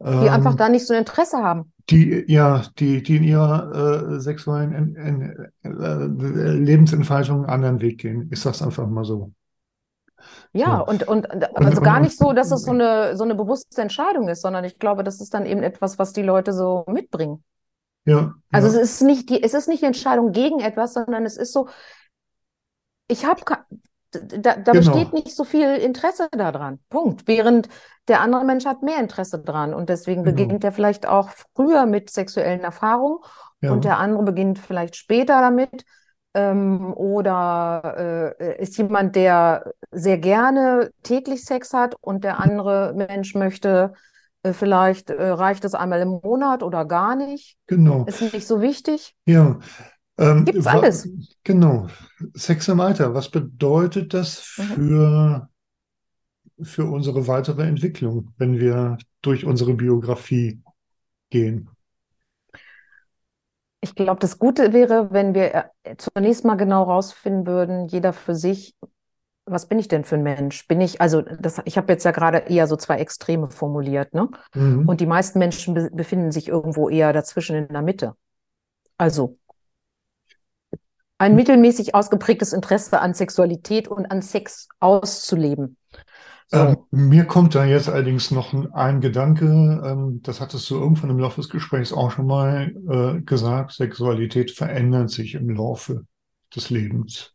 die 0.00 0.30
einfach 0.30 0.52
ähm, 0.52 0.56
da 0.56 0.68
nicht 0.68 0.86
so 0.86 0.94
ein 0.94 1.00
Interesse 1.00 1.38
haben. 1.38 1.72
Die, 1.90 2.24
ja, 2.28 2.62
die, 2.78 3.02
die 3.02 3.16
in 3.16 3.24
ihrer 3.24 4.12
äh, 4.14 4.20
sexuellen 4.20 4.72
in, 4.72 4.94
in, 5.64 5.80
äh, 5.80 6.54
Lebensentfaltung 6.54 7.44
einen 7.44 7.50
anderen 7.50 7.80
Weg 7.80 7.98
gehen. 7.98 8.28
Ich 8.32 8.40
sag's 8.40 8.62
einfach 8.62 8.86
mal 8.86 9.04
so. 9.04 9.32
Ja, 10.52 10.78
so. 10.78 10.86
und, 10.86 11.08
und 11.08 11.56
also 11.56 11.80
gar 11.80 12.00
nicht 12.00 12.16
so, 12.16 12.32
dass 12.32 12.50
es 12.52 12.62
so 12.62 12.70
eine, 12.70 13.16
so 13.16 13.24
eine 13.24 13.34
bewusste 13.34 13.82
Entscheidung 13.82 14.28
ist, 14.28 14.42
sondern 14.42 14.64
ich 14.64 14.78
glaube, 14.78 15.02
das 15.02 15.20
ist 15.20 15.34
dann 15.34 15.46
eben 15.46 15.62
etwas, 15.62 15.98
was 15.98 16.12
die 16.12 16.22
Leute 16.22 16.52
so 16.52 16.84
mitbringen. 16.86 17.42
Ja. 18.04 18.34
Also 18.50 18.68
ja. 18.68 18.82
es 18.82 18.92
ist 18.92 19.02
nicht 19.02 19.30
die, 19.30 19.42
es 19.42 19.54
ist 19.54 19.68
nicht 19.68 19.82
die 19.82 19.86
Entscheidung 19.86 20.32
gegen 20.32 20.60
etwas, 20.60 20.94
sondern 20.94 21.24
es 21.24 21.36
ist 21.36 21.52
so, 21.52 21.68
ich 23.08 23.24
habe 23.24 23.42
da, 24.12 24.56
da 24.56 24.72
genau. 24.72 24.72
besteht 24.72 25.12
nicht 25.12 25.34
so 25.34 25.44
viel 25.44 25.76
Interesse 25.76 26.28
daran. 26.30 26.78
Punkt. 26.88 27.26
Während 27.26 27.68
der 28.08 28.20
andere 28.20 28.44
Mensch 28.44 28.64
hat 28.66 28.82
mehr 28.82 28.98
Interesse 28.98 29.38
dran 29.38 29.74
und 29.74 29.88
deswegen 29.88 30.24
genau. 30.24 30.36
beginnt 30.36 30.64
er 30.64 30.72
vielleicht 30.72 31.06
auch 31.06 31.30
früher 31.54 31.86
mit 31.86 32.10
sexuellen 32.10 32.60
Erfahrungen 32.60 33.18
ja. 33.60 33.72
und 33.72 33.84
der 33.84 33.98
andere 33.98 34.22
beginnt 34.24 34.58
vielleicht 34.58 34.96
später 34.96 35.40
damit. 35.40 35.84
Ähm, 36.34 36.94
oder 36.94 38.34
äh, 38.40 38.62
ist 38.62 38.78
jemand, 38.78 39.16
der 39.16 39.74
sehr 39.90 40.16
gerne 40.16 40.90
täglich 41.02 41.44
Sex 41.44 41.74
hat 41.74 41.94
und 42.00 42.24
der 42.24 42.40
andere 42.40 42.94
Mensch 42.96 43.34
möchte 43.34 43.92
äh, 44.42 44.52
vielleicht 44.52 45.10
äh, 45.10 45.28
reicht 45.28 45.64
es 45.64 45.74
einmal 45.74 46.00
im 46.00 46.20
Monat 46.22 46.62
oder 46.62 46.84
gar 46.84 47.16
nicht. 47.16 47.56
Genau. 47.66 48.04
Ist 48.06 48.22
nicht 48.22 48.46
so 48.46 48.60
wichtig. 48.60 49.14
Ja, 49.26 49.58
ähm, 50.18 50.44
Gibt's 50.44 50.66
alles. 50.66 51.08
Genau. 51.44 51.88
Sex 52.34 52.68
im 52.68 52.80
Alter. 52.80 53.14
Was 53.14 53.30
bedeutet 53.30 54.14
das 54.14 54.56
mhm. 54.58 54.62
für, 54.62 55.48
mhm. 56.56 56.64
für 56.64 56.84
unsere 56.84 57.26
weitere 57.26 57.66
Entwicklung, 57.66 58.30
wenn 58.38 58.58
wir 58.58 58.98
durch 59.22 59.44
unsere 59.44 59.74
Biografie 59.74 60.62
gehen? 61.30 61.70
Ich 63.80 63.96
glaube, 63.96 64.20
das 64.20 64.38
Gute 64.38 64.72
wäre, 64.72 65.10
wenn 65.10 65.34
wir 65.34 65.70
äh, 65.82 65.96
zunächst 65.96 66.44
mal 66.44 66.54
genau 66.54 66.84
rausfinden 66.84 67.46
würden, 67.46 67.88
jeder 67.88 68.12
für 68.12 68.36
sich, 68.36 68.76
was 69.44 69.66
bin 69.66 69.80
ich 69.80 69.88
denn 69.88 70.04
für 70.04 70.14
ein 70.14 70.22
Mensch? 70.22 70.68
Bin 70.68 70.80
ich, 70.80 71.00
also 71.00 71.20
das, 71.20 71.60
ich 71.64 71.76
habe 71.76 71.92
jetzt 71.92 72.04
ja 72.04 72.12
gerade 72.12 72.38
eher 72.38 72.68
so 72.68 72.76
zwei 72.76 72.98
Extreme 72.98 73.50
formuliert, 73.50 74.14
ne? 74.14 74.28
Mhm. 74.54 74.88
Und 74.88 75.00
die 75.00 75.06
meisten 75.06 75.40
Menschen 75.40 75.74
be 75.74 75.90
befinden 75.92 76.30
sich 76.30 76.46
irgendwo 76.46 76.88
eher 76.88 77.12
dazwischen 77.12 77.56
in 77.56 77.68
der 77.68 77.82
Mitte. 77.82 78.14
Also 78.98 79.38
ein 81.22 81.36
mittelmäßig 81.36 81.94
ausgeprägtes 81.94 82.52
Interesse 82.52 83.00
an 83.00 83.14
Sexualität 83.14 83.86
und 83.86 84.06
an 84.06 84.22
Sex 84.22 84.66
auszuleben. 84.80 85.76
So. 86.48 86.58
Ähm, 86.58 86.76
mir 86.90 87.26
kommt 87.26 87.54
da 87.54 87.64
jetzt 87.64 87.88
allerdings 87.88 88.32
noch 88.32 88.52
ein, 88.52 88.72
ein 88.72 89.00
Gedanke, 89.00 89.46
ähm, 89.46 90.20
das 90.24 90.40
hattest 90.40 90.68
du 90.68 90.74
irgendwann 90.74 91.10
im 91.10 91.20
Laufe 91.20 91.40
des 91.40 91.48
Gesprächs 91.48 91.92
auch 91.92 92.10
schon 92.10 92.26
mal 92.26 92.74
äh, 92.88 93.20
gesagt, 93.20 93.70
Sexualität 93.70 94.50
verändert 94.50 95.10
sich 95.10 95.34
im 95.34 95.48
Laufe 95.50 96.06
des 96.56 96.70
Lebens. 96.70 97.32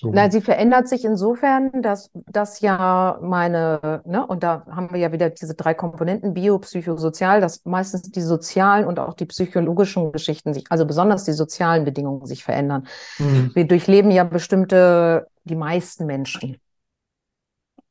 So. 0.00 0.10
Nein, 0.10 0.30
sie 0.30 0.40
verändert 0.40 0.88
sich 0.88 1.04
insofern, 1.04 1.82
dass 1.82 2.10
das 2.14 2.60
ja 2.60 3.18
meine, 3.20 4.00
ne, 4.06 4.26
und 4.26 4.42
da 4.42 4.64
haben 4.70 4.90
wir 4.92 4.98
ja 4.98 5.12
wieder 5.12 5.28
diese 5.28 5.54
drei 5.54 5.74
Komponenten, 5.74 6.32
Bio, 6.32 6.58
Psychosozial, 6.58 7.42
dass 7.42 7.66
meistens 7.66 8.10
die 8.10 8.22
sozialen 8.22 8.86
und 8.86 8.98
auch 8.98 9.12
die 9.12 9.26
psychologischen 9.26 10.10
Geschichten 10.10 10.54
sich, 10.54 10.64
also 10.70 10.86
besonders 10.86 11.24
die 11.24 11.32
sozialen 11.32 11.84
Bedingungen 11.84 12.24
sich 12.24 12.44
verändern. 12.44 12.86
Mhm. 13.18 13.50
Wir 13.52 13.66
durchleben 13.66 14.10
ja 14.10 14.24
bestimmte, 14.24 15.26
die 15.44 15.56
meisten 15.56 16.06
Menschen. 16.06 16.56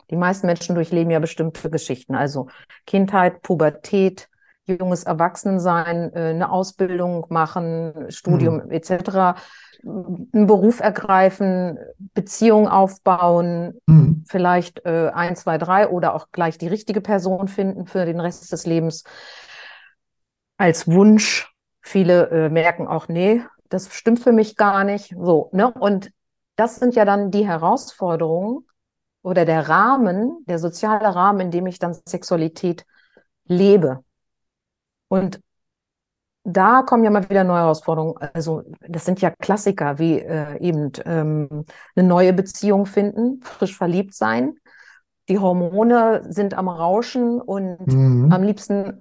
Die 0.10 0.16
meisten 0.16 0.48
Menschen 0.48 0.74
durchleben 0.74 1.12
ja 1.12 1.20
bestimmte 1.20 1.70
Geschichten, 1.70 2.16
also 2.16 2.48
Kindheit, 2.88 3.44
Pubertät, 3.44 4.30
junges 4.78 5.04
Erwachsensein, 5.04 6.14
äh, 6.14 6.30
eine 6.30 6.52
Ausbildung 6.52 7.26
machen, 7.30 8.06
Studium 8.10 8.66
mhm. 8.66 8.72
etc 8.72 9.40
einen 9.84 10.46
Beruf 10.46 10.82
ergreifen, 10.82 11.78
Beziehungen 12.14 12.68
aufbauen, 12.68 13.80
mhm. 13.86 14.26
vielleicht 14.28 14.86
äh, 14.86 15.10
ein, 15.14 15.36
zwei, 15.36 15.58
drei 15.58 15.88
oder 15.88 16.16
auch 16.16 16.28
gleich 16.32 16.58
die 16.58 16.68
richtige 16.68 17.02
Person 17.02 17.48
finden 17.48 17.88
für 17.88 18.06
den 18.06 18.20
Rest 18.20 18.52
des 18.52 18.66
Lebens 18.66 19.04
als 20.58 20.88
Wunsch. 20.88 21.54
Viele 21.82 22.30
äh, 22.30 22.50
merken 22.50 22.88
auch, 22.88 23.08
nee, 23.08 23.42
das 23.70 23.94
stimmt 23.94 24.20
für 24.20 24.34
mich 24.34 24.58
gar 24.58 24.84
nicht. 24.84 25.16
So, 25.18 25.50
ne? 25.54 25.72
Und 25.72 26.12
das 26.58 26.76
sind 26.76 26.96
ja 26.96 27.06
dann 27.06 27.32
die 27.32 27.48
Herausforderungen, 27.48 28.66
oder 29.22 29.46
der 29.46 29.68
Rahmen, 29.68 30.46
der 30.48 30.60
soziale 30.60 31.14
Rahmen, 31.14 31.42
in 31.42 31.52
dem 31.52 31.68
ich 31.68 31.80
dann 31.80 31.94
Sexualität 31.94 32.86
lebe. 33.46 34.04
Und 35.10 35.42
da 36.44 36.82
kommen 36.84 37.04
ja 37.04 37.10
mal 37.12 37.30
wieder 37.30 37.44
neue 37.44 37.60
Herausforderungen. 37.60 38.16
Also 38.34 38.64
das 38.88 39.06
sind 39.06 39.22
ja 39.22 39.30
Klassiker 39.32 40.00
wie 40.00 40.20
äh, 40.20 40.58
eben 40.60 40.92
ähm, 41.06 41.66
eine 41.96 42.08
neue 42.08 42.34
Beziehung 42.34 42.86
finden, 42.86 43.42
frisch 43.44 43.78
verliebt 43.78 44.16
sein. 44.16 44.56
Die 45.28 45.38
Hormone 45.38 46.26
sind 46.30 46.54
am 46.56 46.70
Rauschen 46.70 47.40
und 47.42 47.86
Mhm. 47.86 48.32
am 48.32 48.42
liebsten, 48.42 49.00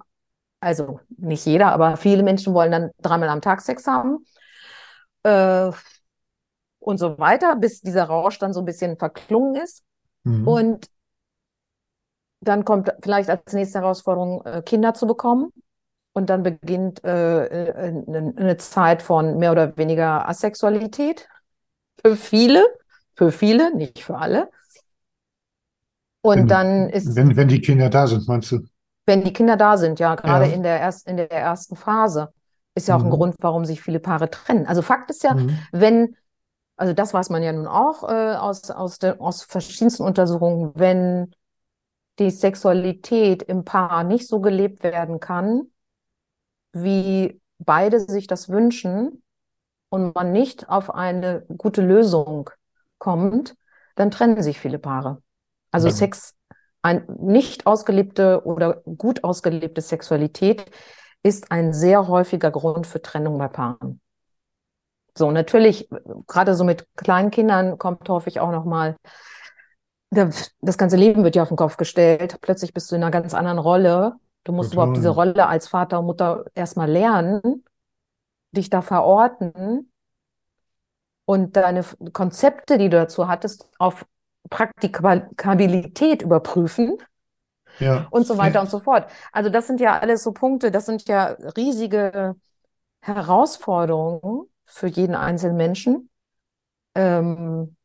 also 0.59 0.99
nicht 1.17 1.45
jeder, 1.45 1.71
aber 1.71 1.97
viele 1.97 2.23
Menschen 2.23 2.53
wollen 2.53 2.71
dann 2.71 2.91
dreimal 3.01 3.29
am 3.29 3.41
Tag 3.41 3.61
Sex 3.61 3.87
haben 3.87 4.25
äh, 5.23 5.71
und 6.79 6.97
so 6.97 7.17
weiter, 7.17 7.55
bis 7.55 7.81
dieser 7.81 8.05
Rausch 8.05 8.37
dann 8.39 8.53
so 8.53 8.59
ein 8.61 8.65
bisschen 8.65 8.97
verklungen 8.97 9.55
ist. 9.55 9.83
Mhm. 10.23 10.47
Und 10.47 10.87
dann 12.41 12.63
kommt 12.63 12.91
vielleicht 13.01 13.29
als 13.29 13.53
nächste 13.53 13.79
Herausforderung, 13.79 14.45
äh, 14.45 14.61
Kinder 14.61 14.93
zu 14.93 15.07
bekommen. 15.07 15.51
Und 16.13 16.29
dann 16.29 16.43
beginnt 16.43 17.03
äh, 17.03 17.45
äh, 17.45 18.03
eine 18.37 18.57
Zeit 18.57 19.01
von 19.01 19.37
mehr 19.37 19.51
oder 19.51 19.77
weniger 19.77 20.27
Asexualität. 20.27 21.27
Für 22.05 22.15
viele, 22.15 22.65
für 23.15 23.31
viele, 23.31 23.75
nicht 23.75 24.03
für 24.03 24.17
alle. 24.17 24.49
Und 26.21 26.47
Wenn, 26.47 26.51
dann 26.51 26.89
ist, 26.89 27.17
wenn, 27.17 27.35
wenn 27.35 27.47
die 27.49 27.61
Kinder 27.61 27.89
da 27.91 28.07
sind, 28.07 28.27
meinst 28.27 28.51
du? 28.51 28.65
wenn 29.05 29.23
die 29.23 29.33
Kinder 29.33 29.57
da 29.57 29.77
sind, 29.77 29.99
ja, 29.99 30.15
gerade 30.15 30.45
Ja. 30.45 30.53
in 30.53 30.63
der 30.63 30.79
erst, 30.79 31.07
in 31.07 31.17
der 31.17 31.31
ersten 31.31 31.75
Phase, 31.75 32.31
ist 32.75 32.87
ja 32.87 32.95
auch 32.95 33.03
ein 33.03 33.09
Mhm. 33.09 33.09
Grund, 33.09 33.35
warum 33.39 33.65
sich 33.65 33.81
viele 33.81 33.99
Paare 33.99 34.29
trennen. 34.29 34.67
Also 34.67 34.81
Fakt 34.81 35.09
ist 35.09 35.23
ja, 35.23 35.35
Mhm. 35.35 35.69
wenn, 35.71 36.15
also 36.77 36.93
das 36.93 37.13
weiß 37.13 37.29
man 37.29 37.43
ja 37.43 37.51
nun 37.53 37.67
auch 37.67 38.03
äh, 38.09 38.35
aus, 38.35 38.71
aus, 38.71 38.99
der, 38.99 39.19
aus 39.21 39.43
verschiedensten 39.43 40.03
Untersuchungen, 40.03 40.71
wenn 40.75 41.31
die 42.19 42.31
Sexualität 42.31 43.43
im 43.43 43.65
Paar 43.65 44.03
nicht 44.03 44.27
so 44.27 44.41
gelebt 44.41 44.83
werden 44.83 45.19
kann, 45.19 45.71
wie 46.73 47.41
beide 47.59 47.99
sich 47.99 48.27
das 48.27 48.49
wünschen 48.49 49.21
und 49.89 50.15
man 50.15 50.31
nicht 50.31 50.69
auf 50.69 50.93
eine 50.93 51.45
gute 51.57 51.81
Lösung 51.81 52.49
kommt, 52.97 53.55
dann 53.95 54.11
trennen 54.11 54.41
sich 54.41 54.59
viele 54.59 54.79
Paare. 54.79 55.21
Also 55.71 55.87
Ja. 55.87 55.93
Sex, 55.93 56.35
ein 56.81 57.05
nicht 57.19 57.67
ausgelebte 57.67 58.45
oder 58.45 58.81
gut 58.97 59.23
ausgelebte 59.23 59.81
Sexualität 59.81 60.65
ist 61.23 61.51
ein 61.51 61.73
sehr 61.73 62.07
häufiger 62.07 62.51
Grund 62.51 62.87
für 62.87 63.01
Trennung 63.01 63.37
bei 63.37 63.47
Paaren. 63.47 63.99
So, 65.17 65.31
natürlich, 65.31 65.89
gerade 66.27 66.55
so 66.55 66.63
mit 66.63 66.87
kleinen 66.95 67.29
Kindern 67.29 67.77
kommt 67.77 68.07
häufig 68.07 68.39
auch 68.39 68.51
nochmal, 68.51 68.95
das 70.11 70.77
ganze 70.77 70.95
Leben 70.95 71.23
wird 71.23 71.35
ja 71.35 71.43
auf 71.43 71.49
den 71.49 71.57
Kopf 71.57 71.77
gestellt. 71.77 72.37
Plötzlich 72.41 72.73
bist 72.73 72.89
du 72.91 72.95
in 72.95 73.03
einer 73.03 73.11
ganz 73.11 73.33
anderen 73.33 73.59
Rolle. 73.59 74.15
Du 74.43 74.51
musst 74.53 74.73
überhaupt 74.73 74.97
diese 74.97 75.09
Total. 75.09 75.25
Rolle 75.25 75.47
als 75.47 75.67
Vater 75.67 75.99
und 75.99 76.05
Mutter 76.05 76.45
erstmal 76.55 76.89
lernen, 76.89 77.65
dich 78.53 78.69
da 78.69 78.81
verorten 78.81 79.91
und 81.25 81.55
deine 81.55 81.83
Konzepte, 82.13 82.77
die 82.77 82.89
du 82.89 82.97
dazu 82.97 83.27
hattest, 83.27 83.69
auf 83.77 84.05
Praktikabilität 84.49 86.21
überprüfen 86.23 86.97
Ja. 87.79 88.07
und 88.11 88.25
so 88.27 88.37
weiter 88.37 88.61
und 88.61 88.69
so 88.69 88.79
fort. 88.79 89.09
Also 89.31 89.49
das 89.49 89.67
sind 89.67 89.79
ja 89.79 89.99
alles 89.99 90.23
so 90.23 90.31
Punkte, 90.31 90.71
das 90.71 90.85
sind 90.85 91.07
ja 91.07 91.35
riesige 91.57 92.35
Herausforderungen 93.01 94.47
für 94.65 94.87
jeden 94.87 95.15
einzelnen 95.15 95.57
Menschen. 95.57 96.09
Ähm, 96.95 97.75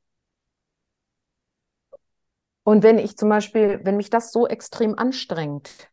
und 2.64 2.82
wenn 2.82 2.98
ich 2.98 3.16
zum 3.16 3.28
Beispiel, 3.28 3.80
wenn 3.84 3.96
mich 3.96 4.10
das 4.10 4.32
so 4.32 4.46
extrem 4.46 4.98
anstrengt, 4.98 5.90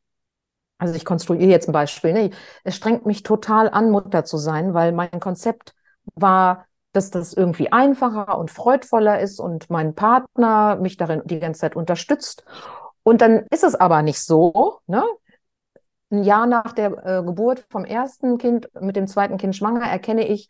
also 0.82 0.96
ich 0.96 1.06
konstruiere 1.06 1.52
jetzt 1.52 1.70
ein 1.70 1.74
Beispiel, 1.74 2.12
ne? 2.12 2.32
Es 2.64 2.76
strengt 2.76 3.06
mich 3.06 3.22
total 3.22 3.70
an, 3.70 3.92
Mutter 3.92 4.26
zu 4.26 4.38
sein, 4.38 4.74
weil 4.74 4.94
mein 4.94 5.20
Konzept 5.20 5.76
war, 6.16 6.66
dass 6.92 7.12
das 7.12 7.34
irgendwie 7.34 7.72
einfacher 7.72 8.40
und 8.40 8.50
freudvoller 8.50 9.20
ist 9.20 9.40
und 9.40 9.70
mein 9.70 9.94
Partner 9.94 10.78
mich 10.78 10.98
darin 10.98 11.22
die 11.26 11.40
ganze 11.40 11.62
Zeit 11.62 11.76
unterstützt. 11.76 12.46
Und 13.04 13.22
dann 13.22 13.46
ist 13.52 13.64
es 13.64 13.76
aber 13.76 14.02
nicht 14.02 14.22
so, 14.24 14.80
ne? 14.88 15.04
Ein 16.10 16.24
Jahr 16.24 16.48
nach 16.48 16.74
der 16.74 17.06
äh, 17.06 17.24
Geburt 17.24 17.64
vom 17.70 17.86
ersten 17.86 18.40
Kind 18.40 18.68
mit 18.82 18.96
dem 18.96 19.06
zweiten 19.06 19.38
Kind 19.38 19.56
schwanger 19.56 19.86
erkenne 19.86 20.28
ich, 20.28 20.50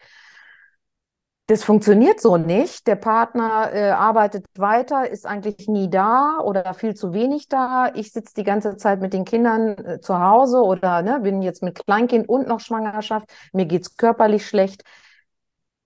das 1.52 1.66
funktioniert 1.66 2.22
so 2.22 2.38
nicht. 2.38 2.88
Der 2.88 2.96
Partner 2.96 3.74
äh, 3.74 3.90
arbeitet 3.90 4.46
weiter, 4.56 5.10
ist 5.10 5.26
eigentlich 5.26 5.68
nie 5.68 5.90
da 5.90 6.40
oder 6.42 6.74
viel 6.74 6.94
zu 6.94 7.12
wenig 7.12 7.50
da. 7.50 7.92
Ich 7.94 8.14
sitze 8.14 8.34
die 8.36 8.46
ganze 8.46 8.78
Zeit 8.78 9.02
mit 9.02 9.12
den 9.12 9.26
Kindern 9.26 9.78
äh, 9.86 10.00
zu 10.00 10.18
Hause 10.18 10.62
oder 10.62 11.02
ne, 11.02 11.20
bin 11.20 11.42
jetzt 11.42 11.62
mit 11.62 11.84
Kleinkind 11.86 12.30
und 12.30 12.48
noch 12.48 12.62
Schwangerschaft. 12.62 13.30
Mir 13.52 13.66
geht's 13.66 13.98
körperlich 13.98 14.48
schlecht. 14.48 14.84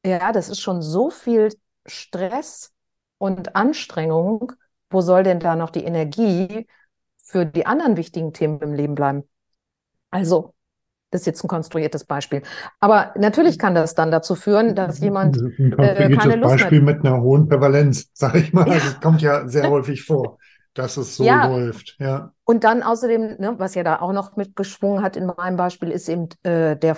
Ja, 0.06 0.32
das 0.32 0.50
ist 0.50 0.62
schon 0.62 0.84
so 0.84 1.10
viel 1.10 1.52
Stress 1.88 2.72
und 3.18 3.56
Anstrengung. 3.56 4.52
Wo 4.92 5.02
soll 5.02 5.24
denn 5.24 5.40
da 5.40 5.56
noch 5.56 5.72
die 5.72 5.84
Energie 5.84 6.68
für 7.18 7.44
die 7.44 7.66
anderen 7.66 7.98
wichtigen 7.98 8.34
Themen 8.34 8.60
im 8.60 8.74
Leben 8.74 8.94
bleiben? 8.94 9.24
Also, 10.12 10.55
das 11.12 11.22
ist 11.22 11.28
jetzt 11.28 11.44
ein 11.44 11.48
konstruiertes 11.48 12.04
Beispiel. 12.06 12.42
Aber 12.80 13.14
natürlich 13.18 13.58
kann 13.60 13.76
das 13.76 13.96
dann 13.96 14.12
dazu 14.12 14.36
führen, 14.36 14.76
dass 14.76 15.00
jemand 15.00 15.36
Das 15.38 15.44
ein 15.58 15.72
äh, 15.78 16.10
keine 16.10 16.36
konstruiertes 16.36 16.36
Lust 16.36 16.60
Beispiel 16.60 16.82
mehr. 16.82 16.96
mit 16.96 17.06
einer 17.06 17.22
hohen 17.22 17.48
Prävalenz, 17.48 18.10
sag 18.14 18.36
ich 18.36 18.54
mal. 18.54 18.68
Ja. 18.68 18.74
Also 18.74 18.90
es 18.90 19.00
kommt 19.00 19.22
ja 19.22 19.48
sehr 19.48 19.70
häufig 19.70 20.04
vor, 20.04 20.38
dass 20.74 20.98
es 20.98 21.16
so 21.16 21.24
Ja. 21.24 21.46
läuft. 21.48 21.96
Ja. 22.00 22.34
Und 22.44 22.64
dann 22.64 22.84
außerdem, 22.84 23.38
ne, 23.40 23.56
was 23.58 23.76
ja 23.76 23.84
da 23.84 24.00
auch 24.02 24.12
noch 24.14 24.36
mitgeschwungen 24.36 25.02
hat 25.04 25.16
in 25.16 25.26
meinem 25.26 25.56
Beispiel, 25.58 25.90
ist 25.92 26.10
eben 26.10 26.30
äh, 26.44 26.76
der, 26.76 26.98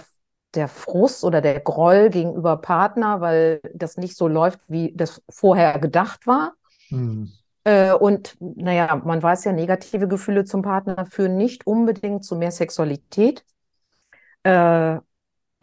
der 0.56 0.68
Frust 0.68 1.24
oder 1.24 1.42
der 1.42 1.60
Groll 1.60 2.10
gegenüber 2.10 2.58
Partner, 2.58 3.22
weil 3.22 3.62
das 3.74 3.98
nicht 3.98 4.18
so 4.18 4.28
läuft, 4.28 4.60
wie 4.68 4.94
das 4.96 5.22
vorher 5.30 5.80
gedacht 5.80 6.28
war. 6.28 6.54
Hm. 6.90 7.28
Äh, 7.64 7.94
und 7.94 8.36
naja, 8.40 9.02
man 9.04 9.22
weiß 9.22 9.44
ja, 9.46 9.52
negative 9.52 10.08
Gefühle 10.08 10.46
zum 10.46 10.62
Partner 10.62 11.06
führen 11.06 11.38
nicht 11.38 11.68
unbedingt 11.68 12.24
zu 12.24 12.36
mehr 12.36 12.52
Sexualität. 12.52 13.44
Äh, 14.44 15.00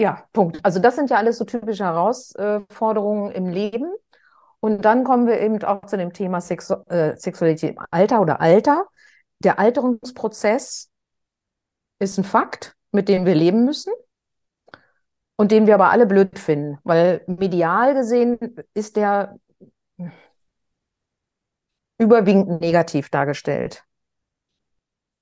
ja, 0.01 0.25
Punkt. 0.33 0.61
Also 0.64 0.81
das 0.81 0.97
sind 0.97 1.11
ja 1.11 1.16
alles 1.18 1.39
so 1.39 1.45
typische 1.45 1.85
Herausforderungen 1.85 3.31
im 3.33 3.49
Leben. 3.49 3.93
Und 4.61 4.85
dann 4.85 5.05
kommen 5.05 5.27
wir 5.27 5.41
eben 5.41 5.62
auch 5.62 5.85
zu 5.87 5.97
dem 5.97 6.12
Thema 6.12 6.41
Sexu 6.41 6.75
äh, 6.89 7.16
Sexualität 7.16 7.72
im 7.77 7.85
Alter 7.91 8.20
oder 8.20 8.41
Alter. 8.41 8.87
Der 9.41 9.59
Alterungsprozess 9.59 10.91
ist 11.99 12.18
ein 12.18 12.25
Fakt, 12.25 12.75
mit 12.93 13.09
dem 13.09 13.27
wir 13.27 13.35
leben 13.35 13.64
müssen 13.64 13.93
und 15.37 15.53
den 15.53 15.66
wir 15.66 15.75
aber 15.75 15.91
alle 15.91 16.07
blöd 16.07 16.39
finden, 16.39 16.79
weil 16.85 17.22
medial 17.27 17.95
gesehen 17.95 18.39
ist 18.75 18.97
der 18.97 19.37
überwiegend 21.99 22.61
negativ 22.61 23.09
dargestellt. 23.11 23.85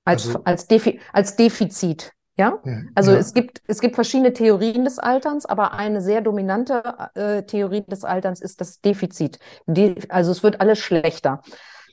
Als, 0.05 0.27
Also- 0.27 0.45
als, 0.45 0.67
Defi 0.67 1.01
als 1.13 1.37
Defizit. 1.37 2.13
Ja? 2.37 2.59
Also 2.95 3.13
ja. 3.13 3.19
es 3.19 3.35
gibt, 3.35 3.61
es 3.67 3.81
gibt 3.81 3.95
verschiedene 3.95 4.33
Theorien 4.33 4.85
des 4.85 4.99
Alterns, 4.99 5.45
aber 5.47 5.73
eine 5.75 6.01
sehr 6.01 6.23
dominante 6.23 6.83
äh, 7.15 7.43
Theorie 7.43 7.85
des 7.87 8.05
Alterns 8.05 8.41
ist 8.41 8.61
das 8.61 8.81
Defizit. 8.81 9.39
Die, 9.67 9.95
also 10.09 10.31
es 10.33 10.43
wird 10.43 10.61
alles 10.61 10.79
schlechter. 10.79 11.43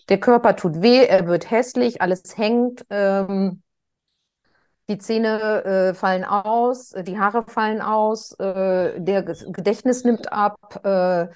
Der 0.08 0.20
Körper 0.20 0.56
tut 0.56 0.82
weh, 0.82 1.06
er 1.06 1.28
wird 1.28 1.52
hässlich, 1.52 2.02
alles 2.02 2.38
hängt, 2.38 2.86
ähm, 2.90 3.62
die 4.90 4.98
Zähne 4.98 5.64
äh, 5.66 5.94
fallen 5.94 6.24
aus, 6.26 6.96
die 7.04 7.20
Haare 7.20 7.44
fallen 7.48 7.82
aus, 7.82 8.32
äh, 8.40 9.00
der 9.00 9.22
Ge- 9.24 9.52
Gedächtnis 9.52 10.04
nimmt 10.04 10.32
ab, 10.34 10.84
äh, 10.84 11.28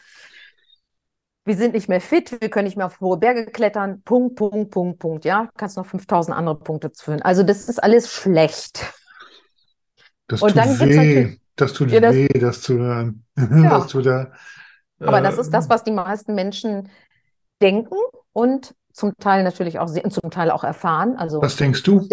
wir 1.45 1.57
sind 1.57 1.73
nicht 1.73 1.89
mehr 1.89 2.01
fit, 2.01 2.39
wir 2.41 2.49
können 2.49 2.65
nicht 2.65 2.77
mehr 2.77 2.85
auf 2.85 2.99
hohe 3.01 3.17
Berge 3.17 3.45
klettern, 3.47 4.01
Punkt, 4.03 4.35
Punkt, 4.35 4.71
Punkt, 4.71 4.99
Punkt, 4.99 5.25
ja, 5.25 5.49
kannst 5.57 5.75
noch 5.77 5.85
5000 5.85 6.35
andere 6.37 6.57
Punkte 6.59 6.91
führen. 6.95 7.21
Also 7.21 7.43
das 7.43 7.67
ist 7.67 7.83
alles 7.83 8.11
schlecht. 8.11 8.93
Das 10.27 10.41
Und 10.41 10.49
tut 10.49 10.57
dann 10.57 10.79
weh. 10.79 11.37
Das 11.55 11.73
tut 11.73 11.91
Ja, 11.91 11.99
das- 11.99 12.15
weh, 12.15 12.27
das 12.27 12.61
zu 12.61 12.77
hören. 12.77 13.25
Ja. 13.37 13.45
Das 13.79 13.87
tut 13.87 14.05
da, 14.05 14.31
Aber 14.99 15.21
das 15.21 15.37
ist 15.37 15.51
das, 15.51 15.67
äh, 15.67 15.69
was 15.69 15.83
die 15.83 15.91
meisten 15.91 16.33
Menschen 16.33 16.89
denken 17.61 17.95
und 18.31 18.73
zum 18.93 19.15
Teil 19.17 19.43
natürlich 19.43 19.79
auch 19.79 19.87
sehen, 19.87 20.09
zum 20.11 20.31
Teil 20.31 20.49
auch 20.49 20.63
erfahren. 20.63 21.15
Also 21.17 21.41
Was 21.41 21.55
denkst 21.57 21.83
du? 21.83 22.07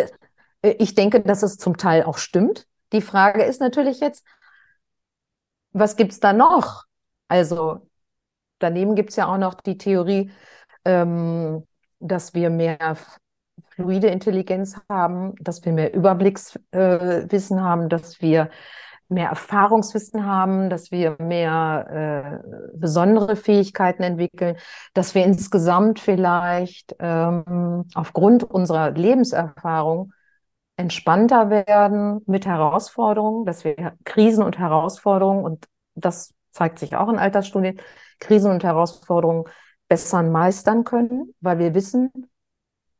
äh, 0.62 0.72
ich 0.78 0.94
denke, 0.94 1.20
dass 1.20 1.42
es 1.42 1.56
zum 1.56 1.76
Teil 1.76 2.02
auch 2.02 2.18
stimmt. 2.18 2.66
Die 2.92 3.00
Frage 3.02 3.44
ist 3.44 3.60
natürlich 3.60 4.00
jetzt, 4.00 4.24
was 5.72 5.96
gibt's 5.96 6.20
da 6.20 6.32
noch? 6.32 6.84
Also 7.28 7.86
daneben 8.60 8.94
gibt's 8.94 9.16
ja 9.16 9.26
auch 9.26 9.38
noch 9.38 9.54
die 9.54 9.78
Theorie, 9.78 10.30
ähm, 10.84 11.66
dass 11.98 12.34
wir 12.34 12.50
mehr 12.50 12.96
fluide 13.74 14.08
Intelligenz 14.08 14.80
haben, 14.88 15.34
dass 15.40 15.64
wir 15.64 15.72
mehr 15.72 15.92
Überblickswissen 15.92 17.58
äh, 17.58 17.60
haben, 17.60 17.88
dass 17.88 18.20
wir 18.20 18.50
mehr 19.08 19.30
Erfahrungswissen 19.30 20.24
haben, 20.24 20.70
dass 20.70 20.92
wir 20.92 21.16
mehr 21.18 22.40
äh, 22.42 22.76
besondere 22.76 23.34
Fähigkeiten 23.36 24.02
entwickeln, 24.04 24.56
dass 24.94 25.14
wir 25.14 25.24
insgesamt 25.24 25.98
vielleicht 25.98 26.94
ähm, 27.00 27.86
aufgrund 27.94 28.44
unserer 28.44 28.92
Lebenserfahrung 28.92 30.12
entspannter 30.76 31.50
werden 31.50 32.22
mit 32.26 32.46
Herausforderungen, 32.46 33.44
dass 33.44 33.64
wir 33.64 33.96
Krisen 34.04 34.44
und 34.44 34.58
Herausforderungen, 34.58 35.44
und 35.44 35.66
das 35.94 36.32
zeigt 36.52 36.78
sich 36.78 36.96
auch 36.96 37.08
in 37.08 37.18
Altersstudien, 37.18 37.80
Krisen 38.20 38.50
und 38.50 38.64
Herausforderungen 38.64 39.44
besser 39.88 40.22
meistern 40.22 40.84
können, 40.84 41.34
weil 41.40 41.58
wir 41.58 41.74
wissen, 41.74 42.10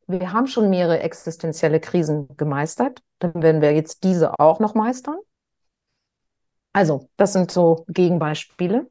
wir 0.07 0.33
haben 0.33 0.49
schon 0.49 0.71
mehrere 0.71 1.01
existenzielle 1.01 1.81
Krisen 1.81 2.29
gemeistert, 2.37 3.01
dann 3.21 3.43
werden 3.43 3.61
wir 3.63 3.73
jetzt 3.73 4.03
diese 4.03 4.39
auch 4.41 4.59
noch 4.59 4.75
meistern. 4.75 5.17
Also, 6.73 7.09
das 7.17 7.33
sind 7.33 7.51
so 7.51 7.85
Gegenbeispiele. 7.89 8.89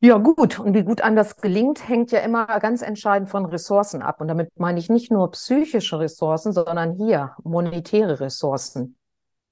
Ja, 0.00 0.18
gut. 0.18 0.60
Und 0.60 0.74
wie 0.74 0.82
gut 0.82 1.00
das 1.00 1.36
gelingt, 1.38 1.88
hängt 1.88 2.12
ja 2.12 2.20
immer 2.20 2.46
ganz 2.60 2.82
entscheidend 2.82 3.30
von 3.30 3.46
Ressourcen 3.46 4.02
ab. 4.02 4.20
Und 4.20 4.28
damit 4.28 4.50
meine 4.58 4.78
ich 4.78 4.90
nicht 4.90 5.10
nur 5.10 5.30
psychische 5.30 5.98
Ressourcen, 5.98 6.52
sondern 6.52 6.92
hier 6.92 7.34
monetäre 7.42 8.20
Ressourcen. 8.20 8.98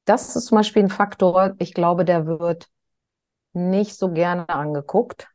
Das 0.05 0.37
ist 0.37 0.47
zum 0.47 0.57
Beispiel 0.59 0.83
ein 0.83 0.91
Faktor, 0.91 1.55
ich 1.59 1.73
glaube, 1.73 2.05
der 2.05 2.27
wird 2.27 2.69
nicht 3.55 3.97
so 3.97 4.11
gerne 4.13 4.49
angeguckt. 4.49 5.29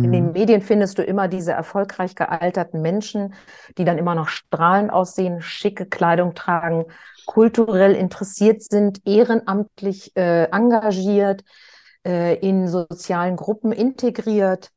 In 0.00 0.12
den 0.12 0.30
Mhm. 0.30 0.32
Medien 0.32 0.60
findest 0.62 0.98
du 0.98 1.02
immer 1.02 1.26
diese 1.26 1.52
erfolgreich 1.52 2.14
gealterten 2.14 2.80
Menschen, 2.82 3.34
die 3.78 3.84
dann 3.84 3.98
immer 3.98 4.14
noch 4.14 4.28
strahlend 4.28 4.92
aussehen, 4.92 5.40
schicke 5.40 5.86
Kleidung 5.86 6.34
tragen, 6.34 6.84
kulturell 7.24 7.94
interessiert 7.94 8.62
sind, 8.62 9.00
ehrenamtlich 9.06 10.14
äh, 10.16 10.44
engagiert, 10.50 11.42
äh, 12.06 12.36
in 12.38 12.68
sozialen 12.68 13.36
Gruppen 13.36 13.72
integriert. 13.72 14.70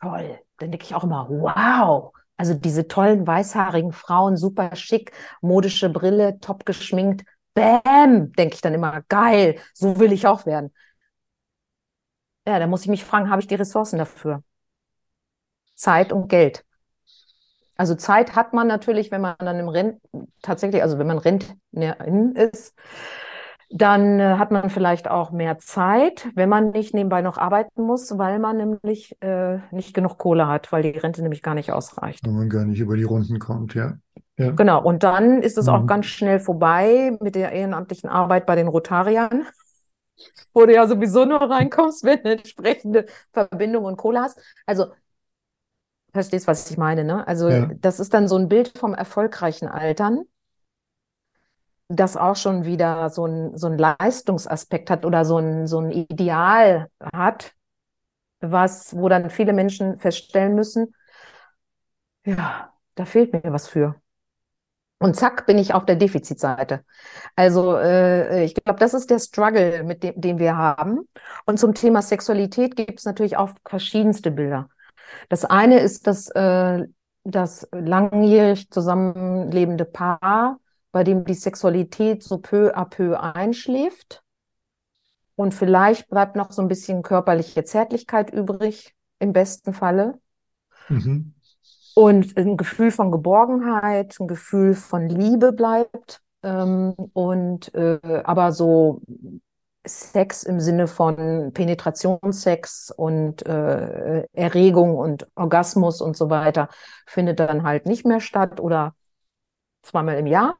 Toll. 0.00 0.38
Dann 0.58 0.70
denke 0.70 0.84
ich 0.84 0.94
auch 0.94 1.04
immer, 1.04 1.28
wow. 1.30 2.12
Also 2.36 2.54
diese 2.54 2.88
tollen 2.88 3.26
weißhaarigen 3.26 3.92
Frauen, 3.92 4.36
super 4.36 4.74
schick, 4.76 5.12
modische 5.40 5.88
Brille, 5.90 6.38
top 6.40 6.66
geschminkt. 6.66 7.24
Bäm, 7.54 8.32
denke 8.32 8.54
ich 8.54 8.60
dann 8.62 8.74
immer, 8.74 9.02
geil, 9.08 9.58
so 9.74 9.98
will 9.98 10.12
ich 10.12 10.26
auch 10.26 10.46
werden. 10.46 10.72
Ja, 12.46 12.58
da 12.60 12.66
muss 12.68 12.82
ich 12.82 12.88
mich 12.88 13.04
fragen, 13.04 13.30
habe 13.30 13.40
ich 13.40 13.46
die 13.48 13.54
Ressourcen 13.56 13.98
dafür? 13.98 14.42
Zeit 15.74 16.12
und 16.14 16.28
Geld. 16.28 16.64
Also 17.76 17.94
Zeit 17.94 18.36
hat 18.36 18.52
man 18.52 18.66
natürlich, 18.68 19.10
wenn 19.10 19.22
man 19.22 19.34
dann 19.38 19.58
im 19.58 19.68
Rent 19.68 20.00
tatsächlich, 20.42 20.82
also 20.82 20.98
wenn 20.98 21.06
man 21.06 21.18
Rentnerin 21.18 22.32
ist, 22.36 22.74
dann 23.70 24.20
äh, 24.20 24.36
hat 24.36 24.50
man 24.50 24.68
vielleicht 24.68 25.08
auch 25.08 25.30
mehr 25.30 25.58
Zeit, 25.58 26.28
wenn 26.34 26.48
man 26.50 26.70
nicht 26.70 26.92
nebenbei 26.94 27.22
noch 27.22 27.38
arbeiten 27.38 27.82
muss, 27.82 28.16
weil 28.18 28.38
man 28.38 28.58
nämlich 28.58 29.16
äh, 29.22 29.58
nicht 29.70 29.94
genug 29.94 30.18
Kohle 30.18 30.46
hat, 30.46 30.70
weil 30.72 30.82
die 30.82 30.90
Rente 30.90 31.22
nämlich 31.22 31.42
gar 31.42 31.54
nicht 31.54 31.72
ausreicht. 31.72 32.24
Wenn 32.26 32.34
man 32.34 32.50
gar 32.50 32.64
nicht 32.64 32.80
über 32.80 32.96
die 32.96 33.04
Runden 33.04 33.38
kommt, 33.38 33.74
ja. 33.74 33.96
Ja. 34.36 34.50
Genau, 34.50 34.82
und 34.82 35.02
dann 35.02 35.40
ist 35.42 35.56
es 35.56 35.68
auch 35.68 35.82
Mhm. 35.82 35.86
ganz 35.86 36.06
schnell 36.06 36.38
vorbei 36.40 37.16
mit 37.20 37.34
der 37.34 37.52
ehrenamtlichen 37.52 38.10
Arbeit 38.10 38.44
bei 38.44 38.54
den 38.54 38.68
Rotariern, 38.68 39.46
wo 40.54 40.66
du 40.66 40.74
ja 40.74 40.86
sowieso 40.86 41.24
nur 41.24 41.40
reinkommst, 41.42 42.04
wenn 42.04 42.22
du 42.22 42.32
entsprechende 42.32 43.06
Verbindung 43.32 43.84
und 43.84 43.96
Kohle 43.96 44.20
hast. 44.22 44.40
Also, 44.66 44.92
verstehst, 46.12 46.46
was 46.46 46.70
ich 46.70 46.76
meine, 46.78 47.04
ne? 47.04 47.26
Also, 47.28 47.48
Ja. 47.48 47.68
das 47.80 48.00
ist 48.00 48.14
dann 48.14 48.26
so 48.28 48.36
ein 48.36 48.48
Bild 48.48 48.78
vom 48.78 48.94
erfolgreichen 48.94 49.68
Altern, 49.68 50.24
das 51.88 52.16
auch 52.16 52.36
schon 52.36 52.64
wieder 52.64 53.10
so 53.10 53.26
ein, 53.26 53.56
so 53.58 53.66
ein 53.66 53.76
Leistungsaspekt 53.78 54.90
hat 54.90 55.04
oder 55.04 55.24
so 55.24 55.38
ein, 55.38 55.66
so 55.66 55.78
ein 55.80 55.90
Ideal 55.90 56.88
hat, 57.12 57.52
was, 58.40 58.96
wo 58.96 59.08
dann 59.08 59.30
viele 59.30 59.52
Menschen 59.54 59.98
feststellen 60.00 60.54
müssen, 60.56 60.94
ja, 62.24 62.72
da 62.96 63.04
fehlt 63.04 63.32
mir 63.32 63.52
was 63.52 63.68
für. 63.68 64.01
Und 65.02 65.14
zack, 65.14 65.46
bin 65.46 65.58
ich 65.58 65.74
auf 65.74 65.84
der 65.84 65.96
Defizitseite. 65.96 66.84
Also 67.34 67.76
äh, 67.76 68.44
ich 68.44 68.54
glaube, 68.54 68.78
das 68.78 68.94
ist 68.94 69.10
der 69.10 69.18
Struggle, 69.18 69.82
mit 69.82 70.02
dem, 70.02 70.20
den 70.20 70.38
wir 70.38 70.56
haben. 70.56 71.08
Und 71.44 71.58
zum 71.58 71.74
Thema 71.74 72.02
Sexualität 72.02 72.76
gibt 72.76 72.98
es 72.98 73.04
natürlich 73.04 73.36
auch 73.36 73.50
verschiedenste 73.66 74.30
Bilder. 74.30 74.68
Das 75.28 75.44
eine 75.44 75.80
ist 75.80 76.06
das, 76.06 76.28
äh, 76.30 76.86
das 77.24 77.68
langjährig 77.72 78.70
zusammenlebende 78.70 79.84
Paar, 79.84 80.60
bei 80.92 81.04
dem 81.04 81.24
die 81.24 81.34
Sexualität 81.34 82.22
so 82.22 82.38
peu 82.38 82.74
à 82.74 82.84
peu 82.84 83.18
einschläft. 83.18 84.22
Und 85.34 85.54
vielleicht 85.54 86.08
bleibt 86.08 86.36
noch 86.36 86.52
so 86.52 86.62
ein 86.62 86.68
bisschen 86.68 87.02
körperliche 87.02 87.64
Zärtlichkeit 87.64 88.32
übrig, 88.32 88.94
im 89.18 89.32
besten 89.32 89.72
Falle. 89.72 90.20
Mhm. 90.88 91.34
Und 91.94 92.36
ein 92.36 92.56
Gefühl 92.56 92.90
von 92.90 93.12
Geborgenheit, 93.12 94.16
ein 94.18 94.26
Gefühl 94.26 94.74
von 94.74 95.08
Liebe 95.08 95.52
bleibt. 95.52 96.22
Ähm, 96.42 96.94
und 97.12 97.74
äh, 97.74 98.22
aber 98.24 98.52
so 98.52 99.02
Sex 99.84 100.44
im 100.44 100.60
Sinne 100.60 100.86
von 100.86 101.52
Penetrationssex 101.52 102.92
und 102.96 103.44
äh, 103.46 104.24
Erregung 104.32 104.96
und 104.96 105.26
Orgasmus 105.34 106.00
und 106.00 106.16
so 106.16 106.30
weiter 106.30 106.68
findet 107.06 107.40
dann 107.40 107.64
halt 107.64 107.86
nicht 107.86 108.06
mehr 108.06 108.20
statt 108.20 108.60
oder 108.60 108.94
zweimal 109.82 110.18
im 110.18 110.26
Jahr. 110.26 110.56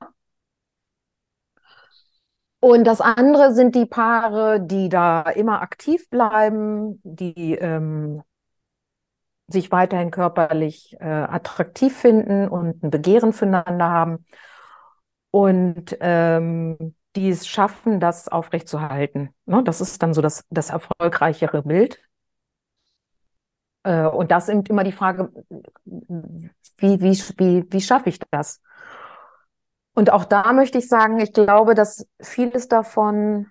Und 2.60 2.84
das 2.84 3.00
andere 3.00 3.54
sind 3.54 3.74
die 3.74 3.86
Paare, 3.86 4.60
die 4.60 4.88
da 4.88 5.22
immer 5.22 5.62
aktiv 5.62 6.08
bleiben, 6.10 7.00
die 7.02 7.54
ähm, 7.54 8.22
sich 9.48 9.70
weiterhin 9.70 10.10
körperlich 10.10 10.96
äh, 11.00 11.04
attraktiv 11.04 11.96
finden 11.96 12.48
und 12.48 12.82
ein 12.82 12.90
Begehren 12.90 13.32
füreinander 13.32 13.90
haben 13.90 14.26
und 15.30 15.96
ähm, 16.00 16.94
die 17.16 17.28
es 17.28 17.46
schaffen, 17.46 18.00
das 18.00 18.28
aufrechtzuerhalten. 18.28 19.34
Ne? 19.44 19.62
Das 19.64 19.80
ist 19.80 20.02
dann 20.02 20.14
so 20.14 20.22
das, 20.22 20.44
das 20.50 20.70
erfolgreichere 20.70 21.62
Bild. 21.62 22.00
Äh, 23.82 24.06
und 24.06 24.30
das 24.30 24.48
ist 24.48 24.68
immer 24.68 24.84
die 24.84 24.92
Frage, 24.92 25.30
wie, 25.84 27.00
wie, 27.00 27.18
wie, 27.38 27.64
wie 27.70 27.80
schaffe 27.80 28.08
ich 28.08 28.18
das? 28.30 28.60
Und 29.94 30.10
auch 30.10 30.24
da 30.24 30.52
möchte 30.52 30.78
ich 30.78 30.88
sagen, 30.88 31.20
ich 31.20 31.32
glaube, 31.32 31.74
dass 31.74 32.06
vieles 32.20 32.68
davon, 32.68 33.48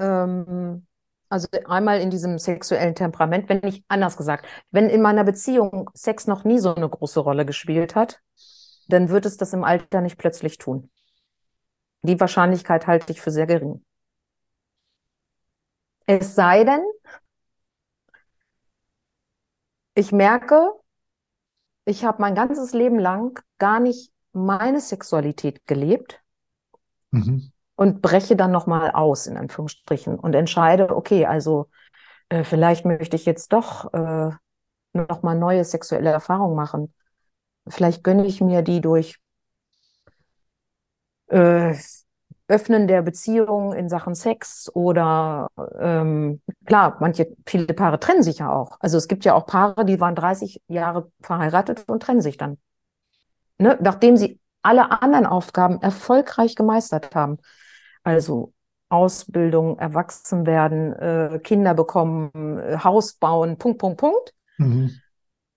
ähm, 0.00 0.87
also 1.28 1.48
einmal 1.66 2.00
in 2.00 2.10
diesem 2.10 2.38
sexuellen 2.38 2.94
Temperament, 2.94 3.48
wenn 3.48 3.58
nicht 3.58 3.84
anders 3.88 4.16
gesagt, 4.16 4.46
wenn 4.70 4.88
in 4.88 5.02
meiner 5.02 5.24
Beziehung 5.24 5.90
Sex 5.94 6.26
noch 6.26 6.44
nie 6.44 6.58
so 6.58 6.74
eine 6.74 6.88
große 6.88 7.20
Rolle 7.20 7.44
gespielt 7.44 7.94
hat, 7.94 8.20
dann 8.88 9.08
wird 9.10 9.26
es 9.26 9.36
das 9.36 9.52
im 9.52 9.64
Alter 9.64 10.00
nicht 10.00 10.16
plötzlich 10.18 10.58
tun. 10.58 10.90
Die 12.02 12.18
Wahrscheinlichkeit 12.18 12.86
halte 12.86 13.12
ich 13.12 13.20
für 13.20 13.30
sehr 13.30 13.46
gering. 13.46 13.84
Es 16.06 16.34
sei 16.34 16.64
denn, 16.64 16.80
ich 19.94 20.12
merke, 20.12 20.72
ich 21.84 22.04
habe 22.04 22.22
mein 22.22 22.34
ganzes 22.34 22.72
Leben 22.72 22.98
lang 22.98 23.42
gar 23.58 23.80
nicht 23.80 24.12
meine 24.32 24.80
Sexualität 24.80 25.66
gelebt 25.66 26.22
Mhm. 27.12 27.50
Und 27.78 28.02
breche 28.02 28.34
dann 28.34 28.50
nochmal 28.50 28.90
aus, 28.90 29.28
in 29.28 29.36
Anführungsstrichen, 29.36 30.18
und 30.18 30.34
entscheide, 30.34 30.96
okay, 30.96 31.26
also 31.26 31.70
äh, 32.28 32.42
vielleicht 32.42 32.84
möchte 32.84 33.14
ich 33.14 33.24
jetzt 33.24 33.52
doch 33.52 33.94
äh, 33.94 34.30
nochmal 34.92 35.38
neue 35.38 35.62
sexuelle 35.64 36.10
Erfahrungen 36.10 36.56
machen. 36.56 36.92
Vielleicht 37.68 38.02
gönne 38.02 38.26
ich 38.26 38.40
mir 38.40 38.62
die 38.62 38.80
durch 38.80 39.20
äh, 41.28 41.72
Öffnen 42.48 42.88
der 42.88 43.02
Beziehung 43.02 43.72
in 43.72 43.88
Sachen 43.88 44.16
Sex 44.16 44.68
oder 44.74 45.46
ähm, 45.78 46.40
klar, 46.66 46.96
manche, 46.98 47.28
viele 47.46 47.74
Paare 47.74 48.00
trennen 48.00 48.24
sich 48.24 48.38
ja 48.38 48.50
auch. 48.50 48.78
Also 48.80 48.98
es 48.98 49.06
gibt 49.06 49.24
ja 49.24 49.34
auch 49.34 49.46
Paare, 49.46 49.84
die 49.84 50.00
waren 50.00 50.16
30 50.16 50.62
Jahre 50.66 51.12
verheiratet 51.20 51.84
und 51.86 52.02
trennen 52.02 52.22
sich 52.22 52.38
dann. 52.38 52.58
Ne? 53.58 53.78
Nachdem 53.80 54.16
sie 54.16 54.40
alle 54.62 55.00
anderen 55.00 55.26
Aufgaben 55.26 55.80
erfolgreich 55.80 56.56
gemeistert 56.56 57.14
haben. 57.14 57.38
Also 58.08 58.54
Ausbildung, 58.88 59.78
Erwachsenwerden, 59.78 60.94
äh, 60.94 61.40
Kinder 61.44 61.74
bekommen, 61.74 62.58
äh, 62.58 62.78
Haus 62.82 63.12
bauen, 63.12 63.58
Punkt, 63.58 63.78
Punkt, 63.78 63.98
Punkt. 64.00 64.34
Mhm. 64.56 64.98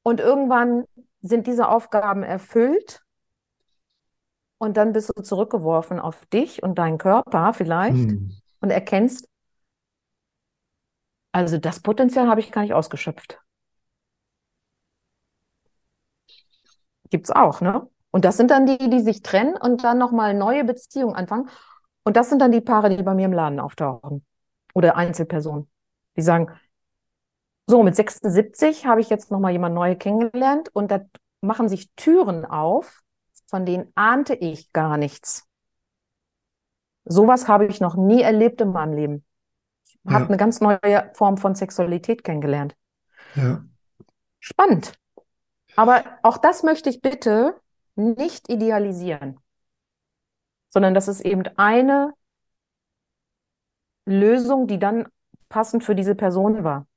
Und 0.04 0.20
irgendwann 0.20 0.84
sind 1.22 1.48
diese 1.48 1.70
Aufgaben 1.70 2.24
erfüllt 2.24 3.02
und 4.58 4.76
dann 4.76 4.92
bist 4.92 5.14
du 5.16 5.22
zurückgeworfen 5.22 6.02
auf 6.02 6.26
dich 6.26 6.62
und 6.62 6.78
deinen 6.78 6.98
Körper 6.98 7.54
vielleicht 7.54 7.96
Mhm. 7.96 8.36
und 8.60 8.70
erkennst, 8.70 9.30
also 11.32 11.58
das 11.58 11.80
Potenzial 11.80 12.28
habe 12.28 12.42
ich 12.42 12.52
gar 12.52 12.64
nicht 12.64 12.74
ausgeschöpft. 12.74 13.40
Gibt's 17.10 17.32
auch, 17.32 17.62
ne? 17.62 17.88
Und 18.12 18.26
das 18.26 18.36
sind 18.36 18.52
dann 18.52 18.66
die, 18.66 18.90
die 18.90 19.00
sich 19.00 19.22
trennen 19.22 19.56
und 19.56 19.86
dann 19.86 19.98
nochmal 19.98 20.34
neue 20.34 20.66
Beziehungen 20.66 21.16
anfangen. 21.16 21.50
Und 22.04 22.18
das 22.18 22.30
sind 22.30 22.40
dann 22.40 22.52
die 22.52 22.62
Paare, 22.62 22.96
die 22.96 23.04
bei 23.04 23.14
mir 23.14 23.26
im 23.26 23.34
Laden 23.34 23.60
auftauchen. 23.60 24.26
Oder 24.74 24.96
Einzelpersonen. 24.96 25.70
Die 26.16 26.22
sagen, 26.22 26.48
so, 27.68 27.84
mit 27.84 27.96
76 27.96 28.86
habe 28.86 29.02
ich 29.02 29.10
jetzt 29.10 29.32
nochmal 29.32 29.52
jemand 29.52 29.76
neu 29.76 29.96
kennengelernt 29.96 30.70
und 30.74 30.92
da 30.92 31.02
machen 31.42 31.70
sich 31.70 31.92
Türen 31.96 32.46
auf, 32.46 33.02
von 33.48 33.66
denen 33.66 33.92
ahnte 33.96 34.34
ich 34.34 34.74
gar 34.74 34.98
nichts. 34.98 35.48
Sowas 37.06 37.48
habe 37.48 37.66
ich 37.66 37.82
noch 37.82 37.96
nie 37.96 38.22
erlebt 38.22 38.62
in 38.62 38.72
meinem 38.72 38.94
Leben. 38.94 39.26
Ich 39.84 39.98
Ja. 40.06 40.12
habe 40.12 40.28
eine 40.28 40.38
ganz 40.38 40.62
neue 40.62 41.12
Form 41.14 41.38
von 41.38 41.56
Sexualität 41.56 42.24
kennengelernt. 42.24 42.76
Ja. 43.36 43.64
Spannend. 44.40 44.94
Aber 45.76 46.04
auch 46.24 46.38
das 46.38 46.64
möchte 46.64 46.90
ich 46.90 47.02
bitte 47.02 47.56
nicht 47.96 48.50
idealisieren, 48.50 49.40
sondern 50.72 50.94
das 50.96 51.08
ist 51.08 51.22
eben 51.22 51.44
eine 51.58 52.14
Lösung, 54.06 54.68
die 54.68 54.80
dann 54.80 55.08
passend 55.50 55.84
für 55.84 55.96
diese 55.96 56.16
Person 56.16 56.64
war. 56.64 56.88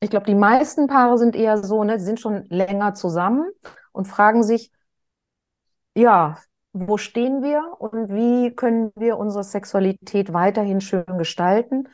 Ich 0.00 0.10
glaube, 0.10 0.26
die 0.26 0.34
meisten 0.34 0.86
Paare 0.86 1.18
sind 1.18 1.36
eher 1.36 1.62
so, 1.62 1.84
ne, 1.84 1.98
sie 1.98 2.06
sind 2.06 2.20
schon 2.20 2.46
länger 2.48 2.94
zusammen 2.94 3.50
und 3.92 4.08
fragen 4.08 4.42
sich, 4.42 4.72
ja, 5.94 6.38
wo 6.72 6.96
stehen 6.96 7.42
wir 7.42 7.76
und 7.78 8.08
wie 8.10 8.54
können 8.54 8.92
wir 8.96 9.18
unsere 9.18 9.44
Sexualität 9.44 10.32
weiterhin 10.32 10.80
schön 10.80 11.04
gestalten? 11.18 11.88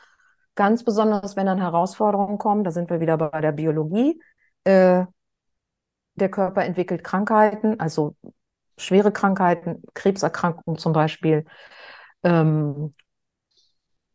Ganz 0.54 0.84
besonders, 0.84 1.36
wenn 1.36 1.46
dann 1.46 1.58
Herausforderungen 1.58 2.38
kommen, 2.38 2.62
da 2.64 2.70
sind 2.70 2.90
wir 2.90 3.00
wieder 3.00 3.16
bei 3.18 3.40
der 3.40 3.52
Biologie. 3.52 4.20
Äh, 4.64 5.06
der 6.14 6.30
Körper 6.30 6.64
entwickelt 6.64 7.04
Krankheiten, 7.04 7.78
also 7.80 8.16
schwere 8.78 9.12
Krankheiten, 9.12 9.82
Krebserkrankungen 9.94 10.78
zum 10.78 10.92
Beispiel, 10.92 11.44
ähm, 12.22 12.92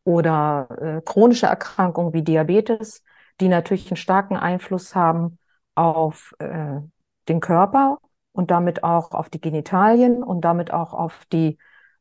oder 0.03 0.67
äh, 0.81 1.01
chronische 1.01 1.45
Erkrankungen 1.45 2.13
wie 2.13 2.23
Diabetes, 2.23 3.03
die 3.39 3.47
natürlich 3.47 3.89
einen 3.89 3.97
starken 3.97 4.35
Einfluss 4.35 4.95
haben 4.95 5.37
auf 5.75 6.33
äh, 6.39 6.79
den 7.27 7.39
Körper 7.39 7.99
und 8.31 8.51
damit 8.51 8.83
auch 8.83 9.11
auf 9.11 9.29
die 9.29 9.41
Genitalien 9.41 10.23
und 10.23 10.41
damit 10.41 10.71
auch 10.73 10.93
auf 10.93 11.25
die 11.31 11.57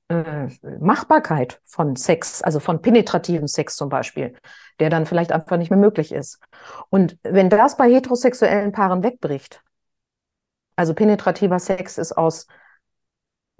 äh, 0.08 0.48
Machbarkeit 0.80 1.60
von 1.64 1.96
Sex, 1.96 2.42
also 2.42 2.60
von 2.60 2.82
penetrativem 2.82 3.46
Sex 3.46 3.76
zum 3.76 3.88
Beispiel, 3.88 4.34
der 4.80 4.90
dann 4.90 5.06
vielleicht 5.06 5.32
einfach 5.32 5.56
nicht 5.56 5.70
mehr 5.70 5.78
möglich 5.78 6.12
ist. 6.12 6.40
Und 6.88 7.18
wenn 7.22 7.50
das 7.50 7.76
bei 7.76 7.90
heterosexuellen 7.90 8.72
Paaren 8.72 9.02
wegbricht, 9.02 9.62
also 10.80 10.94
penetrativer 10.94 11.58
Sex 11.58 11.98
ist 11.98 12.16
aus 12.16 12.46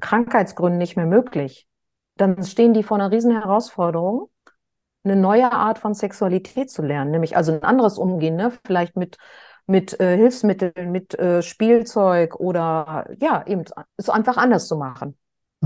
Krankheitsgründen 0.00 0.78
nicht 0.78 0.96
mehr 0.96 1.04
möglich, 1.04 1.68
dann 2.16 2.42
stehen 2.44 2.72
die 2.72 2.82
vor 2.82 2.96
einer 2.96 3.12
riesen 3.12 3.30
Herausforderung, 3.32 4.30
eine 5.04 5.16
neue 5.16 5.52
Art 5.52 5.78
von 5.78 5.92
Sexualität 5.92 6.70
zu 6.70 6.80
lernen, 6.80 7.10
nämlich 7.10 7.36
also 7.36 7.52
ein 7.52 7.62
anderes 7.62 7.98
Umgehen, 7.98 8.36
ne? 8.36 8.52
Vielleicht 8.64 8.96
mit, 8.96 9.18
mit 9.66 10.00
äh, 10.00 10.16
Hilfsmitteln, 10.16 10.90
mit 10.90 11.14
äh, 11.18 11.42
Spielzeug 11.42 12.36
oder 12.40 13.06
ja, 13.20 13.44
eben 13.46 13.64
es 13.98 14.08
einfach 14.08 14.38
anders 14.38 14.66
zu 14.66 14.76
machen, 14.76 15.18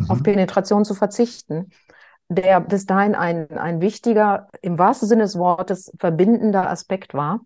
auf 0.08 0.18
Mhm. 0.18 0.24
Penetration 0.24 0.84
zu 0.84 0.94
verzichten, 0.94 1.70
der 2.28 2.60
bis 2.60 2.86
dahin 2.86 3.14
ein, 3.14 3.48
ein 3.56 3.80
wichtiger, 3.80 4.48
im 4.60 4.76
wahrsten 4.76 5.08
Sinne 5.08 5.22
des 5.22 5.38
Wortes, 5.38 5.92
verbindender 6.00 6.68
Aspekt 6.68 7.14
war. 7.14 7.40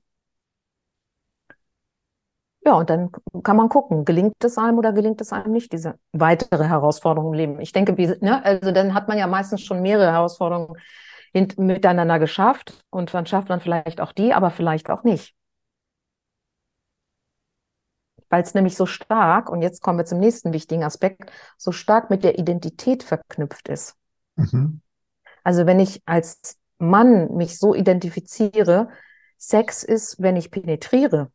Ja, 2.69 2.75
und 2.75 2.91
dann 2.91 3.11
kann 3.45 3.57
man 3.57 3.71
gucken, 3.71 4.05
gelingt 4.05 4.45
es 4.45 4.59
einem 4.59 4.77
oder 4.77 4.93
gelingt 4.93 5.23
es 5.23 5.33
einem 5.33 5.53
nicht, 5.53 5.73
diese 5.73 5.99
weitere 6.13 6.65
Herausforderung 6.67 7.33
im 7.33 7.39
Leben. 7.39 7.61
Ich 7.63 7.73
denke, 7.73 7.97
wie, 7.97 8.09
ne, 8.21 8.45
also 8.45 8.73
dann 8.73 8.93
hat 8.93 9.09
man 9.09 9.17
ja 9.17 9.27
meistens 9.27 9.63
schon 9.63 9.81
mehrere 9.81 10.13
Herausforderungen 10.13 10.77
miteinander 11.33 12.19
geschafft 12.19 12.85
und 12.91 13.15
dann 13.15 13.25
schafft 13.25 13.49
man 13.49 13.63
vielleicht 13.63 14.03
auch 14.03 14.13
die, 14.13 14.35
aber 14.35 14.51
vielleicht 14.51 14.91
auch 14.91 15.03
nicht. 15.03 15.35
Weil 18.29 18.43
es 18.43 18.53
nämlich 18.53 18.77
so 18.77 18.85
stark, 18.85 19.49
und 19.49 19.63
jetzt 19.63 19.81
kommen 19.81 19.97
wir 19.97 20.05
zum 20.05 20.19
nächsten 20.19 20.53
wichtigen 20.53 20.85
Aspekt, 20.85 21.33
so 21.57 21.73
stark 21.73 22.11
mit 22.11 22.23
der 22.23 22.39
Identität 22.39 23.03
verknüpft 23.03 23.71
ist. 23.71 23.97
Mhm. 24.37 24.83
Also 25.43 25.65
wenn 25.65 25.81
ich 25.81 26.03
als 26.05 26.59
Mann 26.77 27.35
mich 27.35 27.59
so 27.59 27.75
identifiziere, 27.75 28.91
Sex 29.39 29.85
ist, 29.85 30.21
wenn 30.21 30.37
ich 30.37 30.51
penetriere, 30.51 31.33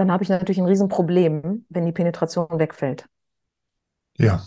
dann 0.00 0.10
habe 0.10 0.22
ich 0.22 0.30
natürlich 0.30 0.58
ein 0.58 0.64
Riesenproblem, 0.66 1.66
wenn 1.68 1.84
die 1.84 1.92
Penetration 1.92 2.58
wegfällt. 2.58 3.04
Ja. 4.16 4.40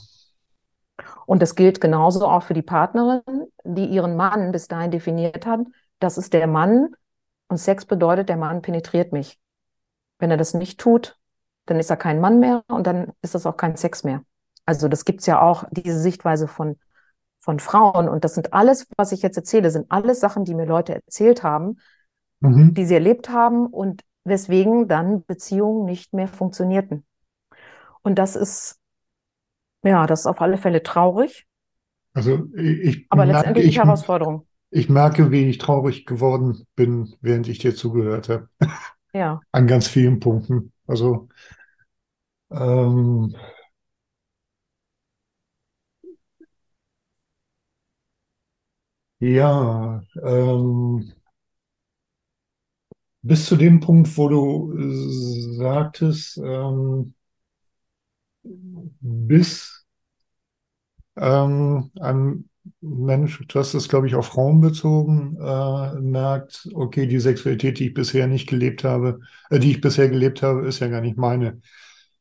Und 1.27 1.43
das 1.43 1.53
gilt 1.53 1.79
genauso 1.79 2.27
auch 2.27 2.41
für 2.41 2.55
die 2.55 2.63
Partnerin, 2.63 3.21
die 3.63 3.85
ihren 3.85 4.15
Mann 4.15 4.51
bis 4.51 4.67
dahin 4.67 4.89
definiert 4.89 5.45
hat. 5.45 5.59
Das 5.99 6.17
ist 6.17 6.33
der 6.33 6.47
Mann 6.47 6.89
und 7.49 7.57
Sex 7.57 7.85
bedeutet, 7.85 8.29
der 8.29 8.37
Mann 8.37 8.63
penetriert 8.63 9.13
mich. 9.13 9.39
Wenn 10.17 10.31
er 10.31 10.37
das 10.37 10.55
nicht 10.55 10.79
tut, 10.79 11.19
dann 11.67 11.79
ist 11.79 11.91
er 11.91 11.97
kein 11.97 12.19
Mann 12.19 12.39
mehr 12.39 12.63
und 12.67 12.87
dann 12.87 13.11
ist 13.21 13.35
das 13.35 13.45
auch 13.45 13.55
kein 13.55 13.75
Sex 13.75 14.03
mehr. 14.03 14.23
Also 14.65 14.87
das 14.87 15.05
gibt's 15.05 15.27
ja 15.27 15.39
auch, 15.39 15.65
diese 15.69 15.99
Sichtweise 15.99 16.47
von, 16.47 16.79
von 17.39 17.59
Frauen. 17.59 18.09
Und 18.09 18.23
das 18.23 18.33
sind 18.33 18.53
alles, 18.53 18.87
was 18.97 19.11
ich 19.11 19.21
jetzt 19.21 19.37
erzähle, 19.37 19.69
sind 19.69 19.91
alles 19.91 20.19
Sachen, 20.19 20.45
die 20.45 20.55
mir 20.55 20.65
Leute 20.65 20.95
erzählt 20.95 21.43
haben, 21.43 21.77
Mhm. 22.41 22.73
die 22.73 22.85
sie 22.85 22.95
erlebt 22.95 23.29
haben 23.29 23.67
und 23.67 24.01
weswegen 24.25 24.87
dann 24.87 25.25
Beziehungen 25.25 25.85
nicht 25.85 26.13
mehr 26.13 26.27
funktionierten. 26.27 27.05
Und 28.03 28.19
das 28.19 28.35
ist, 28.35 28.79
ja, 29.83 30.05
das 30.07 30.21
ist 30.21 30.25
auf 30.27 30.41
alle 30.41 30.57
Fälle 30.57 30.83
traurig, 30.83 31.45
Also 32.13 32.47
ich 32.55 33.07
aber 33.09 33.25
merke, 33.25 33.53
letztendlich 33.55 33.63
ich, 33.63 33.77
Herausforderung. 33.77 34.45
ich 34.71 34.89
merke, 34.89 35.31
wie 35.31 35.49
ich 35.49 35.57
traurig 35.59 36.05
geworden 36.05 36.65
bin, 36.75 37.15
während 37.21 37.47
ich 37.47 37.59
dir 37.59 37.75
zugehört 37.75 38.29
habe. 38.29 38.49
Ja, 39.13 39.41
An 39.51 39.67
ganz 39.67 39.87
vielen 39.87 40.19
Punkten. 40.19 40.73
Also 40.87 41.29
ähm, 42.51 43.33
ja, 49.19 50.01
ähm, 50.23 51.13
bis 53.23 53.45
zu 53.47 53.55
dem 53.55 53.79
Punkt, 53.79 54.17
wo 54.17 54.29
du 54.29 54.73
äh, 54.77 55.57
sagtest, 55.57 56.37
ähm, 56.37 57.13
bis 59.01 59.83
ähm, 61.15 61.91
ein 61.99 62.49
Mensch, 62.81 63.41
du 63.47 63.59
hast 63.59 63.73
es, 63.73 63.89
glaube 63.89 64.07
ich, 64.07 64.15
auf 64.15 64.27
Frauen 64.27 64.61
bezogen, 64.61 65.37
äh, 65.39 65.95
merkt, 65.99 66.69
okay, 66.73 67.07
die 67.07 67.19
Sexualität, 67.19 67.79
die 67.79 67.87
ich 67.87 67.93
bisher 67.93 68.27
nicht 68.27 68.47
gelebt 68.47 68.83
habe, 68.83 69.19
äh, 69.49 69.59
die 69.59 69.71
ich 69.71 69.81
bisher 69.81 70.09
gelebt 70.09 70.41
habe, 70.41 70.65
ist 70.67 70.79
ja 70.79 70.87
gar 70.87 71.01
nicht 71.01 71.17
meine. 71.17 71.61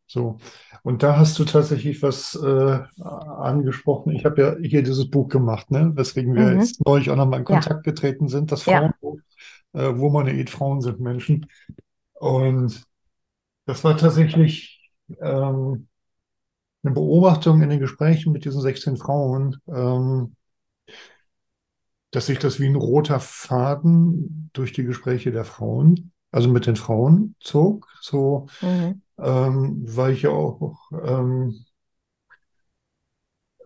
So. 0.07 0.39
Und 0.83 1.03
da 1.03 1.17
hast 1.17 1.39
du 1.39 1.45
tatsächlich 1.45 2.03
was 2.03 2.35
äh, 2.35 2.79
angesprochen. 3.01 4.13
Ich 4.15 4.25
habe 4.25 4.43
ja 4.43 4.57
hier 4.63 4.83
dieses 4.83 5.09
Buch 5.11 5.29
gemacht, 5.29 5.71
ne? 5.71 5.93
Weswegen 5.95 6.35
wir 6.35 6.53
Mhm. 6.53 6.55
jetzt 6.55 6.85
neulich 6.85 7.11
auch 7.11 7.17
nochmal 7.17 7.41
in 7.41 7.45
Ja. 7.49 7.61
Kontakt 7.61 7.85
getreten 7.85 8.29
sind, 8.29 8.53
das 8.53 8.67
Ja. 8.67 8.93
Äh, 9.73 9.99
Womaniid 9.99 10.51
Frauen 10.51 10.81
sind 10.81 11.01
Menschen. 11.01 11.47
Und 12.15 12.85
das 13.67 13.85
war 13.85 13.97
tatsächlich 13.97 14.93
ähm, 15.21 15.89
eine 16.83 16.95
Beobachtung 16.95 17.63
in 17.63 17.71
den 17.71 17.81
Gesprächen 17.81 18.33
mit 18.33 18.45
diesen 18.45 18.61
16 18.61 18.97
Frauen, 18.97 19.57
ähm, 19.69 20.37
dass 22.11 22.27
sich 22.27 22.39
das 22.39 22.61
wie 22.61 22.67
ein 22.67 22.77
roter 22.77 23.21
Faden 23.21 24.51
durch 24.53 24.73
die 24.73 24.85
Gespräche 24.85 25.33
der 25.33 25.45
Frauen, 25.45 26.13
also 26.31 26.49
mit 26.49 26.67
den 26.67 26.77
Frauen 26.77 27.37
zog, 27.41 27.89
so, 28.01 28.47
mhm. 28.61 29.03
ähm, 29.19 29.83
weil 29.87 30.13
ich 30.13 30.23
ja 30.23 30.31
auch 30.31 30.91
ähm, 30.93 31.51
äh, 31.51 31.72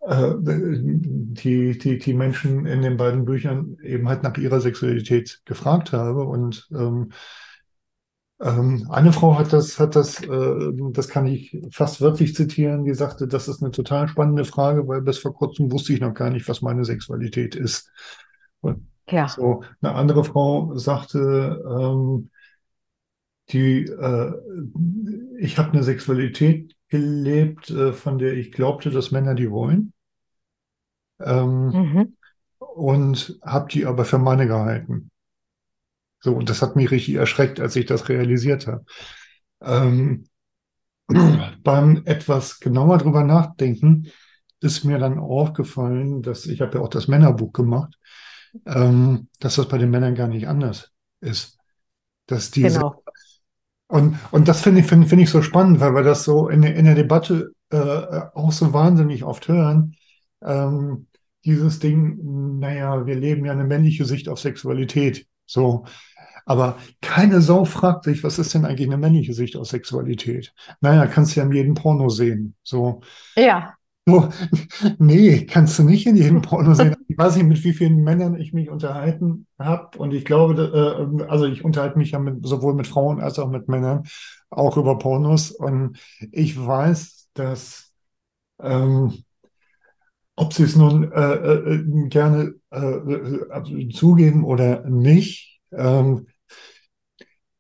die, 0.08 1.78
die, 1.78 1.98
die 1.98 2.14
Menschen 2.14 2.64
in 2.66 2.82
den 2.82 2.96
beiden 2.96 3.24
Büchern 3.24 3.76
eben 3.82 4.08
halt 4.08 4.22
nach 4.22 4.36
ihrer 4.38 4.60
Sexualität 4.60 5.40
gefragt 5.44 5.92
habe 5.92 6.24
und 6.24 6.68
ähm, 6.72 7.10
ähm, 8.40 8.86
eine 8.90 9.12
Frau 9.12 9.38
hat 9.38 9.52
das, 9.52 9.78
hat 9.80 9.96
das, 9.96 10.22
äh, 10.22 10.72
das 10.92 11.08
kann 11.08 11.26
ich 11.26 11.56
fast 11.70 12.00
wörtlich 12.02 12.34
zitieren, 12.34 12.84
die 12.84 12.94
sagte, 12.94 13.26
das 13.26 13.48
ist 13.48 13.62
eine 13.62 13.70
total 13.70 14.08
spannende 14.08 14.44
Frage, 14.44 14.86
weil 14.86 15.00
bis 15.00 15.18
vor 15.18 15.34
kurzem 15.34 15.72
wusste 15.72 15.94
ich 15.94 16.00
noch 16.00 16.12
gar 16.12 16.30
nicht, 16.30 16.46
was 16.48 16.60
meine 16.60 16.84
Sexualität 16.84 17.54
ist. 17.54 17.90
Und 18.60 18.86
Ja, 19.08 19.28
so, 19.28 19.62
eine 19.80 19.94
andere 19.94 20.22
Frau 20.22 20.76
sagte, 20.76 21.62
ähm, 21.66 22.30
die, 23.50 23.84
äh, 23.84 24.32
ich 25.38 25.56
habe 25.56 25.72
eine 25.72 25.82
Sexualität 25.82 26.74
gelebt, 26.88 27.70
äh, 27.70 27.92
von 27.92 28.18
der 28.18 28.34
ich 28.34 28.52
glaubte, 28.52 28.90
dass 28.90 29.12
Männer 29.12 29.34
die 29.34 29.50
wollen, 29.50 29.92
ähm, 31.20 31.78
mhm. 31.78 32.16
und 32.58 33.38
habe 33.44 33.68
die 33.70 33.86
aber 33.86 34.04
für 34.04 34.18
meine 34.18 34.46
gehalten. 34.46 35.10
So, 36.20 36.34
und 36.34 36.48
das 36.50 36.62
hat 36.62 36.76
mich 36.76 36.90
richtig 36.90 37.14
erschreckt, 37.14 37.60
als 37.60 37.76
ich 37.76 37.86
das 37.86 38.08
realisiert 38.08 38.66
habe. 38.66 38.84
Ähm, 39.62 40.26
beim 41.64 42.02
etwas 42.06 42.60
genauer 42.60 42.98
drüber 42.98 43.24
nachdenken, 43.24 44.08
ist 44.60 44.84
mir 44.84 44.98
dann 44.98 45.18
aufgefallen, 45.18 46.22
dass 46.22 46.46
ich 46.46 46.60
habe 46.62 46.78
ja 46.78 46.84
auch 46.84 46.90
das 46.90 47.08
Männerbuch 47.08 47.52
gemacht, 47.52 47.98
ähm, 48.66 49.28
dass 49.40 49.56
das 49.56 49.68
bei 49.68 49.78
den 49.78 49.90
Männern 49.90 50.14
gar 50.14 50.28
nicht 50.28 50.48
anders 50.48 50.92
ist. 51.20 51.58
Dass 52.26 52.50
diese 52.52 52.80
Genau. 52.80 53.02
und, 53.88 54.18
und 54.32 54.48
das 54.48 54.62
finde 54.62 54.80
ich, 54.80 54.86
finde 54.86 55.06
finde 55.08 55.24
ich 55.24 55.30
so 55.30 55.42
spannend, 55.42 55.80
weil 55.80 55.94
wir 55.94 56.02
das 56.02 56.24
so 56.24 56.48
in, 56.48 56.62
der- 56.62 56.74
in 56.74 56.84
der 56.86 56.94
Debatte 56.94 57.52
äh, 57.70 57.76
auch 58.34 58.52
so 58.52 58.72
wahnsinnig 58.72 59.24
oft 59.24 59.48
hören. 59.48 59.94
Ähm, 60.42 61.06
dieses 61.44 61.78
Ding, 61.78 62.58
naja, 62.58 63.06
wir 63.06 63.14
leben 63.16 63.44
ja 63.44 63.52
eine 63.52 63.64
männliche 63.64 64.04
Sicht 64.04 64.28
auf 64.28 64.40
Sexualität. 64.40 65.26
So. 65.46 65.84
Aber 66.44 66.78
keine 67.02 67.40
Sau 67.40 67.64
fragt 67.64 68.04
sich, 68.04 68.22
was 68.24 68.38
ist 68.38 68.54
denn 68.54 68.64
eigentlich 68.64 68.88
eine 68.88 68.98
männliche 68.98 69.34
Sicht 69.34 69.56
auf 69.56 69.66
Sexualität? 69.68 70.54
Naja, 70.80 71.06
kannst 71.06 71.34
du 71.36 71.40
ja 71.40 71.46
in 71.46 71.52
jedem 71.52 71.74
Porno 71.74 72.08
sehen. 72.08 72.54
So. 72.62 73.00
Ja, 73.36 73.76
So, 74.08 74.28
nee, 74.98 75.46
kannst 75.46 75.78
du 75.78 75.82
nicht 75.82 76.06
in 76.06 76.16
jedem 76.16 76.40
Porno 76.42 76.74
sehen. 76.74 76.94
Ich 77.08 77.18
weiß 77.18 77.36
nicht, 77.36 77.46
mit 77.46 77.64
wie 77.64 77.72
vielen 77.72 78.04
Männern 78.04 78.36
ich 78.38 78.52
mich 78.52 78.70
unterhalten 78.70 79.46
habe. 79.58 79.98
Und 79.98 80.14
ich 80.14 80.24
glaube, 80.24 81.18
äh, 81.20 81.24
also 81.24 81.46
ich 81.46 81.64
unterhalte 81.64 81.98
mich 81.98 82.12
ja 82.12 82.20
mit, 82.20 82.46
sowohl 82.46 82.74
mit 82.74 82.86
Frauen 82.86 83.20
als 83.20 83.38
auch 83.40 83.50
mit 83.50 83.68
Männern, 83.68 84.04
auch 84.50 84.76
über 84.76 84.98
Pornos. 84.98 85.50
Und 85.50 85.98
ich 86.30 86.56
weiß, 86.64 87.30
dass, 87.34 87.92
ähm, 88.60 89.24
ob 90.36 90.52
sie 90.52 90.64
es 90.64 90.76
nun 90.76 91.10
äh, 91.12 91.34
äh, 91.34 92.08
gerne 92.08 92.54
äh, 92.70 93.88
zugeben 93.90 94.44
oder 94.44 94.84
nicht, 94.88 95.60
ähm, 95.72 96.26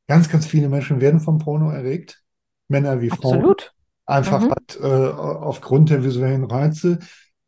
ganz, 0.08 0.28
ganz 0.28 0.46
viele 0.46 0.68
Menschen 0.68 1.00
werden 1.00 1.20
vom 1.20 1.38
Porno 1.38 1.70
erregt, 1.70 2.22
Männer 2.68 3.00
wie 3.00 3.10
Frauen. 3.10 3.22
absolut. 3.22 3.72
Einfach 4.06 4.42
Mhm. 4.42 4.50
halt 4.50 4.80
äh, 4.80 4.86
aufgrund 4.86 5.90
der 5.90 6.04
visuellen 6.04 6.44
Reize. 6.44 6.98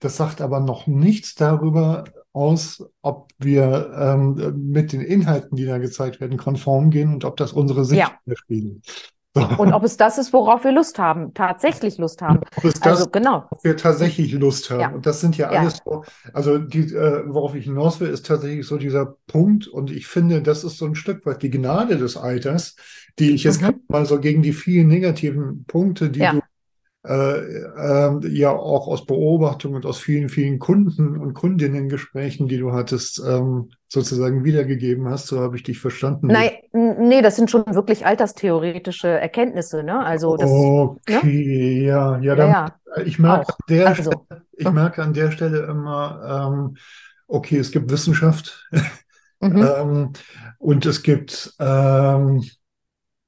Das 0.01 0.17
sagt 0.17 0.41
aber 0.41 0.61
noch 0.61 0.87
nichts 0.87 1.35
darüber 1.35 2.05
aus, 2.33 2.85
ob 3.03 3.31
wir 3.39 3.93
ähm, 3.97 4.71
mit 4.71 4.93
den 4.93 5.01
Inhalten, 5.01 5.57
die 5.57 5.67
da 5.67 5.79
gezeigt 5.79 6.21
werden, 6.21 6.37
konform 6.37 6.91
gehen 6.91 7.13
und 7.13 7.25
ob 7.25 7.37
das 7.37 7.53
unsere 7.53 7.85
Sicht 7.85 8.01
Ja. 8.01 8.19
widerspiegelt. 8.25 8.85
Und 9.35 9.73
ob 9.73 9.83
es 9.85 9.97
das 9.97 10.19
ist, 10.19 10.33
worauf 10.33 10.65
wir 10.65 10.73
Lust 10.73 10.99
haben, 10.99 11.35
tatsächlich 11.35 11.99
Lust 11.99 12.23
haben. 12.23 12.41
Ob 12.57 12.65
es 12.65 12.75
das, 12.81 13.01
Also 13.01 13.11
genau. 13.11 13.49
ob 13.51 13.65
wir 13.65 13.77
tatsächlich 13.77 14.33
Lust 14.33 14.71
haben. 14.71 14.81
Ja. 14.83 14.89
Und 14.95 15.07
das 15.07 15.21
sind 15.21 15.37
ja 15.37 15.51
Ja. 15.51 15.61
alles 15.61 15.79
so, 15.85 16.05
also 16.33 16.59
die, 16.59 16.93
äh, 16.95 17.23
worauf 17.27 17.55
ich 17.55 17.65
hinaus 17.65 18.01
will, 18.01 18.09
ist 18.11 18.27
tatsächlich 18.27 18.67
so 18.67 18.77
dieser 18.79 19.17
Punkt. 19.27 19.67
Und 19.67 19.91
ich 19.91 20.07
finde, 20.07 20.43
das 20.43 20.65
ist 20.65 20.79
so 20.79 20.87
ein 20.87 20.95
Stück 20.95 21.25
weit 21.27 21.43
die 21.43 21.51
Gnade 21.51 21.97
des 21.99 22.17
Alters, 22.17 22.77
die 23.19 23.31
ich 23.33 23.45
jetzt 23.45 23.63
Mhm. 23.63 23.81
mal 23.89 24.07
so 24.07 24.21
gegen 24.21 24.43
die 24.43 24.53
vielen 24.53 24.89
negativen 24.89 25.65
Punkte, 25.67 26.11
die 26.11 26.21
Ja. 26.23 26.33
du 26.33 26.41
äh, 27.05 27.39
ähm, 28.09 28.21
ja 28.31 28.51
auch 28.53 28.89
aus 28.89 29.07
Beobachtung 29.07 29.75
und 29.75 29.87
aus 29.87 29.99
vielen, 29.99 30.29
vielen 30.29 30.59
Kunden 30.59 31.17
und 31.19 31.35
Kundinnen-Gesprächen, 31.35 32.49
die 32.49 32.59
du 32.59 32.73
hattest, 32.73 33.23
ähm, 33.27 33.71
sozusagen 33.89 34.45
wiedergegeben 34.45 35.09
hast. 35.09 35.27
So 35.29 35.41
habe 35.41 35.57
ich 35.57 35.63
dich 35.63 35.79
verstanden. 35.79 36.27
Nein, 36.27 36.51
nee, 36.73 37.23
das 37.23 37.37
sind 37.37 37.51
schon 37.51 37.65
wirklich 37.75 38.05
alterstheoretische 38.07 39.09
Erkenntnisse, 39.09 39.83
ne? 39.83 40.05
Also 40.05 40.37
das, 40.37 40.51
Okay, 40.51 41.85
ja, 41.85 42.19
ja, 42.19 42.23
ja, 42.23 42.35
dann, 42.35 42.51
ja, 42.51 42.67
ich 43.05 43.19
merke 43.19 43.47
auch. 43.47 43.51
an 43.51 43.57
der 43.69 43.87
Also, 43.89 44.11
Stelle, 44.11 44.43
ich 44.57 44.71
merke 44.71 45.03
an 45.03 45.15
der 45.15 45.31
Stelle 45.31 45.67
immer, 45.67 46.51
ähm, 46.53 46.77
okay, 47.27 47.59
es 47.59 47.71
gibt 47.71 47.91
Wissenschaft, 47.91 48.69
mhm. 49.41 49.57
ähm, 49.57 50.13
und 50.59 50.87
es 50.87 51.03
gibt, 51.03 51.55
ähm, 51.59 52.43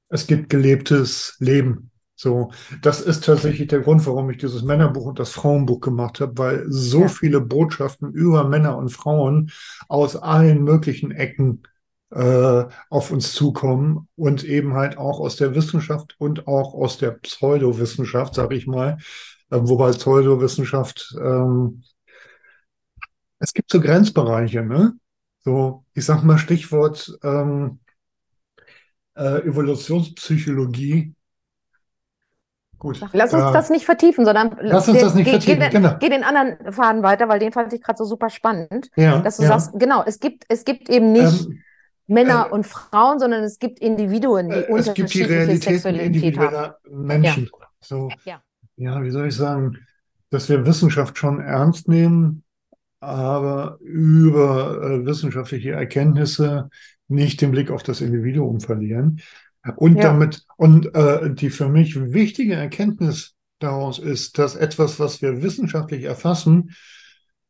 es 0.09 0.27
gibt 0.27 0.49
gelebtes 0.49 1.35
Leben. 1.39 1.90
So, 2.21 2.51
das 2.83 3.01
ist 3.01 3.25
tatsächlich 3.25 3.67
der 3.69 3.79
Grund, 3.79 4.05
warum 4.05 4.29
ich 4.29 4.37
dieses 4.37 4.61
Männerbuch 4.61 5.05
und 5.05 5.17
das 5.17 5.31
Frauenbuch 5.31 5.79
gemacht 5.79 6.19
habe, 6.21 6.37
weil 6.37 6.65
so 6.69 7.07
viele 7.07 7.41
Botschaften 7.41 8.13
über 8.13 8.43
Männer 8.43 8.77
und 8.77 8.89
Frauen 8.89 9.49
aus 9.87 10.15
allen 10.15 10.63
möglichen 10.63 11.09
Ecken 11.09 11.63
äh, 12.11 12.65
auf 12.91 13.09
uns 13.09 13.33
zukommen 13.33 14.07
und 14.15 14.43
eben 14.43 14.73
halt 14.75 14.99
auch 14.99 15.19
aus 15.19 15.35
der 15.35 15.55
Wissenschaft 15.55 16.15
und 16.19 16.47
auch 16.47 16.75
aus 16.75 16.99
der 16.99 17.09
Pseudowissenschaft, 17.09 18.35
sage 18.35 18.55
ich 18.55 18.67
mal. 18.67 18.99
Äh, 19.49 19.57
wobei 19.61 19.89
Pseudowissenschaft, 19.89 21.15
ähm, 21.19 21.81
es 23.39 23.51
gibt 23.51 23.71
so 23.71 23.81
Grenzbereiche, 23.81 24.61
ne? 24.61 24.93
So, 25.39 25.85
ich 25.95 26.05
sag 26.05 26.21
mal 26.21 26.37
Stichwort 26.37 27.17
ähm, 27.23 27.79
äh, 29.15 29.41
Evolutionspsychologie. 29.47 31.15
Gut. 32.81 32.99
Lass 33.13 33.31
uns 33.31 33.43
äh, 33.43 33.53
das 33.53 33.69
nicht 33.69 33.85
vertiefen, 33.85 34.25
sondern 34.25 34.57
Lass 34.59 34.87
uns 34.87 34.97
geh- 34.97 35.03
das 35.03 35.13
nicht 35.13 35.25
geh, 35.25 35.31
vertiefen, 35.33 35.59
Geh, 35.59 35.69
den- 35.69 35.83
genau. 35.83 35.97
geh 35.99 36.09
den 36.09 36.23
anderen 36.23 36.73
Faden 36.73 37.03
weiter, 37.03 37.29
weil 37.29 37.37
den 37.37 37.51
fand 37.51 37.71
ich 37.73 37.81
gerade 37.83 37.97
so 37.97 38.05
super 38.05 38.31
spannend, 38.31 38.89
ja, 38.95 39.19
dass 39.19 39.37
du 39.37 39.43
ja. 39.43 39.49
sagst, 39.49 39.73
genau, 39.79 40.03
es 40.03 40.19
gibt, 40.19 40.45
es 40.49 40.65
gibt 40.65 40.89
eben 40.89 41.11
nicht 41.11 41.45
Ähm, 41.45 41.59
Männer 42.07 42.47
äh, 42.49 42.53
und 42.53 42.65
Frauen, 42.65 43.19
sondern 43.19 43.43
es 43.43 43.59
gibt 43.59 43.77
Individuen, 43.79 44.49
die 44.49 44.55
Äh, 44.55 44.59
es 44.79 44.93
gibt 44.95 45.13
die 45.13 45.21
unterschiedliche 45.21 45.57
Sexualität 45.57 45.85
haben. 45.85 46.05
individueller 46.05 46.77
Menschen. 46.89 47.49
So, 47.81 48.09
Ja. 48.25 48.41
ja, 48.77 49.03
wie 49.03 49.11
soll 49.11 49.27
ich 49.27 49.35
sagen, 49.35 49.77
dass 50.31 50.49
wir 50.49 50.65
Wissenschaft 50.65 51.19
schon 51.19 51.39
ernst 51.39 51.87
nehmen, 51.87 52.43
aber 52.99 53.77
über 53.81 54.81
äh, 54.81 55.05
wissenschaftliche 55.05 55.71
Erkenntnisse 55.73 56.69
nicht 57.07 57.41
den 57.41 57.51
Blick 57.51 57.69
auf 57.69 57.83
das 57.83 58.01
Individuum 58.01 58.59
verlieren. 58.59 59.21
Und 59.77 59.99
Ja. 59.99 60.03
damit, 60.03 60.43
und 60.57 60.93
äh, 60.95 61.33
die 61.33 61.49
für 61.49 61.69
mich 61.69 61.95
wichtige 62.13 62.55
Erkenntnis 62.55 63.35
daraus 63.59 63.99
ist, 63.99 64.37
dass 64.37 64.55
etwas, 64.55 64.99
was 64.99 65.21
wir 65.21 65.43
wissenschaftlich 65.43 66.03
erfassen, 66.03 66.71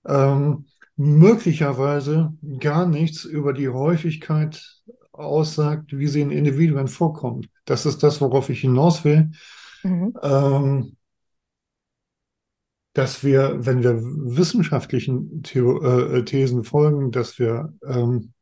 ähm, 0.05 0.65
möglicherweise 0.97 2.33
gar 2.59 2.85
nichts 2.85 3.23
über 3.23 3.53
die 3.53 3.69
Häufigkeit 3.69 4.61
aussagt, 5.13 5.97
wie 5.97 6.07
sie 6.07 6.21
in 6.21 6.31
Individuen 6.31 6.87
vorkommt. 6.87 7.49
Das 7.65 7.85
ist 7.85 8.03
das, 8.03 8.21
worauf 8.21 8.49
ich 8.49 8.61
hinaus 8.61 9.05
will, 9.05 9.31
Mhm. 9.83 10.21
ähm, 10.21 10.97
dass 12.93 13.23
wir, 13.23 13.65
wenn 13.65 13.83
wir 13.83 14.01
wissenschaftlichen 14.01 15.43
Theo 15.43 15.81
äh, 15.81 16.25
Thesen 16.25 16.63
folgen, 16.63 17.11
dass 17.11 17.39
wir 17.39 17.73
ähm, 17.85 18.33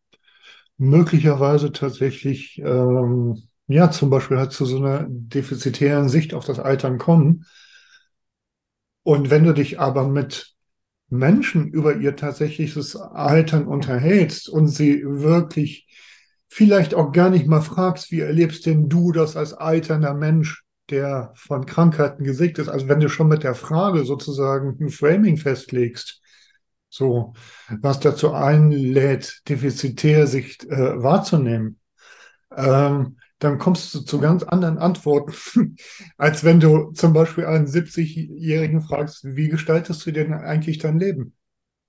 möglicherweise 0.78 1.72
tatsächlich, 1.72 2.59
ähm, 2.63 3.43
ja, 3.70 3.91
zum 3.91 4.09
Beispiel 4.09 4.39
halt 4.39 4.51
zu 4.51 4.65
so 4.65 4.78
einer 4.78 5.05
defizitären 5.07 6.09
Sicht 6.09 6.34
auf 6.34 6.43
das 6.43 6.57
Altern 6.59 6.97
kommen. 6.97 7.45
Und 9.03 9.30
wenn 9.30 9.43
du 9.43 9.53
dich 9.53 9.80
aber 9.80 10.07
mit 10.07 10.55
Menschen 11.09 11.67
über 11.67 11.95
ihr 11.95 12.15
tatsächliches 12.15 12.95
Altern 12.95 13.67
unterhältst 13.67 14.49
und 14.49 14.70
sie 14.70 15.03
wirklich 15.05 15.88
vielleicht 16.47 16.95
auch 16.95 17.11
gar 17.11 17.30
nicht 17.30 17.45
mal 17.45 17.61
fragst, 17.61 18.11
wie 18.11 18.22
erlebst 18.22 18.65
denn 18.65 18.89
du 18.89 19.11
das 19.11 19.38
als 19.38 19.53
alternder 19.53 20.15
Mensch, 20.15 20.63
der 20.89 21.32
von 21.36 21.67
Krankheiten 21.67 22.24
gesegnet 22.24 22.65
ist? 22.65 22.70
Also 22.70 22.88
wenn 22.88 22.99
du 22.99 23.07
schon 23.07 23.28
mit 23.28 23.43
der 23.43 23.53
Frage 23.53 24.03
sozusagen 24.03 24.78
ein 24.82 24.89
Framing 24.89 25.38
festlegst, 25.38 26.22
so, 26.89 27.34
was 27.70 27.99
dazu 27.99 28.34
einlädt, 28.34 29.41
defizitär 29.47 30.26
sich 30.26 30.59
äh, 30.72 31.03
wahrzunehmen, 31.03 31.80
ähm, 32.55 33.18
dann 33.39 33.57
kommst 33.57 33.93
du 33.95 34.01
zu 34.01 34.19
ganz 34.19 34.43
anderen 34.43 34.77
Antworten, 34.77 35.75
als 36.17 36.43
wenn 36.43 36.59
du 36.59 36.91
zum 36.91 37.13
Beispiel 37.13 37.45
einen 37.45 37.67
70-Jährigen 37.67 38.81
fragst, 38.81 39.23
wie 39.23 39.49
gestaltest 39.49 40.05
du 40.05 40.11
denn 40.11 40.33
eigentlich 40.33 40.77
dein 40.77 40.99
Leben? 40.99 41.33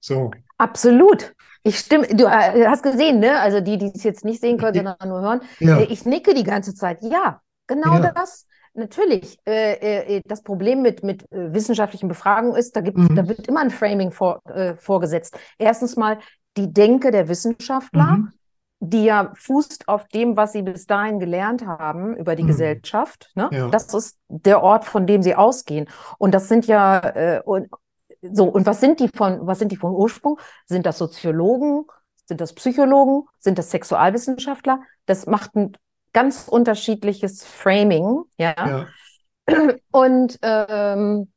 So, 0.01 0.31
Absolut. 0.59 1.35
Ich 1.63 1.79
stimme, 1.79 2.07
du 2.09 2.25
äh, 2.25 2.67
hast 2.67 2.83
gesehen, 2.83 3.19
ne? 3.21 3.39
Also 3.41 3.61
die, 3.61 3.79
die 3.79 3.91
es 3.95 4.03
jetzt 4.03 4.25
nicht 4.25 4.41
sehen 4.41 4.59
können, 4.59 4.75
sondern 4.75 5.09
nur 5.09 5.21
hören. 5.21 5.41
ja, 5.61 5.79
Äh, 5.81 5.85
Ich 5.85 6.05
nicke 6.05 6.35
die 6.35 6.45
ganze 6.45 6.75
Zeit. 6.75 6.99
Ja, 7.03 7.41
genau 7.67 7.99
Ja. 7.99 8.13
das. 8.15 8.47
Natürlich. 8.75 9.37
Äh, 9.47 10.21
das 10.27 10.43
Problem 10.43 10.81
mit, 10.83 11.03
mit 11.03 11.25
wissenschaftlichen 11.31 12.09
Befragungen 12.09 12.57
ist, 12.57 12.77
da 12.77 12.81
gibt, 12.81 12.99
Mhm. 12.99 13.17
da 13.17 13.29
wird 13.29 13.47
immer 13.49 13.61
ein 13.61 13.71
Framing 13.71 14.13
vor, 14.13 14.41
äh, 14.47 14.77
vorgesetzt. 14.77 15.37
Erstens 15.59 15.97
mal 15.97 16.19
die 16.57 16.73
Denke 16.73 17.11
der 17.11 17.29
Wissenschaftler, 17.29 18.19
mhm, 18.19 18.33
die 18.81 19.05
ja 19.05 19.33
fußt 19.37 19.89
auf 19.89 20.09
dem, 20.09 20.37
was 20.37 20.53
sie 20.53 20.63
bis 20.63 20.87
dahin 20.87 21.19
gelernt 21.21 21.67
haben 21.67 22.17
über 22.17 22.35
die 22.37 22.45
Mhm. 22.45 22.49
Gesellschaft. 22.49 23.31
Ne? 23.35 23.49
Ja. 23.53 23.69
Das 23.69 23.93
ist 23.95 24.19
der 24.29 24.63
Ort, 24.63 24.85
von 24.87 25.07
dem 25.07 25.23
sie 25.23 25.35
ausgehen. 25.35 25.89
Und 26.19 26.33
das 26.35 26.49
sind 26.49 26.67
ja 26.67 26.99
äh, 27.01 27.43
und, 27.45 27.69
so. 28.23 28.45
Und 28.47 28.67
was 28.67 28.81
sind 28.81 29.01
die 29.01 29.09
von 29.09 29.47
was 29.47 29.59
sind 29.59 29.73
die 29.73 29.77
von 29.77 29.93
Ursprung? 29.93 30.39
Sind 30.67 30.87
das 30.87 30.99
Soziologen? 30.99 31.85
Sind 32.27 32.41
das 32.41 32.55
Psychologen? 32.55 33.29
Sind 33.39 33.59
das 33.59 33.71
Sexualwissenschaftler? 33.71 34.81
Das 35.07 35.27
macht 35.27 35.55
ein 35.57 35.77
ganz 36.13 36.49
unterschiedliches 36.49 37.45
Framing, 37.45 38.23
ja. 38.37 38.55
ja, 38.57 38.87
Und, 39.91 40.39
ähm, 40.43 41.33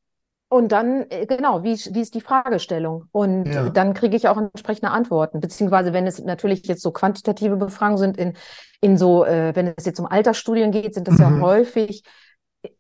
und 0.54 0.72
dann, 0.72 1.06
äh, 1.10 1.26
genau, 1.26 1.64
wie, 1.64 1.74
wie 1.76 2.01
ist 2.01 2.14
die 2.16 2.22
Fragestellung? 2.22 3.06
Und 3.12 3.54
Ja. 3.54 3.70
dann 3.70 3.93
kriege 3.93 4.16
ich 4.16 4.28
auch 4.28 4.38
entsprechende 4.38 4.91
Antworten. 4.91 5.39
Beziehungsweise, 5.39 5.93
wenn 5.93 6.08
es 6.08 6.20
natürlich 6.24 6.66
jetzt 6.68 6.82
so 6.82 6.91
quantitative 6.91 7.58
Befragungen 7.58 7.97
sind, 7.97 8.18
in, 8.18 8.34
in 8.82 8.97
so, 8.97 9.26
äh, 9.26 9.56
wenn 9.56 9.74
es 9.76 9.86
jetzt 9.86 9.99
um 9.99 10.06
Altersstudien 10.06 10.72
geht, 10.72 10.93
sind 10.93 11.08
das 11.08 11.20
ja 11.20 11.30
Mhm. 11.30 11.41
häufig 11.41 12.04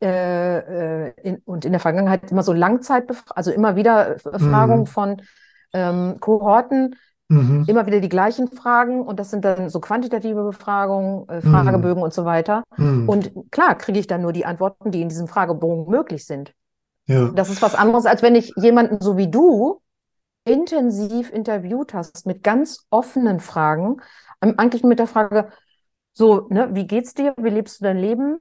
äh, 0.01 1.07
äh, 1.07 1.13
in, 1.23 1.37
und 1.45 1.65
in 1.65 1.71
der 1.71 1.79
Vergangenheit 1.81 2.31
immer 2.31 2.43
so 2.43 2.53
Langzeitbefragungen, 2.53 3.35
also 3.37 3.51
immer 3.51 3.75
wieder 3.75 4.15
Befragungen 4.23 4.83
Mhm. 4.83 4.87
von 4.87 5.21
ähm, 5.73 6.17
Kohorten, 6.19 6.95
Mhm. 7.29 7.65
immer 7.67 7.85
wieder 7.85 7.99
die 7.99 8.09
gleichen 8.09 8.47
Fragen 8.47 9.01
und 9.01 9.19
das 9.19 9.31
sind 9.31 9.43
dann 9.45 9.69
so 9.69 9.79
quantitative 9.79 10.43
Befragungen, 10.43 11.27
äh, 11.29 11.41
Mhm. 11.41 11.49
Fragebögen 11.49 12.03
und 12.03 12.13
so 12.13 12.25
weiter. 12.25 12.63
Mhm. 12.77 13.07
Und 13.07 13.31
klar 13.51 13.75
kriege 13.77 13.99
ich 13.99 14.07
dann 14.07 14.21
nur 14.21 14.33
die 14.33 14.45
Antworten, 14.45 14.91
die 14.91 15.01
in 15.01 15.09
diesem 15.09 15.27
Fragebogen 15.27 15.89
möglich 15.89 16.25
sind. 16.25 16.53
Ja. 17.07 17.31
Das 17.31 17.49
ist 17.49 17.61
was 17.61 17.75
anderes, 17.75 18.05
als 18.05 18.21
wenn 18.21 18.35
ich 18.35 18.53
jemanden 18.55 19.01
so 19.01 19.17
wie 19.17 19.29
du 19.29 19.81
intensiv 20.45 21.31
interviewt 21.31 21.93
hast 21.93 22.25
mit 22.27 22.43
ganz 22.43 22.87
offenen 22.91 23.39
Fragen, 23.41 24.01
ähm, 24.41 24.55
eigentlich 24.57 24.83
mit 24.83 24.99
der 24.99 25.07
Frage, 25.07 25.51
so, 26.13 26.47
ne, 26.49 26.69
wie 26.75 26.87
geht's 26.87 27.15
dir? 27.15 27.35
Wie 27.37 27.49
lebst 27.49 27.81
du 27.81 27.85
dein 27.85 27.97
Leben? 27.99 28.39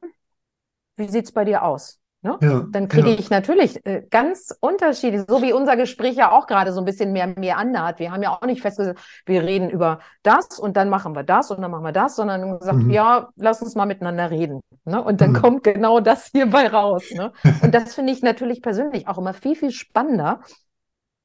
Wie 0.97 1.09
sieht's 1.09 1.33
bei 1.33 1.45
dir 1.47 1.65
aus? 1.65 2.01
Ne? 2.25 2.39
Ja. 2.41 2.64
Dann 2.70 2.87
kriege 2.87 3.11
Ja. 3.11 3.18
ich 3.18 3.31
natürlich 3.31 3.85
äh, 3.85 4.07
ganz 4.09 4.57
unterschiedlich, 4.61 5.23
so 5.29 5.43
wie 5.43 5.53
unser 5.53 5.77
Gespräch 5.77 6.14
ja 6.14 6.31
auch 6.31 6.47
gerade 6.47 6.73
so 6.73 6.81
ein 6.81 6.85
bisschen 6.85 7.12
mehr 7.12 7.27
mir 7.37 7.57
andert. 7.57 7.99
Wir 7.99 8.12
haben 8.12 8.23
ja 8.23 8.31
auch 8.31 8.43
nicht 8.47 8.62
festgesetzt, 8.62 9.01
wir 9.27 9.43
reden 9.43 9.68
über 9.70 9.99
das 10.23 10.59
und 10.61 10.77
dann 10.77 10.89
machen 10.89 11.16
wir 11.16 11.25
das 11.25 11.51
und 11.51 11.61
dann 11.61 11.70
machen 11.73 11.85
wir 11.85 11.91
das, 11.93 12.14
sondern 12.14 12.61
gesagt, 12.61 12.79
Mhm. 12.79 12.91
ja, 12.91 13.29
lass 13.35 13.61
uns 13.61 13.75
mal 13.75 13.87
miteinander 13.87 14.31
reden. 14.31 14.61
Ne? 14.85 15.03
Und 15.03 15.20
dann 15.20 15.31
Mhm. 15.33 15.43
kommt 15.43 15.64
genau 15.64 15.99
das 15.99 16.27
hierbei 16.27 16.68
raus. 16.68 17.11
Ne? 17.12 17.33
Und 17.62 17.75
das 17.75 17.95
finde 17.95 18.12
ich 18.12 18.23
natürlich 18.23 18.62
persönlich 18.62 19.09
auch 19.09 19.18
immer 19.18 19.35
viel, 19.35 19.57
viel 19.57 19.73
spannender, 19.73 20.41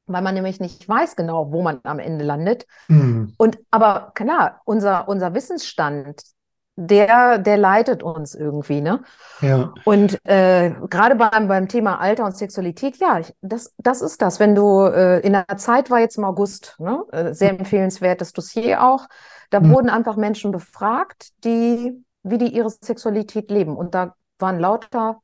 weil 0.08 0.22
man 0.22 0.34
nämlich 0.34 0.60
nicht 0.60 0.88
weiß 0.90 1.16
genau, 1.16 1.52
wo 1.52 1.62
man 1.62 1.80
am 1.84 2.00
Ende 2.00 2.26
landet. 2.26 2.66
Mhm. 2.88 3.34
Und 3.38 3.60
aber 3.70 4.12
klar, 4.16 4.62
unser, 4.66 5.08
unser 5.08 5.34
Wissensstand, 5.36 6.22
der, 6.78 7.40
der 7.40 7.58
leitet 7.58 8.04
uns 8.04 8.36
irgendwie, 8.36 8.82
ne? 8.82 9.04
Ja. 9.42 9.74
Und 9.84 10.20
äh, 10.26 10.72
gerade 10.90 11.16
beim, 11.16 11.48
beim 11.48 11.68
Thema 11.70 12.00
Alter 12.00 12.26
und 12.26 12.38
Sexualität, 12.38 12.98
ja, 12.98 13.20
ich, 13.20 13.34
das, 13.42 13.74
das 13.78 14.02
ist 14.02 14.22
das. 14.22 14.40
Wenn 14.40 14.56
du 14.56 14.82
äh, 14.86 15.20
in 15.22 15.34
der 15.34 15.46
Zeit 15.58 15.90
war 15.90 16.00
jetzt 16.00 16.18
im 16.18 16.26
August, 16.26 16.76
ne? 16.80 17.04
Äh, 17.12 17.34
sehr 17.34 17.52
empfehlenswertes 17.52 18.34
Dossier 18.34 18.84
auch. 18.84 19.08
Da 19.50 19.62
Mhm. 19.62 19.70
wurden 19.74 19.90
einfach 19.90 20.18
Menschen 20.18 20.52
befragt, 20.52 21.30
die, 21.46 22.04
wie 22.24 22.38
die 22.38 22.54
ihre 22.54 22.70
Sexualität 22.70 23.50
leben. 23.52 23.78
Und 23.78 23.96
da 23.96 24.16
waren 24.40 24.60
lauter, 24.60 25.22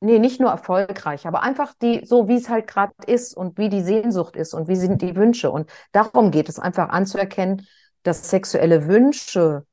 nee, 0.00 0.18
nicht 0.18 0.40
nur 0.40 0.50
erfolgreich, 0.50 1.26
aber 1.26 1.42
einfach 1.42 1.74
die, 1.80 2.04
so 2.04 2.28
wie 2.28 2.36
es 2.36 2.48
halt 2.48 2.66
gerade 2.66 2.92
ist 3.06 3.34
und 3.36 3.58
wie 3.58 3.68
die 3.68 3.82
Sehnsucht 3.82 4.36
ist 4.36 4.54
und 4.54 4.68
wie 4.68 4.76
sind 4.76 5.02
die 5.02 5.16
Wünsche. 5.16 5.50
Und 5.50 5.70
darum 5.92 6.30
geht 6.30 6.48
es 6.48 6.58
einfach 6.58 6.88
anzuerkennen, 6.90 7.66
dass 8.02 8.28
sexuelle 8.30 8.86
Wünsche, 8.86 9.64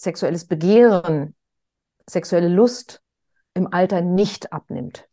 sexuelles 0.00 0.46
Begehren, 0.46 1.34
sexuelle 2.08 2.48
Lust 2.48 3.02
im 3.54 3.72
Alter 3.72 4.00
nicht 4.00 4.52
abnimmt. 4.52 5.06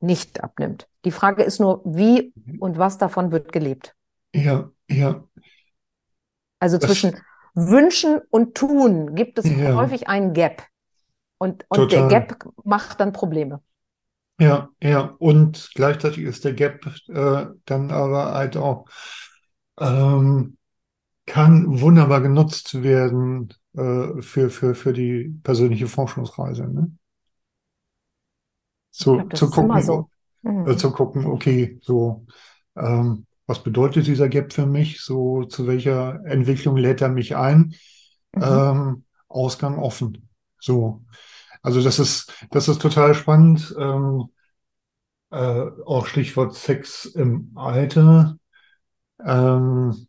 Nicht 0.00 0.42
abnimmt. 0.42 0.88
Die 1.04 1.10
Frage 1.10 1.42
ist 1.42 1.60
nur, 1.60 1.82
wie 1.84 2.34
und 2.60 2.76
was 2.78 2.98
davon 2.98 3.32
wird 3.32 3.52
gelebt. 3.52 3.94
Ja. 4.34 4.70
Ja. 4.88 5.24
Also 6.58 6.76
Das- 6.78 6.90
zwischen 6.90 7.18
Wünschen 7.54 8.20
und 8.30 8.54
Tun 8.54 9.14
gibt 9.14 9.38
es 9.38 9.46
Ja. 9.48 9.74
häufig 9.74 10.08
einen 10.08 10.34
Gap. 10.34 10.64
Und, 11.38 11.64
und 11.68 11.92
der. 11.92 12.08
Gap 12.08 12.44
macht 12.64 13.00
dann 13.00 13.12
Probleme. 13.12 13.62
Ja, 14.40 14.68
ja, 14.82 15.14
und 15.18 15.70
gleichzeitig 15.74 16.24
ist 16.24 16.44
der 16.44 16.54
Gap 16.54 16.84
äh, 17.08 17.46
dann 17.64 17.90
aber 17.92 18.34
halt 18.34 18.56
auch, 18.56 18.86
ähm, 19.78 20.56
kann 21.26 21.80
wunderbar 21.80 22.20
genutzt 22.20 22.82
werden 22.82 23.54
äh, 23.74 24.22
für, 24.22 24.50
für, 24.50 24.74
für 24.74 24.92
die 24.92 25.38
persönliche 25.42 25.86
Forschungsreise. 25.86 26.66
Ne? 26.66 26.92
Zu, 28.90 29.14
glaube, 29.14 29.28
das 29.30 29.40
zu 29.40 29.50
gucken, 29.50 29.82
so. 29.82 30.08
Mhm. 30.42 30.68
äh, 30.68 30.76
zu 30.76 30.90
gucken, 30.92 31.26
okay, 31.26 31.78
so, 31.82 32.26
ähm, 32.76 33.26
was 33.46 33.62
bedeutet 33.62 34.06
dieser 34.06 34.28
Gap 34.28 34.52
für 34.52 34.66
mich? 34.66 35.02
So, 35.02 35.44
zu 35.44 35.66
welcher 35.66 36.24
Entwicklung 36.24 36.76
lädt 36.76 37.02
er 37.02 37.08
mich 37.08 37.36
ein? 37.36 37.74
Mhm. 38.34 38.42
Ähm, 38.42 39.04
Ausgang 39.28 39.78
offen. 39.78 40.28
So. 40.58 41.04
Also 41.62 41.82
das 41.82 41.98
ist, 41.98 42.32
das 42.50 42.68
ist 42.68 42.80
total 42.80 43.14
spannend. 43.14 43.74
Ähm, 43.78 44.28
äh, 45.30 45.66
auch 45.84 46.06
Stichwort 46.06 46.54
Sex 46.54 47.06
im 47.06 47.52
Alter. 47.56 48.38
Ähm, 49.24 50.06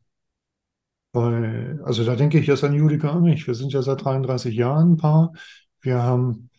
weil, 1.15 1.81
also 1.83 2.03
da 2.03 2.15
denke 2.15 2.39
ich 2.39 2.47
jetzt 2.47 2.63
an 2.63 2.73
Julika 2.73 3.09
und 3.11 3.23
mich. 3.23 3.47
Wir 3.47 3.55
sind 3.55 3.73
ja 3.73 3.81
seit 3.81 4.03
33 4.03 4.53
Jahren 4.55 4.93
ein 4.93 4.97
Paar. 4.97 5.33
Wir 5.81 6.01
haben 6.03 6.49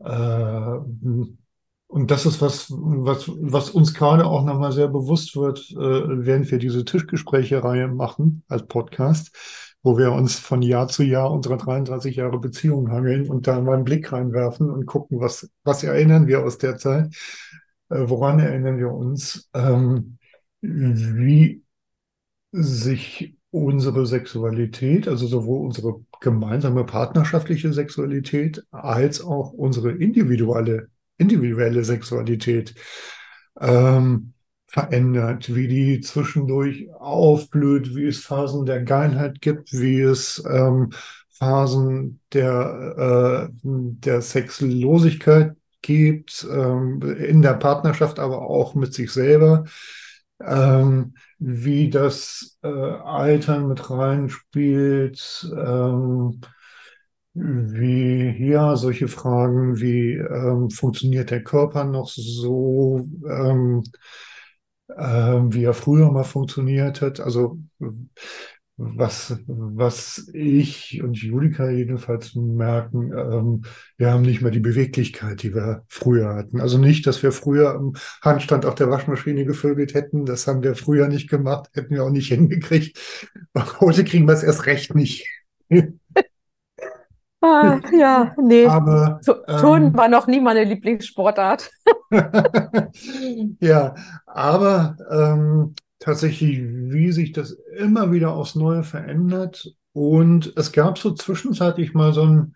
äh, 0.00 0.78
und 1.88 2.10
das 2.10 2.26
ist 2.26 2.40
was, 2.42 2.70
was, 2.70 3.28
was 3.28 3.70
uns 3.70 3.94
gerade 3.94 4.26
auch 4.26 4.44
nochmal 4.44 4.72
sehr 4.72 4.88
bewusst 4.88 5.36
wird, 5.36 5.70
äh, 5.70 5.76
während 5.76 6.50
wir 6.50 6.58
diese 6.58 6.84
Tischgespräche-Reihe 6.84 7.88
machen 7.88 8.42
als 8.48 8.66
Podcast, 8.66 9.34
wo 9.82 9.96
wir 9.96 10.12
uns 10.12 10.38
von 10.38 10.62
Jahr 10.62 10.88
zu 10.88 11.04
Jahr 11.04 11.30
unserer 11.30 11.56
33 11.56 12.16
Jahre 12.16 12.40
Beziehung 12.40 12.90
hangeln 12.90 13.28
und 13.30 13.46
da 13.46 13.60
mal 13.60 13.74
einen 13.74 13.84
Blick 13.84 14.12
reinwerfen 14.12 14.68
und 14.68 14.86
gucken, 14.86 15.20
was, 15.20 15.48
was 15.62 15.84
erinnern 15.84 16.26
wir 16.26 16.44
aus 16.44 16.58
der 16.58 16.76
Zeit, 16.76 17.14
äh, 17.88 18.02
woran 18.06 18.40
erinnern 18.40 18.78
wir 18.78 18.92
uns, 18.92 19.48
ähm, 19.54 20.18
wie 20.60 21.62
sich 22.52 23.36
unsere 23.50 24.06
Sexualität, 24.06 25.08
also 25.08 25.26
sowohl 25.26 25.66
unsere 25.66 26.00
gemeinsame 26.20 26.84
partnerschaftliche 26.84 27.72
Sexualität 27.72 28.64
als 28.70 29.20
auch 29.22 29.52
unsere 29.52 29.92
individuelle 29.92 30.88
individuelle 31.18 31.84
Sexualität 31.84 32.74
ähm, 33.60 34.34
verändert, 34.68 35.54
wie 35.54 35.68
die 35.68 36.00
zwischendurch 36.00 36.92
aufblüht, 36.98 37.94
wie 37.94 38.06
es 38.06 38.24
Phasen 38.24 38.66
der 38.66 38.82
Geilheit 38.82 39.40
gibt, 39.40 39.72
wie 39.72 40.00
es 40.00 40.42
ähm, 40.48 40.90
Phasen 41.30 42.20
der, 42.32 43.50
äh, 43.52 43.56
der 43.62 44.22
Sexlosigkeit 44.22 45.54
gibt, 45.82 46.46
ähm, 46.50 47.00
in 47.18 47.42
der 47.42 47.54
Partnerschaft, 47.54 48.18
aber 48.18 48.42
auch 48.42 48.74
mit 48.74 48.92
sich 48.92 49.12
selber, 49.12 49.64
ähm, 50.44 51.14
wie 51.38 51.90
das 51.90 52.58
äh, 52.62 52.68
Altern 52.68 53.68
mit 53.68 53.90
reinspielt, 53.90 55.48
ähm, 55.56 56.40
wie, 57.34 58.48
ja, 58.48 58.76
solche 58.76 59.08
Fragen 59.08 59.78
wie, 59.80 60.12
ähm, 60.14 60.70
funktioniert 60.70 61.30
der 61.30 61.44
Körper 61.44 61.84
noch 61.84 62.08
so, 62.08 63.06
ähm, 63.28 63.82
ähm, 64.96 65.52
wie 65.52 65.64
er 65.64 65.74
früher 65.74 66.10
mal 66.10 66.24
funktioniert 66.24 67.00
hat? 67.02 67.20
Also, 67.20 67.58
was, 68.78 69.38
was 69.46 70.28
ich 70.34 71.02
und 71.02 71.16
Julika 71.16 71.70
jedenfalls 71.70 72.34
merken, 72.34 73.12
ähm, 73.12 73.62
wir 73.96 74.12
haben 74.12 74.22
nicht 74.22 74.42
mehr 74.42 74.50
die 74.50 74.60
Beweglichkeit, 74.60 75.42
die 75.42 75.54
wir 75.54 75.84
früher 75.88 76.34
hatten. 76.34 76.60
Also 76.60 76.76
nicht, 76.76 77.06
dass 77.06 77.22
wir 77.22 77.32
früher 77.32 77.74
am 77.74 77.94
Handstand 78.20 78.66
auf 78.66 78.74
der 78.74 78.90
Waschmaschine 78.90 79.46
gevögelt 79.46 79.94
hätten. 79.94 80.26
Das 80.26 80.46
haben 80.46 80.62
wir 80.62 80.74
früher 80.74 81.08
nicht 81.08 81.30
gemacht, 81.30 81.70
hätten 81.72 81.94
wir 81.94 82.04
auch 82.04 82.10
nicht 82.10 82.28
hingekriegt. 82.32 82.98
Heute 83.80 84.04
kriegen 84.04 84.26
wir 84.26 84.34
es 84.34 84.42
erst 84.42 84.66
recht 84.66 84.94
nicht. 84.94 85.26
Ah, 87.42 87.80
ja, 87.96 88.34
nee. 88.42 88.66
Aber 88.66 89.20
ähm, 89.28 89.58
Turnen 89.60 89.94
war 89.94 90.08
noch 90.08 90.26
nie 90.26 90.40
meine 90.40 90.64
Lieblingssportart. 90.64 91.70
Ja, 93.60 93.94
aber 94.26 94.96
ähm, 95.10 95.74
tatsächlich, 96.06 96.60
wie 96.62 97.10
sich 97.10 97.32
das 97.32 97.50
immer 97.76 98.12
wieder 98.12 98.32
aufs 98.32 98.54
Neue 98.54 98.84
verändert. 98.84 99.74
Und 99.92 100.52
es 100.56 100.70
gab 100.70 100.98
so 100.98 101.12
zwischenzeitlich 101.12 101.94
mal 101.94 102.12
so 102.12 102.22
einen 102.22 102.54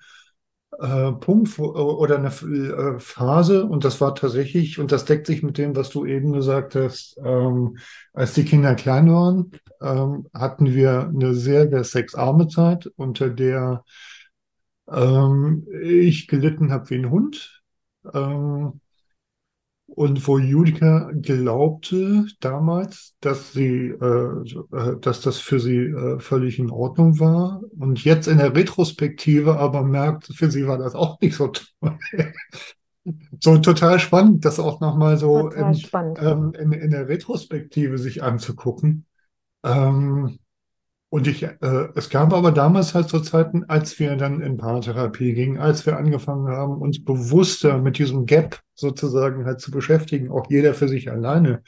äh, 0.78 1.10
Punkt 1.12 1.58
wo, 1.58 1.64
oder 1.72 2.16
eine 2.18 2.28
äh, 2.28 3.00
Phase, 3.00 3.66
und 3.66 3.84
das 3.84 4.00
war 4.00 4.14
tatsächlich, 4.14 4.78
und 4.78 4.92
das 4.92 5.04
deckt 5.04 5.26
sich 5.26 5.42
mit 5.42 5.58
dem, 5.58 5.74
was 5.74 5.90
du 5.90 6.06
eben 6.06 6.32
gesagt 6.32 6.76
hast, 6.76 7.18
ähm, 7.24 7.76
als 8.12 8.34
die 8.34 8.44
Kinder 8.44 8.76
klein 8.76 9.12
waren, 9.12 9.50
ähm, 9.82 10.28
hatten 10.32 10.66
wir 10.72 11.08
eine 11.08 11.34
sehr, 11.34 11.68
sehr 11.68 11.82
sexarme 11.82 12.46
Zeit, 12.46 12.88
unter 12.94 13.30
der 13.30 13.84
ähm, 14.88 15.66
ich 15.82 16.28
gelitten 16.28 16.70
habe 16.70 16.88
wie 16.90 16.98
ein 16.98 17.10
Hund. 17.10 17.62
Ähm, 18.14 18.80
und 19.94 20.26
wo 20.26 20.38
Julika 20.38 21.10
glaubte 21.14 22.26
damals, 22.40 23.14
dass 23.20 23.52
sie, 23.52 23.88
äh, 23.88 24.44
äh, 24.72 24.96
dass 25.00 25.20
das 25.20 25.38
für 25.38 25.60
sie 25.60 25.78
äh, 25.78 26.20
völlig 26.20 26.58
in 26.58 26.70
Ordnung 26.70 27.18
war. 27.18 27.60
Und 27.78 28.04
jetzt 28.04 28.28
in 28.28 28.38
der 28.38 28.54
Retrospektive 28.54 29.58
aber 29.58 29.82
merkt, 29.82 30.26
für 30.34 30.50
sie 30.50 30.66
war 30.66 30.78
das 30.78 30.94
auch 30.94 31.20
nicht 31.20 31.36
so 31.36 31.48
toll. 31.48 31.98
So 33.40 33.56
total 33.56 33.98
spannend, 33.98 34.44
das 34.44 34.60
auch 34.60 34.80
nochmal 34.80 35.16
so 35.16 35.48
in, 35.48 35.74
ähm, 36.18 36.52
in, 36.52 36.72
in 36.72 36.90
der 36.90 37.08
Retrospektive 37.08 37.96
sich 37.96 38.22
anzugucken. 38.22 39.06
Ähm, 39.64 40.38
Und 41.10 41.26
ich, 41.26 41.42
äh, 41.42 41.88
es 41.96 42.08
gab 42.08 42.32
aber 42.32 42.52
damals 42.52 42.94
halt 42.94 43.08
so 43.08 43.18
Zeiten, 43.18 43.64
als 43.64 43.98
wir 43.98 44.14
dann 44.14 44.40
in 44.40 44.56
Paartherapie 44.56 45.34
gingen, 45.34 45.58
als 45.58 45.84
wir 45.84 45.96
angefangen 45.96 46.46
haben, 46.48 46.80
uns 46.80 47.04
bewusster 47.04 47.78
mit 47.78 47.98
diesem 47.98 48.26
Gap 48.26 48.60
sozusagen 48.76 49.44
halt 49.44 49.60
zu 49.60 49.72
beschäftigen, 49.72 50.30
auch 50.30 50.48
jeder 50.48 50.72
für 50.72 50.88
sich 50.88 51.10
alleine, 51.10 51.62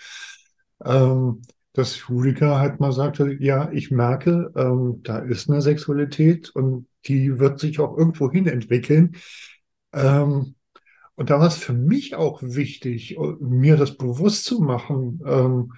ähm, 0.84 1.42
dass 1.72 1.98
Julika 2.06 2.60
halt 2.60 2.78
mal 2.78 2.92
sagte, 2.92 3.36
ja, 3.40 3.68
ich 3.72 3.90
merke, 3.90 4.52
ähm, 4.54 5.00
da 5.02 5.18
ist 5.18 5.50
eine 5.50 5.60
Sexualität 5.60 6.50
und 6.50 6.86
die 7.06 7.40
wird 7.40 7.58
sich 7.58 7.80
auch 7.80 7.98
irgendwo 7.98 8.30
hin 8.30 8.46
entwickeln. 8.46 9.16
Ähm, 9.92 10.54
und 11.16 11.30
da 11.30 11.40
war 11.40 11.48
es 11.48 11.56
für 11.56 11.72
mich 11.72 12.14
auch 12.14 12.42
wichtig, 12.42 13.18
mir 13.40 13.76
das 13.76 13.96
bewusst 13.96 14.44
zu 14.44 14.60
machen, 14.60 15.20
ähm, 15.26 15.72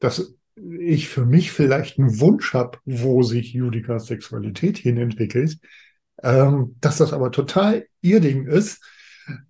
dass 0.00 0.37
ich 0.80 1.08
für 1.08 1.26
mich 1.26 1.52
vielleicht 1.52 1.98
einen 1.98 2.20
Wunsch 2.20 2.54
habe, 2.54 2.78
wo 2.84 3.22
sich 3.22 3.52
Judikas 3.52 4.06
Sexualität 4.06 4.78
hin 4.78 4.96
entwickelt, 4.96 5.58
ähm, 6.22 6.76
dass 6.80 6.98
das 6.98 7.12
aber 7.12 7.30
total 7.30 7.86
ihr 8.00 8.20
Ding 8.20 8.46
ist 8.46 8.82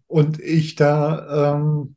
und 0.06 0.40
ich 0.40 0.74
da 0.74 1.56
ähm, 1.56 1.96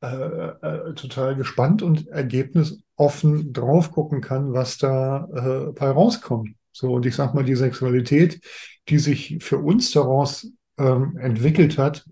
äh, 0.00 0.06
äh, 0.06 0.94
total 0.94 1.34
gespannt 1.34 1.82
und 1.82 2.06
ergebnisoffen 2.06 3.52
drauf 3.52 3.90
gucken 3.90 4.20
kann, 4.20 4.52
was 4.52 4.78
da 4.78 5.28
äh, 5.34 5.72
bei 5.72 5.90
rauskommt. 5.90 6.50
So, 6.70 6.92
und 6.92 7.06
ich 7.06 7.16
sag 7.16 7.34
mal, 7.34 7.44
die 7.44 7.56
Sexualität, 7.56 8.40
die 8.88 8.98
sich 8.98 9.38
für 9.40 9.58
uns 9.58 9.90
daraus 9.90 10.52
ähm, 10.78 11.16
entwickelt 11.16 11.78
hat, 11.78 12.04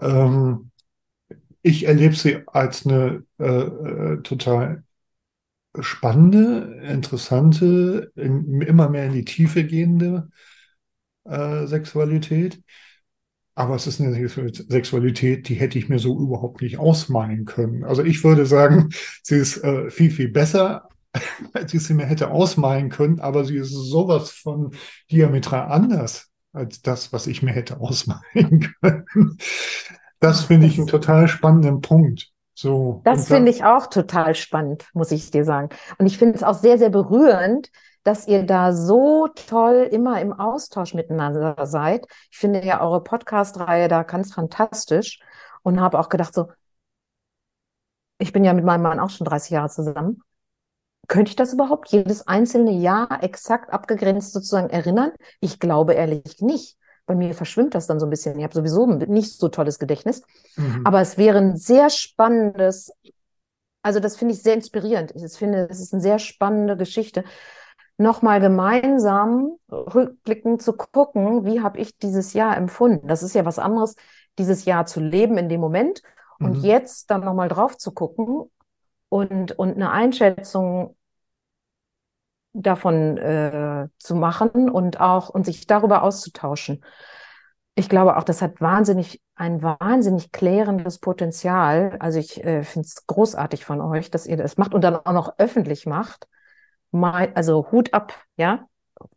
ähm, 0.00 0.72
ich 1.62 1.86
erlebe 1.86 2.16
sie 2.16 2.42
als 2.46 2.84
eine 2.84 3.24
äh, 3.38 3.44
äh 3.44 4.22
total 4.22 4.82
spannende, 5.80 6.80
interessante, 6.84 8.12
in, 8.14 8.60
immer 8.60 8.88
mehr 8.88 9.06
in 9.06 9.12
die 9.12 9.24
Tiefe 9.24 9.64
gehende 9.64 10.28
äh, 11.24 11.66
Sexualität. 11.66 12.62
Aber 13.56 13.76
es 13.76 13.86
ist 13.86 14.00
eine 14.00 14.28
Sexualität, 14.28 15.48
die 15.48 15.54
hätte 15.54 15.78
ich 15.78 15.88
mir 15.88 16.00
so 16.00 16.18
überhaupt 16.18 16.60
nicht 16.60 16.78
ausmalen 16.78 17.44
können. 17.44 17.84
Also 17.84 18.02
ich 18.02 18.24
würde 18.24 18.46
sagen, 18.46 18.90
sie 19.22 19.36
ist 19.36 19.62
äh, 19.62 19.90
viel, 19.90 20.10
viel 20.10 20.28
besser, 20.28 20.88
als 21.52 21.72
ich 21.72 21.82
sie 21.84 21.94
mir 21.94 22.06
hätte 22.06 22.30
ausmalen 22.30 22.88
können, 22.88 23.20
aber 23.20 23.44
sie 23.44 23.56
ist 23.56 23.70
sowas 23.70 24.30
von 24.32 24.74
diametral 25.10 25.70
anders 25.70 26.30
als 26.52 26.82
das, 26.82 27.12
was 27.12 27.26
ich 27.26 27.42
mir 27.42 27.52
hätte 27.52 27.80
ausmalen 27.80 28.74
können. 28.80 29.38
Das 30.20 30.44
finde 30.44 30.66
ich 30.66 30.78
einen 30.78 30.86
total 30.86 31.28
spannenden 31.28 31.80
Punkt. 31.80 32.33
So, 32.54 33.00
das 33.04 33.26
finde 33.26 33.50
ich 33.50 33.64
auch 33.64 33.88
total 33.88 34.34
spannend, 34.34 34.86
muss 34.94 35.10
ich 35.10 35.30
dir 35.30 35.44
sagen. 35.44 35.70
Und 35.98 36.06
ich 36.06 36.18
finde 36.18 36.36
es 36.36 36.42
auch 36.44 36.54
sehr, 36.54 36.78
sehr 36.78 36.90
berührend, 36.90 37.70
dass 38.04 38.28
ihr 38.28 38.44
da 38.44 38.72
so 38.72 39.28
toll 39.28 39.88
immer 39.90 40.20
im 40.20 40.32
Austausch 40.32 40.94
miteinander 40.94 41.56
seid. 41.66 42.06
Ich 42.30 42.38
finde 42.38 42.64
ja 42.64 42.80
eure 42.80 43.02
Podcast-Reihe 43.02 43.88
da 43.88 44.02
ganz 44.02 44.32
fantastisch 44.32 45.20
und 45.62 45.80
habe 45.80 45.98
auch 45.98 46.08
gedacht, 46.08 46.34
so, 46.34 46.48
ich 48.18 48.32
bin 48.32 48.44
ja 48.44 48.52
mit 48.52 48.64
meinem 48.64 48.82
Mann 48.82 49.00
auch 49.00 49.10
schon 49.10 49.24
30 49.24 49.50
Jahre 49.50 49.70
zusammen. 49.70 50.22
Könnte 51.08 51.30
ich 51.30 51.36
das 51.36 51.52
überhaupt 51.52 51.88
jedes 51.88 52.26
einzelne 52.26 52.72
Jahr 52.72 53.22
exakt 53.22 53.72
abgegrenzt 53.72 54.32
sozusagen 54.32 54.70
erinnern? 54.70 55.12
Ich 55.40 55.58
glaube 55.58 55.94
ehrlich 55.94 56.40
nicht. 56.40 56.76
Bei 57.06 57.14
mir 57.14 57.34
verschwimmt 57.34 57.74
das 57.74 57.86
dann 57.86 58.00
so 58.00 58.06
ein 58.06 58.10
bisschen. 58.10 58.38
Ich 58.38 58.44
habe 58.44 58.54
sowieso 58.54 58.86
nicht 58.86 59.38
so 59.38 59.48
tolles 59.48 59.78
Gedächtnis. 59.78 60.22
Mhm. 60.56 60.82
Aber 60.84 61.00
es 61.00 61.18
wäre 61.18 61.38
ein 61.38 61.56
sehr 61.56 61.90
spannendes, 61.90 62.92
also 63.82 64.00
das 64.00 64.16
finde 64.16 64.34
ich 64.34 64.42
sehr 64.42 64.54
inspirierend. 64.54 65.12
Ich 65.14 65.32
finde, 65.32 65.68
es 65.70 65.80
ist 65.80 65.92
eine 65.92 66.02
sehr 66.02 66.18
spannende 66.18 66.76
Geschichte, 66.76 67.24
nochmal 67.96 68.40
gemeinsam 68.40 69.56
rückblickend 69.70 70.62
zu 70.62 70.72
gucken, 70.72 71.44
wie 71.44 71.60
habe 71.60 71.78
ich 71.78 71.96
dieses 71.98 72.32
Jahr 72.32 72.56
empfunden. 72.56 73.06
Das 73.06 73.22
ist 73.22 73.34
ja 73.34 73.44
was 73.44 73.58
anderes, 73.58 73.96
dieses 74.38 74.64
Jahr 74.64 74.86
zu 74.86 75.00
leben 75.00 75.38
in 75.38 75.48
dem 75.48 75.60
Moment 75.60 76.02
und 76.38 76.58
mhm. 76.58 76.64
jetzt 76.64 77.10
dann 77.10 77.24
nochmal 77.24 77.48
drauf 77.48 77.76
zu 77.76 77.92
gucken 77.92 78.50
und, 79.08 79.52
und 79.58 79.74
eine 79.74 79.90
Einschätzung 79.90 80.96
davon 82.54 83.18
äh, 83.18 83.88
zu 83.98 84.14
machen 84.14 84.70
und 84.70 85.00
auch 85.00 85.28
und 85.28 85.44
sich 85.44 85.66
darüber 85.66 86.02
auszutauschen. 86.02 86.84
Ich 87.74 87.88
glaube 87.88 88.16
auch, 88.16 88.22
das 88.22 88.40
hat 88.40 88.60
wahnsinnig 88.60 89.20
ein 89.34 89.62
wahnsinnig 89.62 90.30
klärendes 90.30 91.00
Potenzial. 91.00 91.96
Also 91.98 92.20
ich 92.20 92.42
äh, 92.44 92.62
finde 92.62 92.86
es 92.86 93.06
großartig 93.06 93.64
von 93.64 93.80
euch, 93.80 94.10
dass 94.10 94.26
ihr 94.26 94.36
das 94.36 94.56
macht 94.56 94.74
und 94.74 94.82
dann 94.82 94.94
auch 94.94 95.12
noch 95.12 95.34
öffentlich 95.38 95.84
macht. 95.84 96.28
Mal, 96.92 97.32
also 97.34 97.72
Hut 97.72 97.92
ab, 97.92 98.14
ja, 98.36 98.68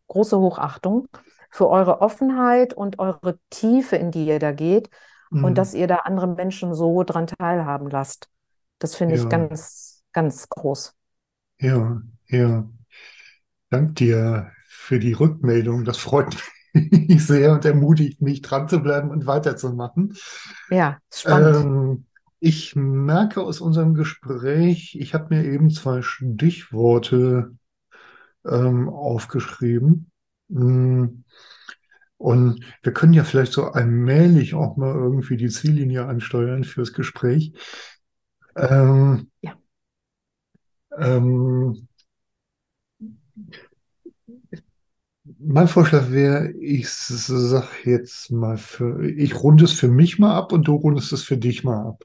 große 0.07 0.39
Hochachtung 0.39 1.07
für 1.51 1.69
eure 1.69 2.01
Offenheit 2.01 2.73
und 2.73 2.97
eure 2.99 3.37
Tiefe, 3.51 3.95
in 3.95 4.09
die 4.09 4.25
ihr 4.25 4.39
da 4.39 4.51
geht 4.51 4.89
mhm. 5.29 5.43
und 5.43 5.57
dass 5.57 5.75
ihr 5.75 5.87
da 5.87 5.97
andere 5.97 6.27
Menschen 6.27 6.73
so 6.73 7.03
dran 7.03 7.27
teilhaben 7.27 7.89
lasst. 7.89 8.29
Das 8.79 8.95
finde 8.95 9.15
ja. 9.15 9.23
ich 9.23 9.29
ganz, 9.29 10.03
ganz 10.11 10.49
groß. 10.49 10.95
Ja, 11.59 12.01
ja. 12.27 12.65
Dank 13.69 13.95
dir 13.95 14.51
für 14.67 14.99
die 14.99 15.13
Rückmeldung. 15.13 15.83
Das 15.83 15.97
freut 15.97 16.35
mich 16.73 17.25
sehr 17.25 17.53
und 17.53 17.65
ermutigt 17.65 18.21
mich, 18.21 18.41
dran 18.41 18.67
zu 18.67 18.79
bleiben 18.79 19.09
und 19.09 19.25
weiterzumachen. 19.25 20.15
Ja, 20.69 20.97
spannend. 21.11 21.65
Ähm, 21.65 22.05
ich 22.39 22.75
merke 22.75 23.41
aus 23.41 23.61
unserem 23.61 23.95
Gespräch, 23.95 24.95
ich 24.99 25.13
habe 25.13 25.35
mir 25.35 25.45
eben 25.45 25.71
zwei 25.71 26.01
Stichworte 26.01 27.55
ähm, 28.45 28.89
aufgeschrieben. 28.89 30.11
Mm. 30.49 31.23
Und 32.19 32.65
wir 32.81 32.93
können 32.93 33.13
ja 33.13 33.23
vielleicht 33.23 33.53
so 33.53 33.65
allmählich 33.65 34.55
auch 34.55 34.75
mal 34.75 34.93
irgendwie 34.93 35.37
die 35.37 35.49
Ziellinie 35.49 36.05
ansteuern 36.05 36.63
fürs 36.63 36.93
Gespräch. 36.93 37.53
Ähm, 38.55 39.29
ja. 39.41 39.53
Ähm, 40.97 41.87
mein 45.39 45.67
Vorschlag 45.67 46.11
wäre, 46.11 46.51
ich 46.51 46.89
sag 46.89 47.85
jetzt 47.85 48.31
mal 48.31 48.57
für, 48.57 49.05
ich 49.05 49.41
runde 49.43 49.65
es 49.65 49.73
für 49.73 49.87
mich 49.87 50.19
mal 50.19 50.35
ab 50.35 50.51
und 50.51 50.67
du 50.67 50.75
rundest 50.75 51.11
es 51.13 51.23
für 51.23 51.37
dich 51.37 51.63
mal 51.63 51.87
ab. 51.87 52.03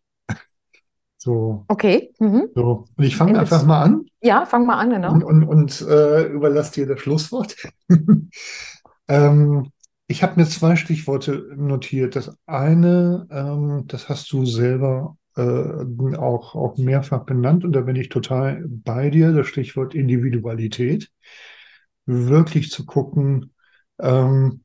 So. 1.18 1.64
Okay. 1.68 2.12
Mhm. 2.18 2.49
So. 2.55 2.89
Und 2.97 3.05
ich 3.05 3.16
fange 3.16 3.39
einfach 3.39 3.64
mal 3.64 3.83
an. 3.83 4.07
Ja, 4.22 4.45
fang 4.45 4.66
mal 4.66 4.78
an, 4.78 4.91
genau. 4.91 5.12
Und, 5.12 5.22
und, 5.22 5.45
und 5.45 5.80
äh, 5.83 6.24
überlasse 6.24 6.72
dir 6.72 6.87
das 6.87 7.01
Schlusswort. 7.01 7.55
ähm, 9.09 9.70
ich 10.09 10.22
habe 10.24 10.41
mir 10.41 10.47
zwei 10.47 10.74
Stichworte 10.74 11.47
notiert. 11.57 12.16
Das 12.16 12.37
eine, 12.47 13.28
ähm, 13.30 13.85
das 13.87 14.09
hast 14.09 14.33
du 14.33 14.45
selber 14.45 15.16
äh, 15.37 16.16
auch, 16.16 16.55
auch 16.55 16.76
mehrfach 16.78 17.24
benannt 17.24 17.64
und 17.64 17.72
da 17.72 17.80
bin 17.83 17.97
ich 17.97 18.09
total 18.09 18.64
bei 18.68 19.11
dir, 19.11 19.33
das 19.33 19.47
Stichwort 19.49 19.95
Individualität 19.95 21.11
wirklich 22.07 22.70
zu 22.70 22.85
gucken, 22.87 23.53
ähm, 24.01 24.64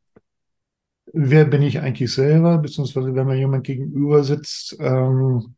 wer 1.13 1.45
bin 1.45 1.61
ich 1.61 1.79
eigentlich 1.79 2.13
selber, 2.13 2.57
beziehungsweise 2.59 3.13
wenn 3.15 3.27
mir 3.27 3.37
jemand 3.37 3.65
gegenüber 3.65 4.23
sitzt, 4.23 4.77
ähm, 4.79 5.55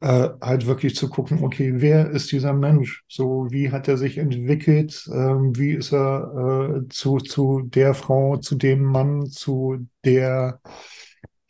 äh, 0.00 0.28
halt 0.40 0.66
wirklich 0.66 0.96
zu 0.96 1.08
gucken, 1.10 1.44
okay, 1.44 1.72
wer 1.76 2.10
ist 2.10 2.32
dieser 2.32 2.52
Mensch? 2.52 3.04
So, 3.08 3.48
wie 3.50 3.70
hat 3.70 3.88
er 3.88 3.98
sich 3.98 4.18
entwickelt? 4.18 5.08
Ähm, 5.12 5.56
wie 5.56 5.72
ist 5.72 5.92
er 5.92 6.80
äh, 6.84 6.88
zu, 6.88 7.18
zu 7.18 7.62
der 7.62 7.94
Frau, 7.94 8.36
zu 8.38 8.56
dem 8.56 8.82
Mann, 8.84 9.26
zu 9.26 9.86
der 10.04 10.60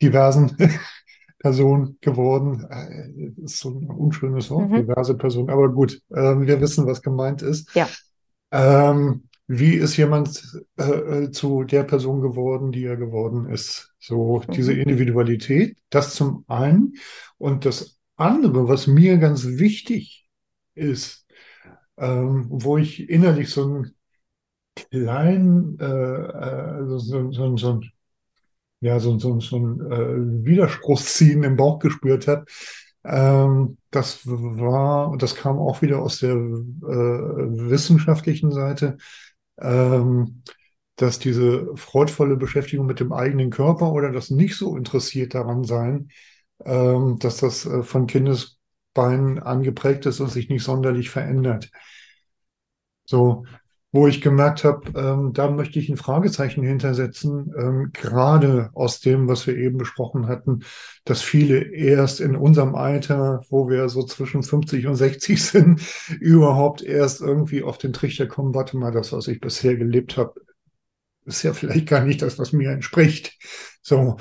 diversen 0.01 0.57
Person 1.41 1.97
geworden? 2.01 2.67
Äh, 2.69 3.43
ist 3.43 3.59
so 3.59 3.69
ein 3.69 3.89
unschönes 3.89 4.49
Wort, 4.51 4.69
mhm. 4.69 4.75
diverse 4.75 5.15
Person, 5.15 5.49
aber 5.49 5.69
gut, 5.69 6.01
äh, 6.09 6.39
wir 6.39 6.61
wissen, 6.61 6.85
was 6.85 7.01
gemeint 7.01 7.41
ist. 7.41 7.73
Ja. 7.75 7.89
Ähm, 8.51 9.23
wie 9.47 9.73
ist 9.73 9.97
jemand 9.97 10.43
äh, 10.77 10.83
äh, 10.83 11.31
zu 11.31 11.63
der 11.63 11.83
Person 11.83 12.21
geworden, 12.21 12.71
die 12.71 12.85
er 12.85 12.95
geworden 12.95 13.49
ist? 13.49 13.93
So 13.99 14.41
mhm. 14.47 14.51
diese 14.53 14.73
Individualität, 14.73 15.77
das 15.89 16.15
zum 16.15 16.45
einen. 16.47 16.93
Und 17.37 17.65
das 17.65 17.97
andere, 18.15 18.67
was 18.67 18.87
mir 18.87 19.17
ganz 19.17 19.45
wichtig 19.45 20.27
ist, 20.75 21.25
ähm, 21.97 22.45
wo 22.49 22.77
ich 22.77 23.09
innerlich 23.09 23.49
so 23.49 23.63
einen 23.63 23.95
kleinen, 24.75 25.77
äh, 25.79 25.85
also 25.85 26.99
so, 26.99 27.31
so, 27.31 27.57
so, 27.57 27.81
ja, 28.81 28.99
so, 28.99 29.17
so, 29.19 29.39
so 29.39 29.57
ein 29.57 29.91
äh, 29.91 30.45
Widerspruchsziehen 30.45 31.43
im 31.43 31.55
Bauch 31.55 31.79
gespürt 31.79 32.27
habe, 32.27 32.45
ähm, 33.03 33.77
das 33.91 34.21
war, 34.25 35.17
das 35.17 35.35
kam 35.35 35.57
auch 35.57 35.81
wieder 35.81 36.01
aus 36.01 36.19
der 36.19 36.31
äh, 36.33 36.35
wissenschaftlichen 36.35 38.51
Seite, 38.51 38.97
ähm, 39.59 40.43
dass 40.95 41.19
diese 41.19 41.75
freudvolle 41.77 42.37
Beschäftigung 42.37 42.85
mit 42.85 42.99
dem 42.99 43.13
eigenen 43.13 43.49
Körper 43.49 43.91
oder 43.91 44.11
das 44.11 44.29
nicht 44.29 44.55
so 44.55 44.77
interessiert 44.77 45.33
daran 45.33 45.63
sein, 45.63 46.09
ähm, 46.65 47.17
dass 47.19 47.37
das 47.37 47.65
äh, 47.65 47.83
von 47.83 48.07
Kindesbeinen 48.07 49.39
angeprägt 49.39 50.05
ist 50.05 50.19
und 50.19 50.29
sich 50.29 50.49
nicht 50.49 50.63
sonderlich 50.63 51.09
verändert. 51.09 51.71
So, 53.05 53.45
wo 53.91 54.07
ich 54.07 54.21
gemerkt 54.21 54.63
habe, 54.63 54.91
ähm, 54.97 55.33
da 55.33 55.49
möchte 55.49 55.77
ich 55.79 55.89
ein 55.89 55.97
Fragezeichen 55.97 56.63
hintersetzen, 56.63 57.53
ähm, 57.57 57.89
gerade 57.93 58.69
aus 58.73 59.01
dem, 59.01 59.27
was 59.27 59.45
wir 59.47 59.57
eben 59.57 59.77
besprochen 59.77 60.27
hatten, 60.27 60.63
dass 61.03 61.21
viele 61.21 61.59
erst 61.73 62.21
in 62.21 62.35
unserem 62.35 62.75
Alter, 62.75 63.41
wo 63.49 63.69
wir 63.69 63.89
so 63.89 64.03
zwischen 64.03 64.43
50 64.43 64.87
und 64.87 64.95
60 64.95 65.43
sind, 65.43 65.81
überhaupt 66.19 66.81
erst 66.81 67.21
irgendwie 67.21 67.63
auf 67.63 67.77
den 67.77 67.91
Trichter 67.93 68.27
kommen, 68.27 68.55
warte 68.55 68.77
mal, 68.77 68.91
das, 68.91 69.11
was 69.11 69.27
ich 69.27 69.41
bisher 69.41 69.75
gelebt 69.75 70.15
habe, 70.17 70.35
ist 71.25 71.43
ja 71.43 71.53
vielleicht 71.53 71.87
gar 71.87 72.03
nicht 72.03 72.21
das, 72.21 72.39
was 72.39 72.51
mir 72.53 72.71
entspricht. 72.71 73.37
So, 73.81 74.17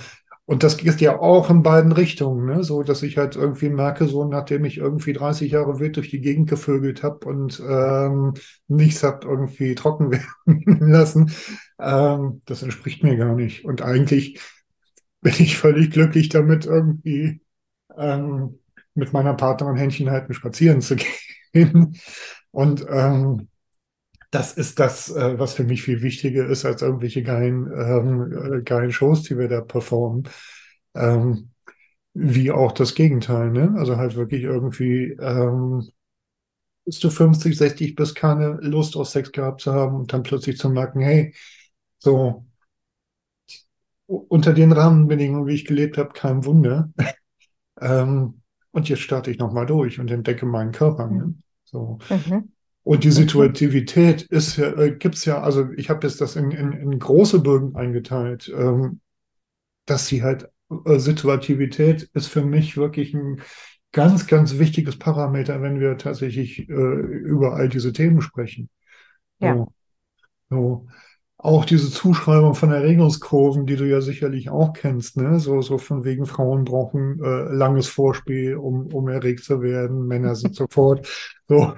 und 0.51 0.65
das 0.65 0.79
geht 0.79 1.01
ja 1.01 1.21
auch 1.21 1.49
in 1.49 1.63
beiden 1.63 1.93
Richtungen, 1.93 2.45
ne? 2.45 2.65
so 2.65 2.83
dass 2.83 3.05
ich 3.05 3.17
halt 3.17 3.37
irgendwie 3.37 3.69
merke, 3.69 4.09
so 4.09 4.25
nachdem 4.25 4.65
ich 4.65 4.79
irgendwie 4.79 5.13
30 5.13 5.53
Jahre 5.53 5.79
wild 5.79 5.95
durch 5.97 6.11
die 6.11 6.21
Gegend 6.21 6.51
gevögelt 6.51 7.05
habe 7.05 7.25
und 7.29 7.63
ähm, 7.65 8.35
nichts 8.67 9.05
hab 9.05 9.25
irgendwie 9.25 9.77
trocken 9.77 10.11
werden 10.47 10.91
lassen, 10.91 11.31
ähm, 11.79 12.43
das 12.47 12.65
entspricht 12.65 13.05
mir 13.05 13.17
gar 13.17 13.37
nicht. 13.37 13.65
Und 13.65 13.83
eigentlich 13.83 14.41
bin 15.21 15.35
ich 15.39 15.57
völlig 15.57 15.93
glücklich 15.93 16.31
damit, 16.31 16.67
irgendwie 16.67 17.43
ähm, 17.97 18.59
mit 18.95 19.13
meiner 19.13 19.35
Partnerin 19.35 19.77
Händchen 19.77 20.11
halten 20.11 20.35
spazieren 20.35 20.81
zu 20.81 20.97
gehen. 21.53 21.97
Und 22.51 22.85
ähm, 22.91 23.50
das 24.31 24.53
ist 24.53 24.79
das, 24.79 25.11
äh, 25.11 25.39
was 25.39 25.55
für 25.55 25.65
mich 25.65 25.83
viel 25.83 26.03
wichtiger 26.03 26.47
ist 26.47 26.65
als 26.65 26.83
irgendwelche 26.83 27.23
geilen, 27.23 27.67
ähm, 27.67 28.55
äh, 28.59 28.63
geilen 28.63 28.93
Shows, 28.93 29.23
die 29.25 29.37
wir 29.39 29.49
da 29.49 29.61
performen. 29.61 30.29
Ähm, 30.95 31.51
wie 32.15 32.51
auch 32.51 32.73
das 32.73 32.95
Gegenteil, 32.95 33.51
ne? 33.51 33.75
Also 33.77 33.97
halt 33.97 34.17
wirklich 34.17 34.43
irgendwie, 34.43 35.17
ähm, 35.21 35.89
bist 36.85 37.05
du 37.05 37.11
50, 37.11 37.57
60, 37.57 37.95
bist 37.95 38.17
keine 38.17 38.59
Lust 38.63 38.97
auf 38.97 39.09
Sex 39.09 39.33
gehabt 39.33 39.61
zu 39.63 39.73
haben 39.73 39.97
und 39.97 40.13
dann 40.13 40.23
plötzlich 40.23 40.59
zu 40.59 40.71
merken, 40.71 41.01
hey, 41.01 41.35
so 41.99 42.47
unter 44.07 44.53
den 44.53 44.73
Rahmenbedingungen, 44.73 45.47
wie 45.47 45.55
ich 45.55 45.65
gelebt 45.65 45.99
habe, 45.99 46.13
kein 46.13 46.45
Wunder. 46.45 46.91
ähm, 47.81 48.43
und 48.73 48.89
jetzt 48.89 49.01
starte 49.01 49.31
ich 49.31 49.39
nochmal 49.39 49.67
durch 49.67 50.01
und 50.01 50.11
entdecke 50.11 50.47
meinen 50.47 50.73
Körper. 50.73 51.07
Ne? 51.09 51.35
So. 51.65 51.99
Mhm. 52.09 52.53
Und 52.83 53.05
die. 53.05 53.11
Situativität 53.11 54.23
ist 54.23 54.57
ja, 54.57 54.73
äh, 54.79 54.93
gibt's 54.93 55.25
ja, 55.25 55.41
also 55.43 55.71
ich 55.77 55.91
habe 55.91 56.07
jetzt 56.07 56.21
das 56.21 56.37
in, 56.37 56.51
in, 56.51 56.73
in 56.73 56.99
große 56.99 57.41
Bögen 57.41 57.77
eingeteilt, 57.77 58.51
ähm, 58.55 59.01
dass 59.87 60.07
sie 60.07 60.23
halt, 60.23 60.49
äh, 60.87 60.99
Situativität 60.99 62.09
ist 62.15 62.29
für 62.29 62.43
mich 62.43 62.77
wirklich 62.77 63.15
ein 63.15 63.43
ganz, 63.93 64.27
ganz 64.27 64.59
wichtiges 64.59 64.99
Parameter, 64.99 65.61
wenn 65.63 65.81
wir 65.81 65.99
tatsächlich 65.99 66.69
äh, 66.69 66.73
über 66.73 67.55
all 67.55 67.69
diese 67.69 67.93
Themen 67.93 68.23
sprechen. 68.23 68.69
Ja. 69.41 69.57
So, 69.57 69.73
so. 70.49 70.87
Auch 71.43 71.65
diese 71.65 71.91
Zuschreibung 71.91 72.55
von 72.55 72.71
Erregungskurven, 72.71 73.65
die 73.65 73.77
du 73.77 73.89
ja 73.89 74.03
sicherlich 74.03 74.51
auch 74.51 74.75
kennst, 74.75 75.17
ne? 75.17 75.41
So, 75.41 75.63
so 75.63 75.79
von 75.79 76.05
wegen 76.05 76.27
Frauen 76.27 76.65
brauchen 76.67 77.19
äh, 77.25 77.55
langes 77.55 77.89
Vorspiel, 77.89 78.57
um, 78.57 78.89
um 78.93 79.09
erregt 79.09 79.43
zu 79.43 79.63
werden, 79.63 80.07
Männer 80.07 80.35
sind 80.35 80.55
sofort. 80.55 81.09
So, 81.49 81.75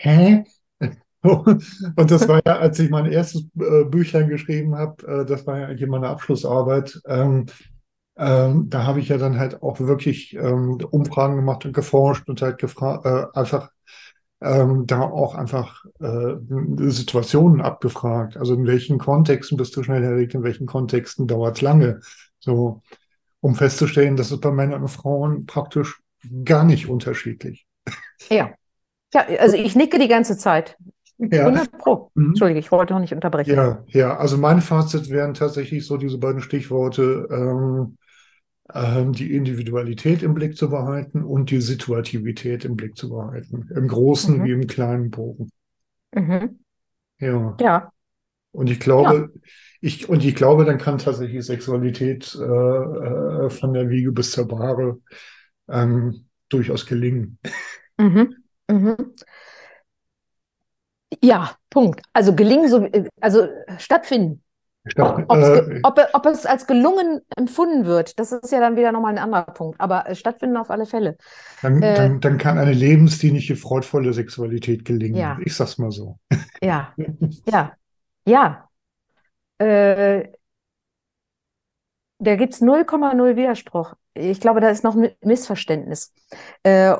hä? 0.00 0.44
Und 1.22 2.10
das 2.10 2.26
war 2.28 2.40
ja, 2.46 2.58
als 2.58 2.78
ich 2.78 2.88
mein 2.88 3.04
erstes 3.04 3.44
äh, 3.58 3.84
Büchlein 3.84 4.28
geschrieben 4.28 4.76
habe, 4.76 5.06
äh, 5.06 5.26
das 5.26 5.46
war 5.46 5.58
ja 5.58 5.66
eigentlich 5.66 5.88
meine 5.88 6.08
Abschlussarbeit. 6.08 6.98
Ähm, 7.06 7.46
ähm, 8.16 8.70
da 8.70 8.84
habe 8.84 9.00
ich 9.00 9.08
ja 9.08 9.18
dann 9.18 9.38
halt 9.38 9.62
auch 9.62 9.80
wirklich 9.80 10.34
ähm, 10.34 10.78
Umfragen 10.90 11.36
gemacht 11.36 11.66
und 11.66 11.74
geforscht 11.74 12.28
und 12.28 12.40
halt 12.40 12.58
gefragt, 12.58 13.04
äh, 13.04 13.38
einfach 13.38 13.70
ähm, 14.40 14.86
da 14.86 15.02
auch 15.02 15.34
einfach 15.34 15.84
äh, 16.00 16.36
Situationen 16.90 17.60
abgefragt. 17.60 18.38
Also 18.38 18.54
in 18.54 18.66
welchen 18.66 18.98
Kontexten 18.98 19.58
bist 19.58 19.76
du 19.76 19.82
schnell 19.82 20.02
erregt, 20.02 20.34
in 20.34 20.42
welchen 20.42 20.66
Kontexten 20.66 21.26
dauert 21.26 21.58
es 21.58 21.62
lange. 21.62 22.00
So, 22.38 22.82
um 23.40 23.54
festzustellen, 23.54 24.16
dass 24.16 24.30
es 24.30 24.40
bei 24.40 24.50
Männern 24.50 24.82
und 24.82 24.88
Frauen 24.88 25.44
praktisch 25.44 26.00
gar 26.44 26.64
nicht 26.64 26.88
unterschiedlich. 26.88 27.66
Ja. 28.30 28.50
Ja, 29.12 29.26
also 29.38 29.56
ich 29.56 29.74
nicke 29.74 29.98
die 29.98 30.08
ganze 30.08 30.38
Zeit. 30.38 30.76
Ja. 31.18 31.46
100 31.46 31.72
Pro. 31.72 32.10
Mhm. 32.14 32.28
Entschuldige, 32.28 32.60
ich 32.60 32.72
wollte 32.72 32.94
noch 32.94 33.00
nicht 33.00 33.12
unterbrechen. 33.12 33.54
Ja, 33.54 33.84
ja, 33.88 34.16
also 34.16 34.38
mein 34.38 34.60
Fazit 34.62 35.10
wären 35.10 35.34
tatsächlich 35.34 35.86
so 35.86 35.96
diese 35.96 36.18
beiden 36.18 36.40
Stichworte, 36.40 37.28
ähm, 37.30 37.98
ähm, 38.72 39.12
die 39.12 39.34
Individualität 39.34 40.22
im 40.22 40.34
Blick 40.34 40.56
zu 40.56 40.70
behalten 40.70 41.22
und 41.22 41.50
die 41.50 41.60
Situativität 41.60 42.64
im 42.64 42.76
Blick 42.76 42.96
zu 42.96 43.10
behalten. 43.10 43.68
Im 43.74 43.88
großen 43.88 44.38
mhm. 44.38 44.44
wie 44.44 44.52
im 44.52 44.66
kleinen 44.66 45.10
Bogen. 45.10 45.50
Mhm. 46.14 46.60
Ja. 47.18 47.56
Ja. 47.60 47.92
Und 48.52 48.70
ich 48.70 48.80
glaube, 48.80 49.30
ja. 49.34 49.40
ich, 49.80 50.08
und 50.08 50.24
ich 50.24 50.34
glaube, 50.34 50.64
dann 50.64 50.78
kann 50.78 50.98
tatsächlich 50.98 51.44
Sexualität 51.44 52.34
äh, 52.40 52.44
äh, 52.44 53.50
von 53.50 53.74
der 53.74 53.90
Wiege 53.90 54.12
bis 54.12 54.32
zur 54.32 54.48
Bahre 54.48 55.00
ähm, 55.68 56.26
durchaus 56.48 56.86
gelingen. 56.86 57.38
Mhm. 57.98 58.39
Mhm. 58.70 59.14
Ja, 61.22 61.56
Punkt. 61.70 62.02
Also 62.12 62.34
gelingen, 62.34 62.68
so, 62.68 62.88
also 63.20 63.48
stattfinden. 63.78 64.42
Statt, 64.86 65.26
äh, 65.28 65.80
ob, 65.82 66.00
ob, 66.14 66.26
es 66.26 66.46
als 66.46 66.66
gelungen 66.66 67.20
empfunden 67.36 67.84
wird, 67.84 68.18
das 68.18 68.32
ist 68.32 68.50
ja 68.50 68.60
dann 68.60 68.76
wieder 68.76 68.92
nochmal 68.92 69.12
ein 69.12 69.18
anderer 69.18 69.42
Punkt. 69.42 69.78
Aber 69.78 70.08
äh, 70.08 70.14
stattfinden 70.14 70.56
auf 70.56 70.70
alle 70.70 70.86
Fälle. 70.86 71.18
Dann, 71.60 71.82
äh, 71.82 71.94
dann, 71.94 72.20
dann, 72.20 72.38
kann 72.38 72.58
eine 72.58 72.72
lebensdienliche, 72.72 73.56
freudvolle 73.56 74.14
Sexualität 74.14 74.86
gelingen. 74.86 75.16
Ja. 75.16 75.38
Ich 75.44 75.54
sag's 75.54 75.78
mal 75.78 75.90
so. 75.90 76.18
Ja, 76.62 76.94
ja, 77.46 77.72
ja. 78.26 78.68
Äh, 79.58 80.28
da 82.18 82.36
gibt 82.36 82.54
es 82.54 82.60
0,0 82.60 83.36
Widerspruch. 83.36 83.94
Ich 84.14 84.40
glaube, 84.40 84.60
da 84.60 84.68
ist 84.68 84.84
noch 84.84 84.94
ein 84.94 85.10
Missverständnis. 85.22 86.12
Äh, 86.62 86.94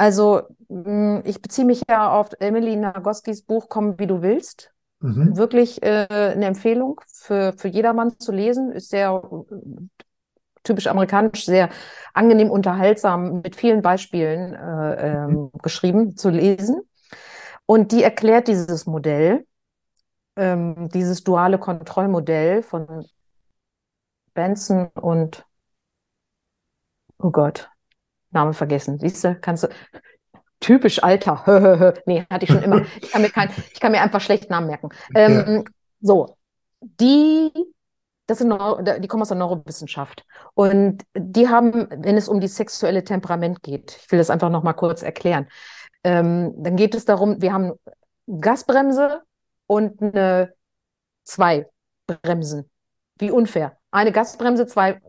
also 0.00 0.42
hm, 0.70 1.20
ich 1.26 1.42
beziehe 1.42 1.66
mich 1.66 1.82
ja 1.86 2.10
auf 2.10 2.30
Emily 2.40 2.74
Nagoskis 2.74 3.42
Buch 3.42 3.68
Komm, 3.68 3.98
wie 3.98 4.06
du 4.06 4.22
willst. 4.22 4.72
Mhm. 5.00 5.36
Wirklich 5.36 5.82
äh, 5.82 6.06
eine 6.08 6.46
Empfehlung 6.46 7.02
für, 7.06 7.52
für 7.52 7.68
jedermann 7.68 8.18
zu 8.18 8.32
lesen. 8.32 8.72
Ist 8.72 8.88
sehr 8.88 9.22
typisch 10.62 10.86
amerikanisch, 10.86 11.44
sehr 11.44 11.68
angenehm 12.14 12.50
unterhaltsam, 12.50 13.42
mit 13.42 13.56
vielen 13.56 13.82
Beispielen 13.82 14.54
äh, 14.54 15.24
ähm, 15.24 15.50
geschrieben, 15.62 16.16
zu 16.16 16.30
lesen. 16.30 16.80
Und 17.66 17.92
die 17.92 18.02
erklärt 18.02 18.48
dieses 18.48 18.86
Modell, 18.86 19.46
ähm, 20.36 20.88
dieses 20.88 21.24
duale 21.24 21.58
Kontrollmodell 21.58 22.62
von 22.62 23.04
Benson 24.32 24.88
und, 24.94 25.44
oh 27.18 27.30
Gott, 27.30 27.70
Name 28.30 28.54
vergessen. 28.54 28.98
Siehst 28.98 29.24
du, 29.24 29.34
kannst 29.36 29.64
du. 29.64 29.68
Typisch 30.60 31.02
Alter. 31.02 31.94
nee, 32.06 32.26
hatte 32.30 32.44
ich 32.44 32.50
schon 32.50 32.62
immer. 32.62 32.84
Ich 33.00 33.10
kann 33.12 33.22
mir, 33.22 33.30
kein, 33.30 33.50
ich 33.72 33.80
kann 33.80 33.92
mir 33.92 34.02
einfach 34.02 34.20
schlecht 34.20 34.50
Namen 34.50 34.66
merken. 34.66 34.90
Ähm, 35.14 35.46
ja. 35.46 35.62
So, 36.00 36.36
die, 36.80 37.50
das 38.26 38.38
sind 38.38 38.48
Neuro, 38.48 38.82
die 38.82 39.08
kommen 39.08 39.22
aus 39.22 39.28
der 39.28 39.38
Neurowissenschaft. 39.38 40.24
Und 40.54 41.02
die 41.14 41.48
haben, 41.48 41.88
wenn 41.90 42.16
es 42.16 42.28
um 42.28 42.40
die 42.40 42.48
sexuelle 42.48 43.04
Temperament 43.04 43.62
geht, 43.62 43.98
ich 44.02 44.10
will 44.12 44.18
das 44.18 44.30
einfach 44.30 44.50
nochmal 44.50 44.74
kurz 44.74 45.02
erklären, 45.02 45.48
ähm, 46.04 46.54
dann 46.56 46.76
geht 46.76 46.94
es 46.94 47.04
darum, 47.04 47.40
wir 47.40 47.52
haben 47.52 47.72
Gasbremse 48.26 49.22
und 49.66 50.00
eine 50.02 50.54
zwei 51.24 51.68
Bremsen. 52.06 52.70
Wie 53.18 53.30
unfair. 53.30 53.76
Eine 53.90 54.12
Gasbremse, 54.12 54.66
zwei, 54.66 55.00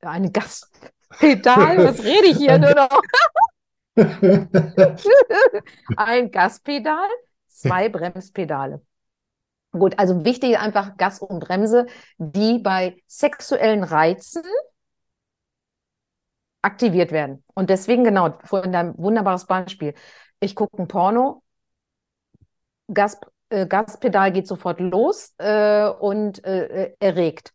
eine 0.00 0.30
Gas, 0.30 0.70
Pedal, 1.10 1.78
was 1.84 2.04
rede 2.04 2.26
ich 2.26 2.36
hier 2.36 2.58
nur 2.58 2.74
noch? 2.74 3.02
Ein 5.96 6.30
Gaspedal, 6.30 7.08
zwei 7.48 7.88
Bremspedale. 7.88 8.82
Gut, 9.72 9.98
also 9.98 10.24
wichtig 10.24 10.58
einfach 10.58 10.96
Gas 10.96 11.20
und 11.20 11.40
Bremse, 11.40 11.86
die 12.16 12.58
bei 12.58 13.02
sexuellen 13.06 13.84
Reizen 13.84 14.42
aktiviert 16.62 17.12
werden. 17.12 17.44
Und 17.54 17.70
deswegen 17.70 18.04
genau, 18.04 18.38
vorhin 18.44 18.72
dein 18.72 18.96
wunderbares 18.96 19.46
Beispiel. 19.46 19.94
Ich 20.40 20.54
gucke 20.54 20.78
ein 20.78 20.88
Porno, 20.88 21.42
Gas, 22.92 23.18
äh, 23.50 23.66
Gaspedal 23.66 24.32
geht 24.32 24.48
sofort 24.48 24.80
los 24.80 25.34
äh, 25.38 25.88
und 25.88 26.44
äh, 26.44 26.84
äh 26.84 26.96
erregt. 27.00 27.52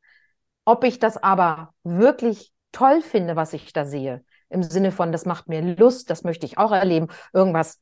Ob 0.65 0.83
ich 0.83 0.99
das 0.99 1.17
aber 1.17 1.73
wirklich 1.83 2.52
toll 2.73 3.01
finde, 3.01 3.37
was 3.37 3.53
ich 3.53 3.73
da 3.73 3.85
sehe, 3.85 4.25
im 4.49 4.63
Sinne 4.63 4.91
von, 4.91 5.13
das 5.13 5.25
macht 5.25 5.47
mir 5.49 5.61
Lust, 5.61 6.09
das 6.09 6.23
möchte 6.25 6.45
ich 6.47 6.57
auch 6.59 6.73
erleben, 6.73 7.07
irgendwas, 7.33 7.79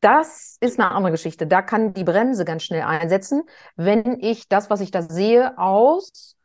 das 0.00 0.56
ist 0.60 0.78
eine 0.78 0.90
andere 0.92 1.12
Geschichte. 1.12 1.46
Da 1.46 1.62
kann 1.62 1.92
die 1.92 2.04
Bremse 2.04 2.44
ganz 2.44 2.62
schnell 2.64 2.82
einsetzen, 2.82 3.42
wenn 3.76 4.20
ich 4.20 4.48
das, 4.48 4.70
was 4.70 4.80
ich 4.80 4.90
da 4.90 5.02
sehe, 5.02 5.58
aus 5.58 6.36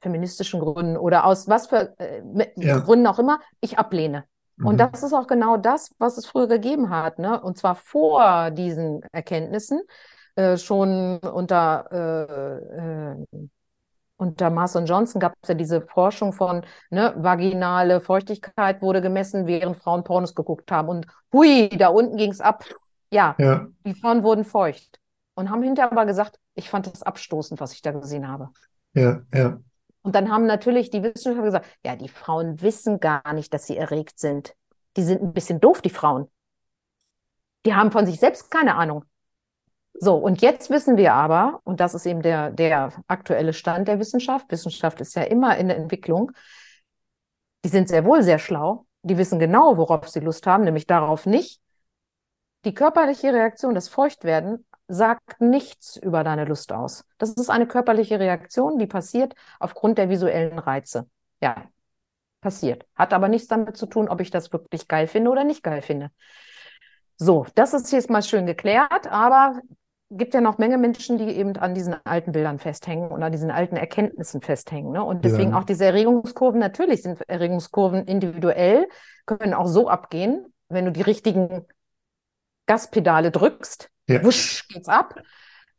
feministischen 0.00 0.60
Gründen 0.60 0.96
oder 0.96 1.24
aus 1.24 1.48
was 1.48 1.66
für 1.68 1.94
äh, 1.98 2.22
ja. 2.56 2.78
Gründen 2.80 3.06
auch 3.06 3.18
immer, 3.18 3.40
ich 3.60 3.78
ablehne. 3.78 4.24
Und 4.60 4.78
Mhm. 4.78 4.80
das 4.80 5.02
ist 5.02 5.12
auch 5.12 5.26
genau 5.26 5.56
das, 5.56 5.90
was 5.98 6.18
es 6.18 6.26
früher 6.26 6.46
gegeben 6.48 6.90
hat, 6.90 7.18
ne? 7.18 7.40
Und 7.40 7.56
zwar 7.58 7.74
vor 7.76 8.50
diesen 8.50 9.02
Erkenntnissen, 9.12 9.80
äh, 10.36 10.56
schon 10.56 11.18
unter, 11.18 11.88
äh, 11.92 13.12
äh, 13.22 13.48
unter 14.18 14.50
Marston 14.50 14.84
Johnson 14.84 15.20
gab 15.20 15.34
es 15.40 15.48
ja 15.48 15.54
diese 15.54 15.80
Forschung 15.80 16.32
von, 16.32 16.66
ne, 16.90 17.14
vaginale 17.16 18.00
Feuchtigkeit 18.00 18.82
wurde 18.82 19.00
gemessen, 19.00 19.46
während 19.46 19.76
Frauen 19.76 20.04
Pornos 20.04 20.34
geguckt 20.34 20.70
haben. 20.70 20.88
Und 20.88 21.06
hui, 21.32 21.68
da 21.70 21.88
unten 21.88 22.16
ging 22.16 22.30
es 22.30 22.40
ab. 22.40 22.64
Ja, 23.10 23.36
Ja, 23.38 23.66
die 23.86 23.94
Frauen 23.94 24.22
wurden 24.22 24.44
feucht 24.44 24.98
und 25.34 25.50
haben 25.50 25.62
hinterher 25.62 25.92
aber 25.92 26.04
gesagt, 26.04 26.38
ich 26.54 26.68
fand 26.68 26.86
das 26.86 27.02
abstoßend, 27.02 27.60
was 27.60 27.72
ich 27.72 27.80
da 27.80 27.92
gesehen 27.92 28.28
habe. 28.28 28.50
ja, 28.92 29.22
ja. 29.32 29.58
Und 30.02 30.14
dann 30.14 30.30
haben 30.30 30.46
natürlich 30.46 30.90
die 30.90 31.02
Wissenschaftler 31.02 31.44
gesagt, 31.44 31.66
ja, 31.84 31.94
die 31.96 32.08
Frauen 32.08 32.62
wissen 32.62 32.98
gar 32.98 33.32
nicht, 33.34 33.52
dass 33.52 33.66
sie 33.66 33.76
erregt 33.76 34.18
sind. 34.18 34.54
Die 34.96 35.02
sind 35.02 35.22
ein 35.22 35.32
bisschen 35.32 35.60
doof, 35.60 35.82
die 35.82 35.90
Frauen. 35.90 36.30
Die 37.66 37.74
haben 37.74 37.90
von 37.92 38.06
sich 38.06 38.18
selbst 38.18 38.50
keine 38.50 38.76
Ahnung. 38.76 39.04
So, 40.00 40.16
und 40.16 40.42
jetzt 40.42 40.70
wissen 40.70 40.96
wir 40.96 41.12
aber, 41.14 41.60
und 41.64 41.80
das 41.80 41.94
ist 41.94 42.06
eben 42.06 42.22
der, 42.22 42.50
der 42.50 42.92
aktuelle 43.08 43.52
Stand 43.52 43.88
der 43.88 43.98
Wissenschaft, 43.98 44.50
Wissenschaft 44.50 45.00
ist 45.00 45.16
ja 45.16 45.22
immer 45.22 45.56
in 45.56 45.68
der 45.68 45.76
Entwicklung, 45.76 46.30
die 47.64 47.68
sind 47.68 47.88
sehr 47.88 48.04
wohl 48.04 48.22
sehr 48.22 48.38
schlau, 48.38 48.86
die 49.02 49.18
wissen 49.18 49.38
genau, 49.38 49.76
worauf 49.76 50.08
sie 50.08 50.20
Lust 50.20 50.46
haben, 50.46 50.64
nämlich 50.64 50.86
darauf 50.86 51.26
nicht. 51.26 51.60
Die 52.64 52.74
körperliche 52.74 53.32
Reaktion, 53.32 53.74
das 53.74 53.88
Feuchtwerden, 53.88 54.64
sagt 54.88 55.40
nichts 55.40 55.96
über 55.96 56.24
deine 56.24 56.44
Lust 56.44 56.72
aus. 56.72 57.04
Das 57.18 57.30
ist 57.30 57.50
eine 57.50 57.66
körperliche 57.66 58.18
Reaktion, 58.18 58.78
die 58.78 58.86
passiert 58.86 59.34
aufgrund 59.58 59.98
der 59.98 60.08
visuellen 60.08 60.58
Reize. 60.58 61.08
Ja, 61.42 61.64
passiert. 62.40 62.86
Hat 62.94 63.12
aber 63.12 63.28
nichts 63.28 63.48
damit 63.48 63.76
zu 63.76 63.86
tun, 63.86 64.08
ob 64.08 64.20
ich 64.20 64.30
das 64.30 64.52
wirklich 64.52 64.88
geil 64.88 65.06
finde 65.06 65.30
oder 65.30 65.44
nicht 65.44 65.62
geil 65.62 65.82
finde. 65.82 66.10
So, 67.16 67.46
das 67.54 67.74
ist 67.74 67.90
jetzt 67.92 68.10
mal 68.10 68.22
schön 68.22 68.46
geklärt, 68.46 69.08
aber 69.08 69.60
gibt 70.10 70.34
ja 70.34 70.40
noch 70.40 70.58
Menge 70.58 70.78
Menschen, 70.78 71.18
die 71.18 71.24
eben 71.36 71.56
an 71.56 71.74
diesen 71.74 71.94
alten 72.04 72.32
Bildern 72.32 72.58
festhängen 72.58 73.08
und 73.10 73.22
an 73.22 73.32
diesen 73.32 73.50
alten 73.50 73.76
Erkenntnissen 73.76 74.40
festhängen. 74.40 74.92
Ne? 74.92 75.02
Und 75.04 75.24
deswegen 75.24 75.50
Ja. 75.50 75.58
auch 75.58 75.64
diese 75.64 75.84
Erregungskurven, 75.84 76.58
natürlich 76.60 77.02
sind 77.02 77.20
Erregungskurven 77.28 78.04
individuell, 78.06 78.88
können 79.26 79.54
auch 79.54 79.66
so 79.66 79.88
abgehen, 79.88 80.52
wenn 80.68 80.86
du 80.86 80.92
die 80.92 81.02
richtigen 81.02 81.66
Gaspedale 82.66 83.30
drückst, 83.30 83.90
Ja. 84.08 84.22
wusch 84.24 84.66
geht's 84.68 84.88
ab. 84.88 85.14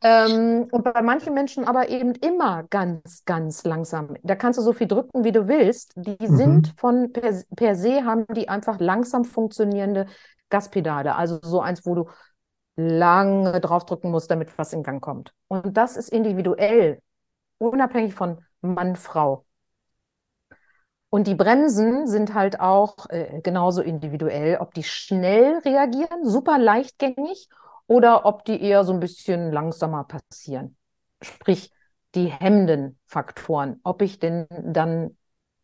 Ähm, 0.02 0.66
und 0.72 0.82
bei 0.82 1.02
manchen 1.02 1.34
Menschen 1.34 1.64
aber 1.64 1.88
eben 1.90 2.14
immer 2.14 2.64
ganz, 2.70 3.24
ganz 3.26 3.64
langsam. 3.64 4.16
Da 4.22 4.34
kannst 4.34 4.58
du 4.58 4.62
so 4.62 4.72
viel 4.72 4.88
drücken, 4.88 5.24
wie 5.24 5.32
du 5.32 5.46
willst. 5.46 5.92
Die 5.96 6.16
Mhm. 6.18 6.36
sind 6.36 6.74
von 6.78 7.12
per, 7.12 7.34
per 7.54 7.76
se 7.76 8.04
haben 8.04 8.24
die 8.34 8.48
einfach 8.48 8.80
langsam 8.80 9.24
funktionierende 9.24 10.06
Gaspedale. 10.48 11.16
Also 11.16 11.38
so 11.42 11.60
eins, 11.60 11.84
wo 11.84 11.94
du 11.94 12.08
lange 12.88 13.60
draufdrücken 13.60 14.10
musst, 14.10 14.30
damit 14.30 14.56
was 14.58 14.72
in 14.72 14.82
Gang 14.82 15.02
kommt. 15.02 15.32
Und 15.48 15.76
das 15.76 15.96
ist 15.96 16.10
individuell, 16.10 17.00
unabhängig 17.58 18.14
von 18.14 18.38
Mann, 18.60 18.96
Frau. 18.96 19.44
Und 21.08 21.26
die 21.26 21.34
Bremsen 21.34 22.06
sind 22.06 22.34
halt 22.34 22.60
auch 22.60 23.08
äh, 23.10 23.40
genauso 23.42 23.82
individuell, 23.82 24.58
ob 24.58 24.74
die 24.74 24.84
schnell 24.84 25.58
reagieren, 25.58 26.24
super 26.24 26.58
leichtgängig, 26.58 27.48
oder 27.90 28.24
ob 28.24 28.44
die 28.44 28.62
eher 28.62 28.84
so 28.84 28.92
ein 28.92 29.00
bisschen 29.00 29.50
langsamer 29.50 30.04
passieren. 30.04 30.76
Sprich, 31.22 31.72
die 32.14 32.26
hemmenden 32.26 33.00
Faktoren, 33.06 33.80
ob 33.82 34.00
ich 34.02 34.20
denn 34.20 34.46
dann 34.48 35.16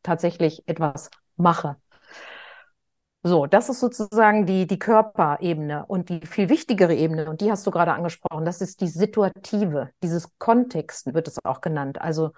tatsächlich 0.02 0.66
etwas 0.66 1.08
mache. 1.36 1.76
So, 3.26 3.46
das 3.46 3.68
ist 3.68 3.80
sozusagen 3.80 4.46
die, 4.46 4.66
die 4.68 4.78
Körperebene 4.78 5.84
und 5.86 6.10
die 6.10 6.24
viel 6.26 6.48
wichtigere 6.48 6.94
Ebene, 6.94 7.28
und 7.28 7.40
die 7.40 7.50
hast 7.50 7.66
du 7.66 7.72
gerade 7.72 7.92
angesprochen, 7.92 8.44
das 8.44 8.60
ist 8.60 8.80
die 8.80 8.86
situative, 8.88 9.90
dieses 10.02 10.30
Kontext 10.38 11.12
wird 11.12 11.26
es 11.26 11.44
auch 11.44 11.60
genannt, 11.60 12.00
also 12.00 12.30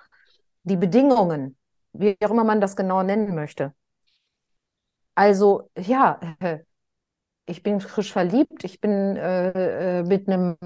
die 0.64 0.76
Bedingungen, 0.76 1.58
wie 1.92 2.16
auch 2.24 2.30
immer 2.30 2.44
man 2.44 2.60
das 2.60 2.76
genau 2.76 3.02
nennen 3.02 3.34
möchte. 3.34 3.74
Also, 5.14 5.70
ja, 5.76 6.20
ich 7.46 7.62
bin 7.62 7.80
frisch 7.80 8.12
verliebt, 8.12 8.64
ich 8.64 8.80
bin 8.82 9.16
äh, 9.16 10.00
äh, 10.00 10.04
mit 10.04 10.28
einem, 10.28 10.56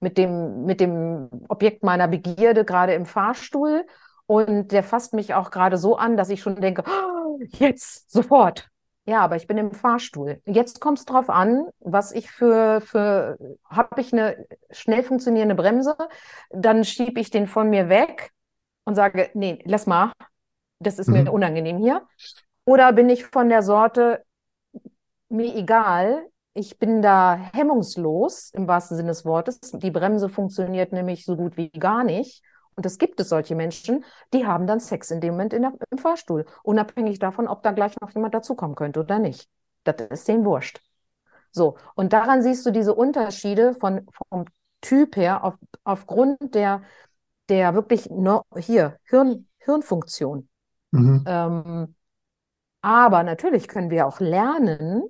mit 0.00 0.18
dem, 0.18 0.64
mit 0.66 0.80
dem 0.80 1.30
Objekt 1.48 1.84
meiner 1.84 2.08
Begierde 2.08 2.64
gerade 2.66 2.94
im 2.94 3.06
Fahrstuhl. 3.06 3.86
Und 4.26 4.72
der 4.72 4.84
fasst 4.84 5.14
mich 5.14 5.34
auch 5.34 5.50
gerade 5.52 5.78
so 5.78 5.96
an, 5.96 6.16
dass 6.16 6.30
ich 6.30 6.42
schon 6.42 6.56
denke, 6.60 6.84
"Oh, 6.86 7.40
jetzt, 7.58 8.10
sofort. 8.12 8.69
Ja, 9.06 9.22
aber 9.22 9.36
ich 9.36 9.46
bin 9.46 9.58
im 9.58 9.72
Fahrstuhl. 9.72 10.40
Jetzt 10.46 10.80
kommt 10.80 10.98
es 10.98 11.04
drauf 11.04 11.30
an, 11.30 11.66
was 11.80 12.12
ich 12.12 12.30
für, 12.30 12.80
für, 12.80 13.36
habe 13.68 14.00
ich 14.00 14.12
eine 14.12 14.46
schnell 14.70 15.02
funktionierende 15.02 15.54
Bremse, 15.54 15.96
dann 16.50 16.84
schiebe 16.84 17.18
ich 17.20 17.30
den 17.30 17.48
von 17.48 17.70
mir 17.70 17.88
weg 17.88 18.30
und 18.84 18.94
sage, 18.94 19.30
nee, 19.34 19.60
lass 19.64 19.86
mal, 19.86 20.12
das 20.80 20.98
ist 20.98 21.08
Mhm. 21.08 21.14
mir 21.26 21.32
unangenehm 21.32 21.78
hier. 21.78 22.06
Oder 22.66 22.92
bin 22.92 23.10
ich 23.10 23.26
von 23.26 23.48
der 23.50 23.62
Sorte, 23.62 24.24
mir 25.28 25.54
egal, 25.54 26.26
ich 26.54 26.78
bin 26.78 27.00
da 27.02 27.36
hemmungslos 27.52 28.50
im 28.54 28.66
wahrsten 28.66 28.96
Sinne 28.96 29.10
des 29.10 29.24
Wortes. 29.24 29.60
Die 29.72 29.90
Bremse 29.90 30.28
funktioniert 30.28 30.92
nämlich 30.92 31.24
so 31.24 31.36
gut 31.36 31.56
wie 31.56 31.70
gar 31.70 32.02
nicht. 32.04 32.42
Und 32.80 32.86
es 32.86 32.96
gibt 32.96 33.20
es 33.20 33.28
solche 33.28 33.54
Menschen, 33.54 34.06
die 34.32 34.46
haben 34.46 34.66
dann 34.66 34.80
Sex 34.80 35.10
in 35.10 35.20
dem 35.20 35.34
Moment 35.34 35.52
in 35.52 35.60
der, 35.60 35.74
im 35.90 35.98
Fahrstuhl, 35.98 36.46
unabhängig 36.62 37.18
davon, 37.18 37.46
ob 37.46 37.62
da 37.62 37.72
gleich 37.72 37.92
noch 38.00 38.08
jemand 38.14 38.32
dazukommen 38.32 38.74
könnte 38.74 39.00
oder 39.00 39.18
nicht. 39.18 39.50
Das 39.84 39.96
ist 40.08 40.26
denen 40.26 40.46
wurscht. 40.46 40.80
So, 41.50 41.76
und 41.94 42.14
daran 42.14 42.42
siehst 42.42 42.64
du 42.64 42.70
diese 42.70 42.94
Unterschiede 42.94 43.74
von, 43.74 44.06
vom 44.30 44.46
Typ 44.80 45.16
her 45.16 45.44
auf, 45.44 45.58
aufgrund 45.84 46.54
der, 46.54 46.80
der 47.50 47.74
wirklich 47.74 48.08
no, 48.08 48.44
hier 48.56 48.96
Hirn, 49.04 49.46
Hirnfunktion. 49.58 50.48
Mhm. 50.92 51.24
Ähm, 51.26 51.94
aber 52.80 53.22
natürlich 53.24 53.68
können 53.68 53.90
wir 53.90 54.06
auch 54.06 54.20
lernen, 54.20 55.02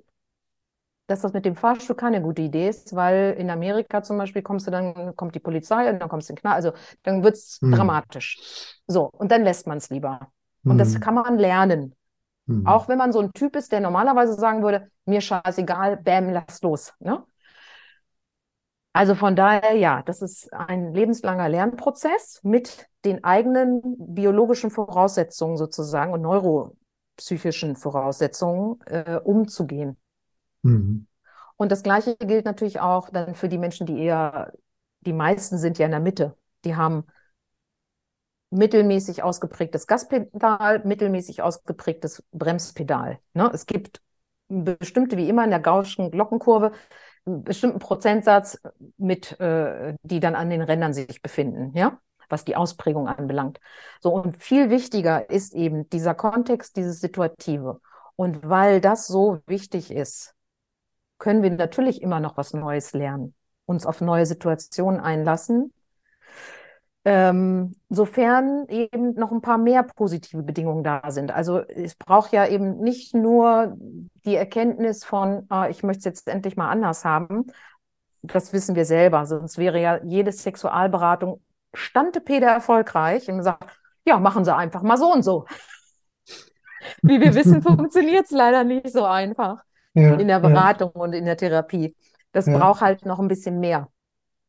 dass 1.11 1.21
das 1.21 1.33
mit 1.33 1.45
dem 1.45 1.55
Fahrstuhl 1.55 1.95
keine 1.95 2.21
gute 2.21 2.41
Idee 2.41 2.69
ist, 2.69 2.95
weil 2.95 3.33
in 3.37 3.49
Amerika 3.49 4.03
zum 4.03 4.17
Beispiel 4.17 4.41
kommst 4.41 4.67
du 4.67 4.71
dann, 4.71 5.15
kommt 5.15 5.35
die 5.35 5.39
Polizei 5.39 5.89
und 5.91 5.99
dann 5.99 6.09
kommst 6.09 6.29
du 6.29 6.33
in 6.33 6.35
den 6.37 6.41
Knall, 6.41 6.55
also 6.55 6.73
dann 7.03 7.23
wird 7.23 7.35
es 7.35 7.59
Mhm. 7.61 7.71
dramatisch. 7.71 8.79
So, 8.87 9.03
und 9.11 9.31
dann 9.31 9.43
lässt 9.43 9.67
man 9.67 9.77
es 9.77 9.89
lieber. 9.89 10.31
Und 10.65 10.79
das 10.79 10.95
Mhm. 10.95 10.99
kann 11.01 11.13
man 11.15 11.37
lernen. 11.37 11.95
Mhm. 12.47 12.67
Auch 12.67 12.87
wenn 12.87 12.97
man 12.97 13.11
so 13.13 13.19
ein 13.19 13.33
Typ 13.33 13.55
ist, 13.55 13.71
der 13.71 13.81
normalerweise 13.81 14.33
sagen 14.35 14.63
würde, 14.63 14.89
mir 15.05 15.21
scheißegal, 15.21 15.97
bam, 15.97 16.29
lass 16.29 16.61
los. 16.61 16.93
Ne? 16.99 17.23
Also 18.93 19.15
von 19.15 19.35
daher, 19.35 19.73
ja, 19.75 20.03
das 20.03 20.21
ist 20.21 20.51
ein 20.53 20.93
lebenslanger 20.93 21.47
Lernprozess 21.47 22.41
mit 22.43 22.87
den 23.05 23.23
eigenen 23.23 23.81
biologischen 23.97 24.69
Voraussetzungen 24.69 25.55
sozusagen 25.57 26.11
und 26.13 26.21
neuropsychischen 26.21 27.77
Voraussetzungen 27.77 28.81
äh, 28.87 29.19
umzugehen. 29.23 29.97
Mhm. 30.63 31.07
Und 31.57 31.71
das 31.71 31.83
Gleiche 31.83 32.15
gilt 32.17 32.45
natürlich 32.45 32.79
auch 32.79 33.09
dann 33.09 33.35
für 33.35 33.49
die 33.49 33.57
Menschen, 33.57 33.85
die 33.85 33.99
eher, 33.99 34.51
die 35.01 35.13
meisten 35.13 35.57
sind 35.57 35.77
ja 35.77 35.85
in 35.85 35.91
der 35.91 35.99
Mitte. 35.99 36.35
Die 36.65 36.75
haben 36.75 37.05
mittelmäßig 38.49 39.23
ausgeprägtes 39.23 39.87
Gaspedal, 39.87 40.83
mittelmäßig 40.83 41.41
ausgeprägtes 41.41 42.23
Bremspedal. 42.31 43.19
Ne? 43.33 43.49
Es 43.53 43.65
gibt 43.65 44.01
bestimmte, 44.49 45.17
wie 45.17 45.29
immer 45.29 45.43
in 45.43 45.49
der 45.49 45.59
Gaußschen 45.59 46.11
Glockenkurve, 46.11 46.71
einen 47.25 47.43
bestimmten 47.43 47.79
Prozentsatz 47.79 48.59
mit, 48.97 49.39
äh, 49.39 49.95
die 50.03 50.19
dann 50.19 50.35
an 50.35 50.49
den 50.49 50.61
Rändern 50.61 50.93
sich 50.93 51.21
befinden, 51.21 51.77
ja, 51.77 51.99
was 52.27 52.43
die 52.43 52.55
Ausprägung 52.55 53.07
anbelangt. 53.07 53.59
So, 54.01 54.13
und 54.13 54.37
viel 54.37 54.69
wichtiger 54.69 55.29
ist 55.29 55.53
eben 55.53 55.89
dieser 55.89 56.15
Kontext, 56.15 56.75
dieses 56.75 56.99
Situative. 56.99 57.79
Und 58.15 58.47
weil 58.47 58.81
das 58.81 59.07
so 59.07 59.39
wichtig 59.47 59.91
ist, 59.91 60.35
können 61.21 61.43
wir 61.43 61.51
natürlich 61.51 62.01
immer 62.01 62.19
noch 62.19 62.35
was 62.35 62.51
Neues 62.53 62.93
lernen, 62.93 63.35
uns 63.67 63.85
auf 63.85 64.01
neue 64.01 64.25
Situationen 64.25 64.99
einlassen, 64.99 65.71
ähm, 67.05 67.75
sofern 67.89 68.65
eben 68.69 69.13
noch 69.13 69.31
ein 69.31 69.41
paar 69.41 69.59
mehr 69.59 69.83
positive 69.83 70.41
Bedingungen 70.41 70.83
da 70.83 71.11
sind. 71.11 71.31
Also 71.31 71.59
es 71.59 71.93
braucht 71.95 72.33
ja 72.33 72.47
eben 72.47 72.79
nicht 72.79 73.13
nur 73.13 73.77
die 74.25 74.35
Erkenntnis 74.35 75.05
von, 75.05 75.45
ah, 75.49 75.69
ich 75.69 75.83
möchte 75.83 75.99
es 75.99 76.05
jetzt 76.05 76.27
endlich 76.27 76.57
mal 76.57 76.71
anders 76.71 77.05
haben. 77.05 77.45
Das 78.23 78.51
wissen 78.51 78.75
wir 78.75 78.85
selber, 78.85 79.27
sonst 79.27 79.59
wäre 79.59 79.79
ja 79.79 80.03
jede 80.03 80.31
Sexualberatung 80.31 81.39
Stantepede 81.73 82.47
erfolgreich 82.47 83.29
und 83.29 83.43
sagt, 83.43 83.79
ja, 84.05 84.17
machen 84.17 84.43
Sie 84.43 84.55
einfach 84.55 84.81
mal 84.81 84.97
so 84.97 85.13
und 85.13 85.21
so. 85.21 85.45
Wie 87.03 87.21
wir 87.21 87.35
wissen, 87.35 87.61
funktioniert 87.61 88.25
es 88.25 88.31
leider 88.31 88.63
nicht 88.63 88.91
so 88.91 89.05
einfach 89.05 89.63
Ja, 89.93 90.15
in 90.17 90.27
der 90.27 90.39
ja, 90.41 90.41
Beratung 90.41 90.91
und 90.91 91.13
in 91.13 91.25
der 91.25 91.37
Therapie. 91.37 91.95
Das 92.31 92.47
Ja. 92.47 92.51
braucht 92.51 92.81
halt 92.81 93.05
noch 93.05 93.19
ein 93.19 93.27
bisschen 93.27 93.59
mehr. 93.59 93.89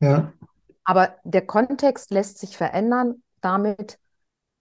ja. 0.01 0.33
Aber 0.85 1.17
der 1.25 1.47
Kontext 1.47 2.11
lässt 2.11 2.39
sich 2.39 2.57
verändern. 2.57 3.23
Damit 3.41 3.99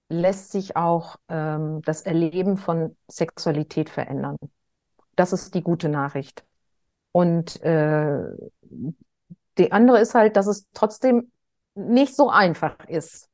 lässt 0.10 0.52
sich 0.52 0.76
auch 0.78 1.18
ähm, 1.30 1.82
das 1.86 2.04
Erleben 2.04 2.58
von 2.58 2.98
Sexualität 3.10 3.90
verändern. 3.90 4.38
Das 5.16 5.34
ist 5.34 5.56
die 5.56 5.64
gute 5.64 5.90
Nachricht. 5.90 6.46
Und 7.14 7.62
äh, 7.64 8.24
die 9.58 9.72
andere 9.72 10.00
ist 10.00 10.16
halt, 10.16 10.36
dass 10.38 10.48
es 10.48 10.66
trotzdem 10.74 11.32
nicht 11.76 12.16
so 12.16 12.30
einfach 12.30 12.76
ist, 12.88 13.30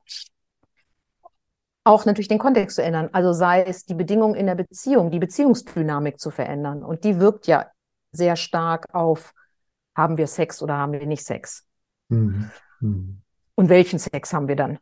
auch 1.87 2.05
natürlich 2.05 2.27
den 2.27 2.37
Kontext 2.37 2.75
zu 2.75 2.83
ändern. 2.83 3.09
Also 3.13 3.31
sei 3.31 3.63
es 3.63 3.85
die 3.85 3.93
Bedingungen 3.93 4.35
in 4.35 4.45
der 4.45 4.55
Beziehung, 4.55 5.09
die 5.09 5.19
Beziehungsdynamik 5.19 6.19
zu 6.19 6.31
verändern. 6.31 6.83
Und 6.83 7.05
die 7.05 7.19
wirkt 7.19 7.47
ja 7.47 7.67
sehr 8.11 8.35
stark 8.35 8.93
auf, 8.93 9.33
haben 9.95 10.17
wir 10.17 10.27
Sex 10.27 10.61
oder 10.61 10.77
haben 10.77 10.91
wir 10.91 11.05
nicht 11.05 11.25
Sex? 11.25 11.65
Mhm. 12.09 12.51
Mhm. 12.81 13.21
Und 13.55 13.69
welchen 13.69 13.99
Sex 13.99 14.33
haben 14.33 14.49
wir 14.49 14.57
dann? 14.57 14.79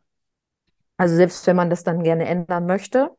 Also 0.96 1.14
selbst 1.14 1.46
wenn 1.46 1.56
man 1.56 1.70
das 1.70 1.84
dann 1.84 2.02
gerne 2.02 2.26
ändern 2.26 2.66
möchte, 2.66 3.10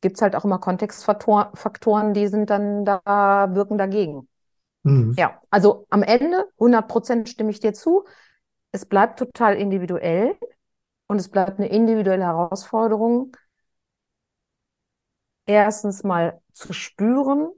gibt 0.00 0.16
es 0.16 0.22
halt 0.22 0.34
auch 0.34 0.44
immer 0.44 0.58
Kontextfaktoren, 0.58 2.14
die 2.14 2.26
sind 2.28 2.48
dann 2.48 2.86
da, 2.86 3.50
wirken 3.52 3.76
dagegen. 3.76 4.28
Mhm. 4.82 5.14
Ja, 5.18 5.40
also 5.50 5.86
am 5.90 6.02
Ende 6.02 6.46
100 6.54 6.88
Prozent 6.88 7.28
stimme 7.28 7.50
ich 7.50 7.60
dir 7.60 7.74
zu. 7.74 8.04
Es 8.72 8.86
bleibt 8.86 9.18
total 9.18 9.56
individuell 9.56 10.36
und 11.10 11.18
es 11.18 11.28
bleibt 11.28 11.58
eine 11.58 11.66
individuelle 11.66 12.22
Herausforderung, 12.22 13.36
erstens 15.44 16.04
mal 16.04 16.40
zu 16.52 16.72
spüren, 16.72 17.50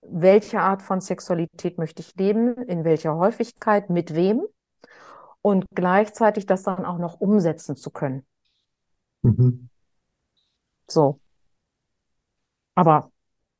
welche 0.00 0.60
Art 0.60 0.82
von 0.82 1.00
Sexualität 1.00 1.76
möchte 1.76 2.02
ich 2.02 2.14
leben, 2.14 2.54
in 2.54 2.84
welcher 2.84 3.16
Häufigkeit, 3.16 3.90
mit 3.90 4.14
wem 4.14 4.44
und 5.42 5.66
gleichzeitig 5.74 6.46
das 6.46 6.62
dann 6.62 6.84
auch 6.84 6.98
noch 6.98 7.20
umsetzen 7.20 7.74
zu 7.74 7.90
können. 7.90 8.24
Mhm. 9.22 9.68
So. 10.86 11.18
Aber 12.76 13.10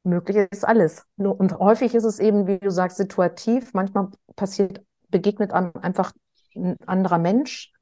möglich 0.05 0.37
ist 0.49 0.65
alles. 0.65 1.05
Und 1.17 1.59
häufig 1.59 1.97
ist 1.97 2.05
es 2.05 2.21
eben, 2.21 2.47
wie 2.47 2.61
du 2.61 2.71
sagst, 2.71 2.99
situativ. 2.99 3.75
Manchmal 3.75 4.11
passiert, 4.37 4.81
begegnet 5.09 5.51
einem 5.51 5.73
einfach 5.75 6.13
ein 6.55 6.77
anderer 6.87 7.19
Mensch. 7.19 7.73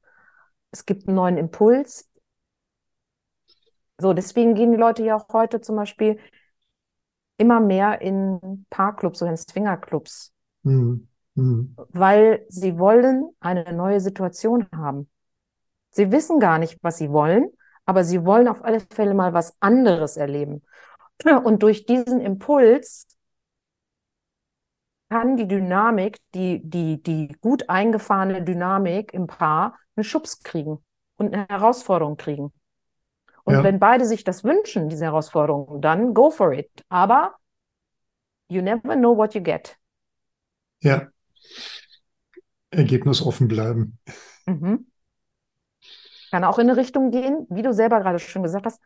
Es 0.71 0.85
gibt 0.85 1.07
einen 1.07 1.15
neuen 1.15 1.37
Impuls. 1.37 2.09
So, 3.99 4.13
deswegen 4.13 4.53
gehen 4.55 4.71
die 4.71 4.77
Leute 4.77 5.03
ja 5.03 5.15
auch 5.15 5.27
heute 5.33 5.59
zum 5.61 5.75
Beispiel 5.75 6.19
immer 7.37 7.59
mehr 7.59 8.01
in 8.01 8.65
Paarclubs 8.69 9.21
oder 9.21 9.31
in 9.31 9.37
Swingerclubs, 9.37 10.33
Mhm. 10.63 11.07
Mhm. 11.35 11.75
weil 11.75 12.45
sie 12.49 12.77
wollen 12.79 13.29
eine 13.39 13.71
neue 13.73 13.99
Situation 13.99 14.67
haben. 14.75 15.09
Sie 15.91 16.11
wissen 16.11 16.39
gar 16.39 16.59
nicht, 16.59 16.79
was 16.83 16.97
sie 16.97 17.11
wollen, 17.11 17.51
aber 17.85 18.03
sie 18.03 18.25
wollen 18.25 18.47
auf 18.47 18.63
alle 18.63 18.81
Fälle 18.81 19.13
mal 19.13 19.33
was 19.33 19.55
anderes 19.61 20.17
erleben. 20.17 20.63
Und 21.43 21.63
durch 21.63 21.85
diesen 21.85 22.21
Impuls 22.21 23.07
kann 25.09 25.37
die 25.37 25.47
Dynamik, 25.47 26.17
die, 26.35 26.61
die, 26.63 27.01
die 27.01 27.29
gut 27.41 27.69
eingefahrene 27.69 28.43
Dynamik 28.43 29.13
im 29.13 29.27
Paar 29.27 29.77
einen 29.97 30.03
Schubs 30.03 30.43
kriegen 30.43 30.83
und 31.17 31.33
eine 31.33 31.47
Herausforderung 31.47 32.17
kriegen. 32.17 32.53
Und 33.43 33.53
Ja. 33.55 33.63
wenn 33.63 33.79
beide 33.79 34.05
sich 34.05 34.23
das 34.23 34.43
wünschen, 34.43 34.89
diese 34.89 35.05
Herausforderung, 35.05 35.81
dann 35.81 36.13
go 36.13 36.29
for 36.29 36.53
it. 36.53 36.69
Aber 36.89 37.35
you 38.49 38.61
never 38.61 38.95
know 38.95 39.15
what 39.15 39.33
you 39.33 39.41
get. 39.41 39.77
Ja. 40.81 41.09
Ergebnis 42.69 43.21
offen 43.21 43.47
bleiben. 43.47 43.99
Mhm. 44.45 44.87
Kann 46.31 46.43
auch 46.43 46.59
in 46.59 46.69
eine 46.69 46.77
Richtung 46.77 47.11
gehen, 47.11 47.47
wie 47.49 47.61
du 47.61 47.73
selber 47.73 47.99
gerade 48.01 48.19
schon 48.19 48.43
gesagt 48.43 48.65
hast, 48.65 48.81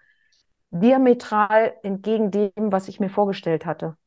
diametral 0.69 1.73
entgegen 1.83 2.31
dem, 2.31 2.51
was 2.71 2.87
ich 2.87 2.99
mir 2.99 3.09
vorgestellt 3.09 3.65
hatte. 3.65 3.97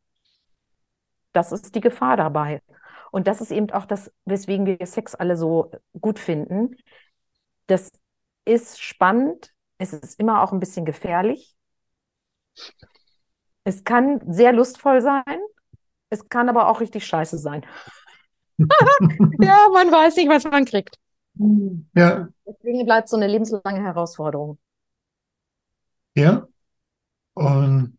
Das 1.32 1.50
ist 1.52 1.74
die 1.74 1.80
Gefahr 1.80 2.16
dabei. 2.16 2.62
Und 3.14 3.28
das 3.28 3.40
ist 3.40 3.52
eben 3.52 3.70
auch 3.70 3.86
das, 3.86 4.12
weswegen 4.24 4.66
wir 4.66 4.84
Sex 4.84 5.14
alle 5.14 5.36
so 5.36 5.70
gut 6.00 6.18
finden. 6.18 6.74
Das 7.68 7.92
ist 8.44 8.82
spannend. 8.82 9.52
Es 9.78 9.92
ist 9.92 10.18
immer 10.18 10.42
auch 10.42 10.50
ein 10.50 10.58
bisschen 10.58 10.84
gefährlich. 10.84 11.54
Es 13.62 13.84
kann 13.84 14.20
sehr 14.26 14.52
lustvoll 14.52 15.00
sein. 15.00 15.38
Es 16.10 16.28
kann 16.28 16.48
aber 16.48 16.66
auch 16.66 16.80
richtig 16.80 17.06
scheiße 17.06 17.38
sein. 17.38 17.64
Ja, 19.40 19.58
man 19.72 19.92
weiß 19.92 20.16
nicht, 20.16 20.28
was 20.28 20.42
man 20.42 20.64
kriegt. 20.64 20.96
Ja, 21.94 22.28
Deswegen 22.44 22.84
bleibt 22.84 23.08
so 23.08 23.16
eine 23.16 23.28
lebenslange 23.28 23.80
Herausforderung. 23.80 24.58
ja. 26.16 26.48
Und 27.34 27.96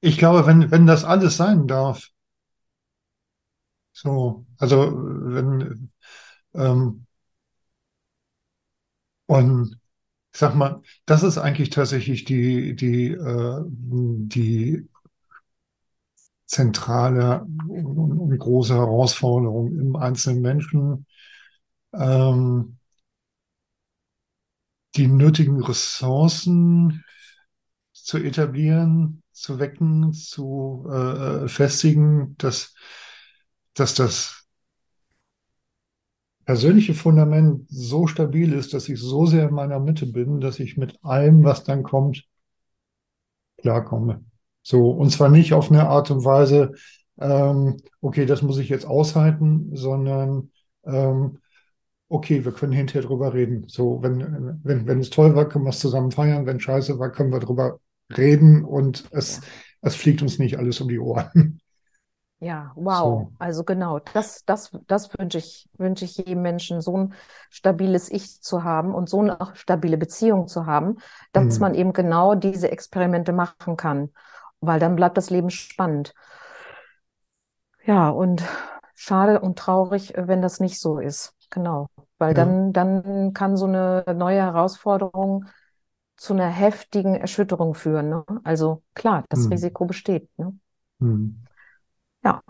ich 0.00 0.18
glaube, 0.18 0.44
wenn, 0.44 0.72
wenn 0.72 0.88
das 0.88 1.04
alles 1.04 1.36
sein 1.36 1.68
darf, 1.68 2.10
so, 3.98 4.46
also 4.58 4.92
wenn, 4.94 5.90
ähm, 6.54 7.06
und 9.26 9.78
ich 10.32 10.40
sag 10.40 10.54
mal, 10.54 10.82
das 11.06 11.22
ist 11.22 11.38
eigentlich 11.38 11.70
tatsächlich 11.70 12.24
die, 12.24 12.76
die, 12.76 13.08
äh, 13.12 13.62
die 13.68 14.88
zentrale 16.46 17.42
und, 17.68 18.18
und 18.18 18.38
große 18.38 18.74
Herausforderung 18.74 19.78
im 19.78 19.96
einzelnen 19.96 20.42
Menschen, 20.42 21.06
ähm, 21.94 22.78
die 24.96 25.06
nötigen 25.06 25.62
Ressourcen 25.62 27.04
zu 27.92 28.18
etablieren, 28.18 29.22
zu 29.32 29.58
wecken, 29.58 30.12
zu 30.12 30.86
äh, 30.90 31.48
festigen, 31.48 32.36
dass, 32.38 32.74
dass 33.74 33.94
das 33.94 34.44
persönliche 36.44 36.94
Fundament 36.94 37.66
so 37.68 38.06
stabil 38.06 38.52
ist, 38.52 38.72
dass 38.72 38.88
ich 38.88 38.98
so 38.98 39.26
sehr 39.26 39.48
in 39.48 39.54
meiner 39.54 39.80
Mitte 39.80 40.06
bin, 40.06 40.40
dass 40.40 40.58
ich 40.58 40.76
mit 40.76 40.98
allem, 41.04 41.44
was 41.44 41.64
dann 41.64 41.82
kommt, 41.82 42.24
klarkomme. 43.58 44.24
So, 44.62 44.90
und 44.90 45.10
zwar 45.10 45.28
nicht 45.28 45.52
auf 45.52 45.70
eine 45.70 45.88
Art 45.88 46.10
und 46.10 46.24
Weise, 46.24 46.72
ähm, 47.20 47.76
okay, 48.00 48.26
das 48.26 48.42
muss 48.42 48.58
ich 48.58 48.68
jetzt 48.68 48.86
aushalten, 48.86 49.70
sondern 49.74 50.50
ähm, 50.84 51.38
okay, 52.08 52.44
wir 52.44 52.52
können 52.52 52.72
hinterher 52.72 53.02
drüber 53.02 53.34
reden. 53.34 53.64
So, 53.68 54.02
wenn, 54.02 54.60
wenn, 54.62 54.86
wenn 54.86 55.00
es 55.00 55.10
toll 55.10 55.34
war, 55.34 55.48
können 55.48 55.64
wir 55.64 55.70
es 55.70 55.80
zusammen 55.80 56.10
feiern. 56.10 56.46
Wenn 56.46 56.60
scheiße 56.60 56.98
war, 56.98 57.12
können 57.12 57.32
wir 57.32 57.40
drüber 57.40 57.80
reden 58.16 58.64
und 58.64 59.04
es, 59.10 59.42
es 59.82 59.94
fliegt 59.94 60.22
uns 60.22 60.38
nicht 60.38 60.58
alles 60.58 60.80
um 60.80 60.88
die 60.88 60.98
Ohren. 60.98 61.60
Ja, 62.40 62.72
wow. 62.76 63.26
So. 63.26 63.32
Also 63.38 63.64
genau, 63.64 63.98
das, 63.98 64.44
das, 64.44 64.70
das 64.86 65.10
wünsche 65.18 65.38
ich, 65.38 65.68
wünsche 65.76 66.04
ich 66.04 66.16
jedem 66.18 66.40
Menschen, 66.42 66.80
so 66.80 66.96
ein 66.96 67.14
stabiles 67.50 68.10
Ich 68.12 68.40
zu 68.42 68.62
haben 68.62 68.94
und 68.94 69.08
so 69.08 69.20
eine 69.20 69.36
stabile 69.54 69.98
Beziehung 69.98 70.46
zu 70.46 70.64
haben, 70.66 70.98
dass 71.32 71.58
Mhm. 71.58 71.60
man 71.60 71.74
eben 71.74 71.92
genau 71.92 72.36
diese 72.36 72.70
Experimente 72.70 73.32
machen 73.32 73.76
kann, 73.76 74.10
weil 74.60 74.78
dann 74.78 74.94
bleibt 74.94 75.16
das 75.16 75.30
Leben 75.30 75.50
spannend. 75.50 76.14
Ja, 77.84 78.10
und 78.10 78.44
schade 78.94 79.40
und 79.40 79.58
traurig, 79.58 80.12
wenn 80.16 80.42
das 80.42 80.60
nicht 80.60 80.78
so 80.80 80.98
ist. 80.98 81.34
Genau, 81.50 81.88
weil 82.18 82.34
Ja. 82.34 82.34
dann, 82.34 82.72
dann 82.72 83.32
kann 83.32 83.56
so 83.56 83.66
eine 83.66 84.04
neue 84.14 84.40
Herausforderung 84.40 85.46
zu 86.16 86.34
einer 86.34 86.48
heftigen 86.48 87.14
Erschütterung 87.14 87.74
führen. 87.74 88.10
Ne? 88.10 88.24
Also 88.44 88.82
klar, 88.94 89.24
das 89.30 89.50
Mhm. 89.50 89.50
Risiko 89.50 89.86
besteht. 89.86 90.28
Ne? 90.38 90.58
Hm. 91.00 91.47
Ja. 92.22 92.42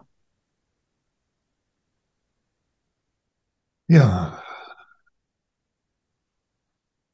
Ja, 3.88 4.42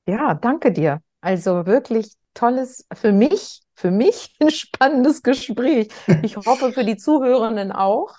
Ja, 0.06 0.34
danke 0.34 0.72
dir. 0.72 1.00
Also 1.20 1.66
wirklich 1.66 2.12
tolles, 2.34 2.86
für 2.92 3.12
mich, 3.12 3.60
für 3.74 3.90
mich 3.90 4.36
ein 4.40 4.50
spannendes 4.50 5.22
Gespräch. 5.22 5.88
Ich 6.20 6.36
hoffe 6.36 6.72
für 6.72 6.84
die 6.84 6.96
Zuhörenden 6.96 7.72
auch, 7.72 8.14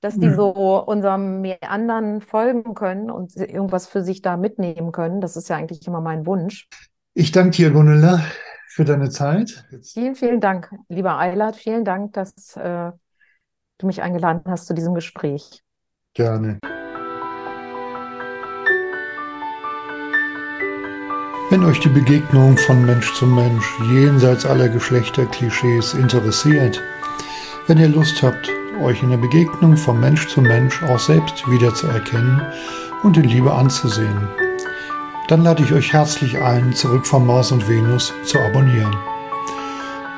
dass 0.00 0.18
die 0.18 0.28
Ja. 0.28 0.36
so 0.36 0.84
unserem 0.84 1.40
Meandern 1.42 2.20
folgen 2.20 2.74
können 2.74 3.10
und 3.10 3.36
irgendwas 3.36 3.86
für 3.86 4.02
sich 4.04 4.22
da 4.22 4.36
mitnehmen 4.36 4.92
können. 4.92 5.20
Das 5.20 5.36
ist 5.36 5.48
ja 5.48 5.56
eigentlich 5.56 5.86
immer 5.86 6.00
mein 6.00 6.26
Wunsch. 6.26 6.68
ich 7.14 7.32
danke 7.32 7.56
dir, 7.56 7.70
Gunilla, 7.70 8.24
für 8.68 8.84
deine 8.84 9.10
Zeit. 9.10 9.64
Vielen, 9.82 10.14
vielen 10.14 10.40
Dank, 10.40 10.70
lieber 10.88 11.18
Eilert. 11.18 11.56
Vielen 11.56 11.84
Dank, 11.84 12.12
dass 12.12 12.56
äh, 12.56 12.92
du 13.82 13.86
mich 13.86 14.02
eingeladen 14.02 14.42
hast 14.46 14.66
zu 14.66 14.74
diesem 14.74 14.94
Gespräch. 14.94 15.62
gerne. 16.14 16.58
Wenn 21.50 21.64
euch 21.64 21.80
die 21.80 21.88
Begegnung 21.88 22.56
von 22.56 22.86
Mensch 22.86 23.12
zu 23.14 23.26
Mensch 23.26 23.66
jenseits 23.90 24.46
aller 24.46 24.68
Geschlechterklischees 24.68 25.94
interessiert, 25.94 26.80
wenn 27.66 27.78
ihr 27.78 27.88
Lust 27.88 28.22
habt, 28.22 28.48
euch 28.80 29.02
in 29.02 29.10
der 29.10 29.16
Begegnung 29.16 29.76
von 29.76 29.98
Mensch 29.98 30.28
zu 30.28 30.40
Mensch 30.40 30.80
auch 30.84 31.00
selbst 31.00 31.50
wiederzuerkennen 31.50 32.40
und 33.02 33.16
in 33.16 33.24
Liebe 33.24 33.52
anzusehen, 33.52 34.28
dann 35.26 35.42
lade 35.42 35.64
ich 35.64 35.72
euch 35.72 35.92
herzlich 35.92 36.40
ein, 36.40 36.72
zurück 36.72 37.06
von 37.06 37.26
Mars 37.26 37.50
und 37.50 37.68
Venus 37.68 38.12
zu 38.24 38.38
abonnieren. 38.38 38.96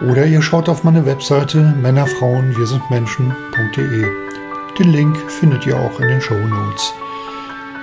Oder 0.08 0.26
ihr 0.26 0.42
schaut 0.42 0.68
auf 0.68 0.82
meine 0.82 1.06
Webseite 1.06 1.74
Männerfrauen 1.80 2.56
wir 2.56 2.66
sind 2.66 2.90
Menschen.de. 2.90 4.04
Den 4.78 4.90
Link 4.90 5.16
findet 5.30 5.64
ihr 5.64 5.76
auch 5.76 6.00
in 6.00 6.08
den 6.08 6.20
Show 6.20 6.34
Notes. 6.34 6.92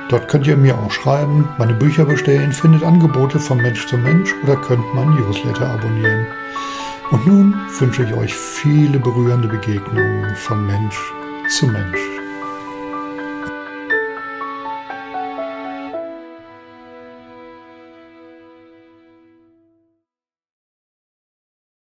Dort 0.09 0.27
könnt 0.27 0.45
ihr 0.45 0.57
mir 0.57 0.77
auch 0.77 0.91
schreiben, 0.91 1.47
meine 1.57 1.73
Bücher 1.73 2.03
bestellen, 2.03 2.51
findet 2.51 2.83
Angebote 2.83 3.39
von 3.39 3.57
Mensch 3.57 3.87
zu 3.87 3.97
Mensch 3.97 4.33
oder 4.43 4.57
könnt 4.57 4.83
mein 4.93 5.11
Newsletter 5.11 5.69
abonnieren. 5.69 6.27
Und 7.11 7.25
nun 7.25 7.55
wünsche 7.79 8.03
ich 8.03 8.13
euch 8.13 8.33
viele 8.33 8.99
berührende 8.99 9.47
Begegnungen 9.47 10.35
von 10.35 10.65
Mensch 10.65 10.97
zu 11.47 11.67
Mensch. 11.67 12.18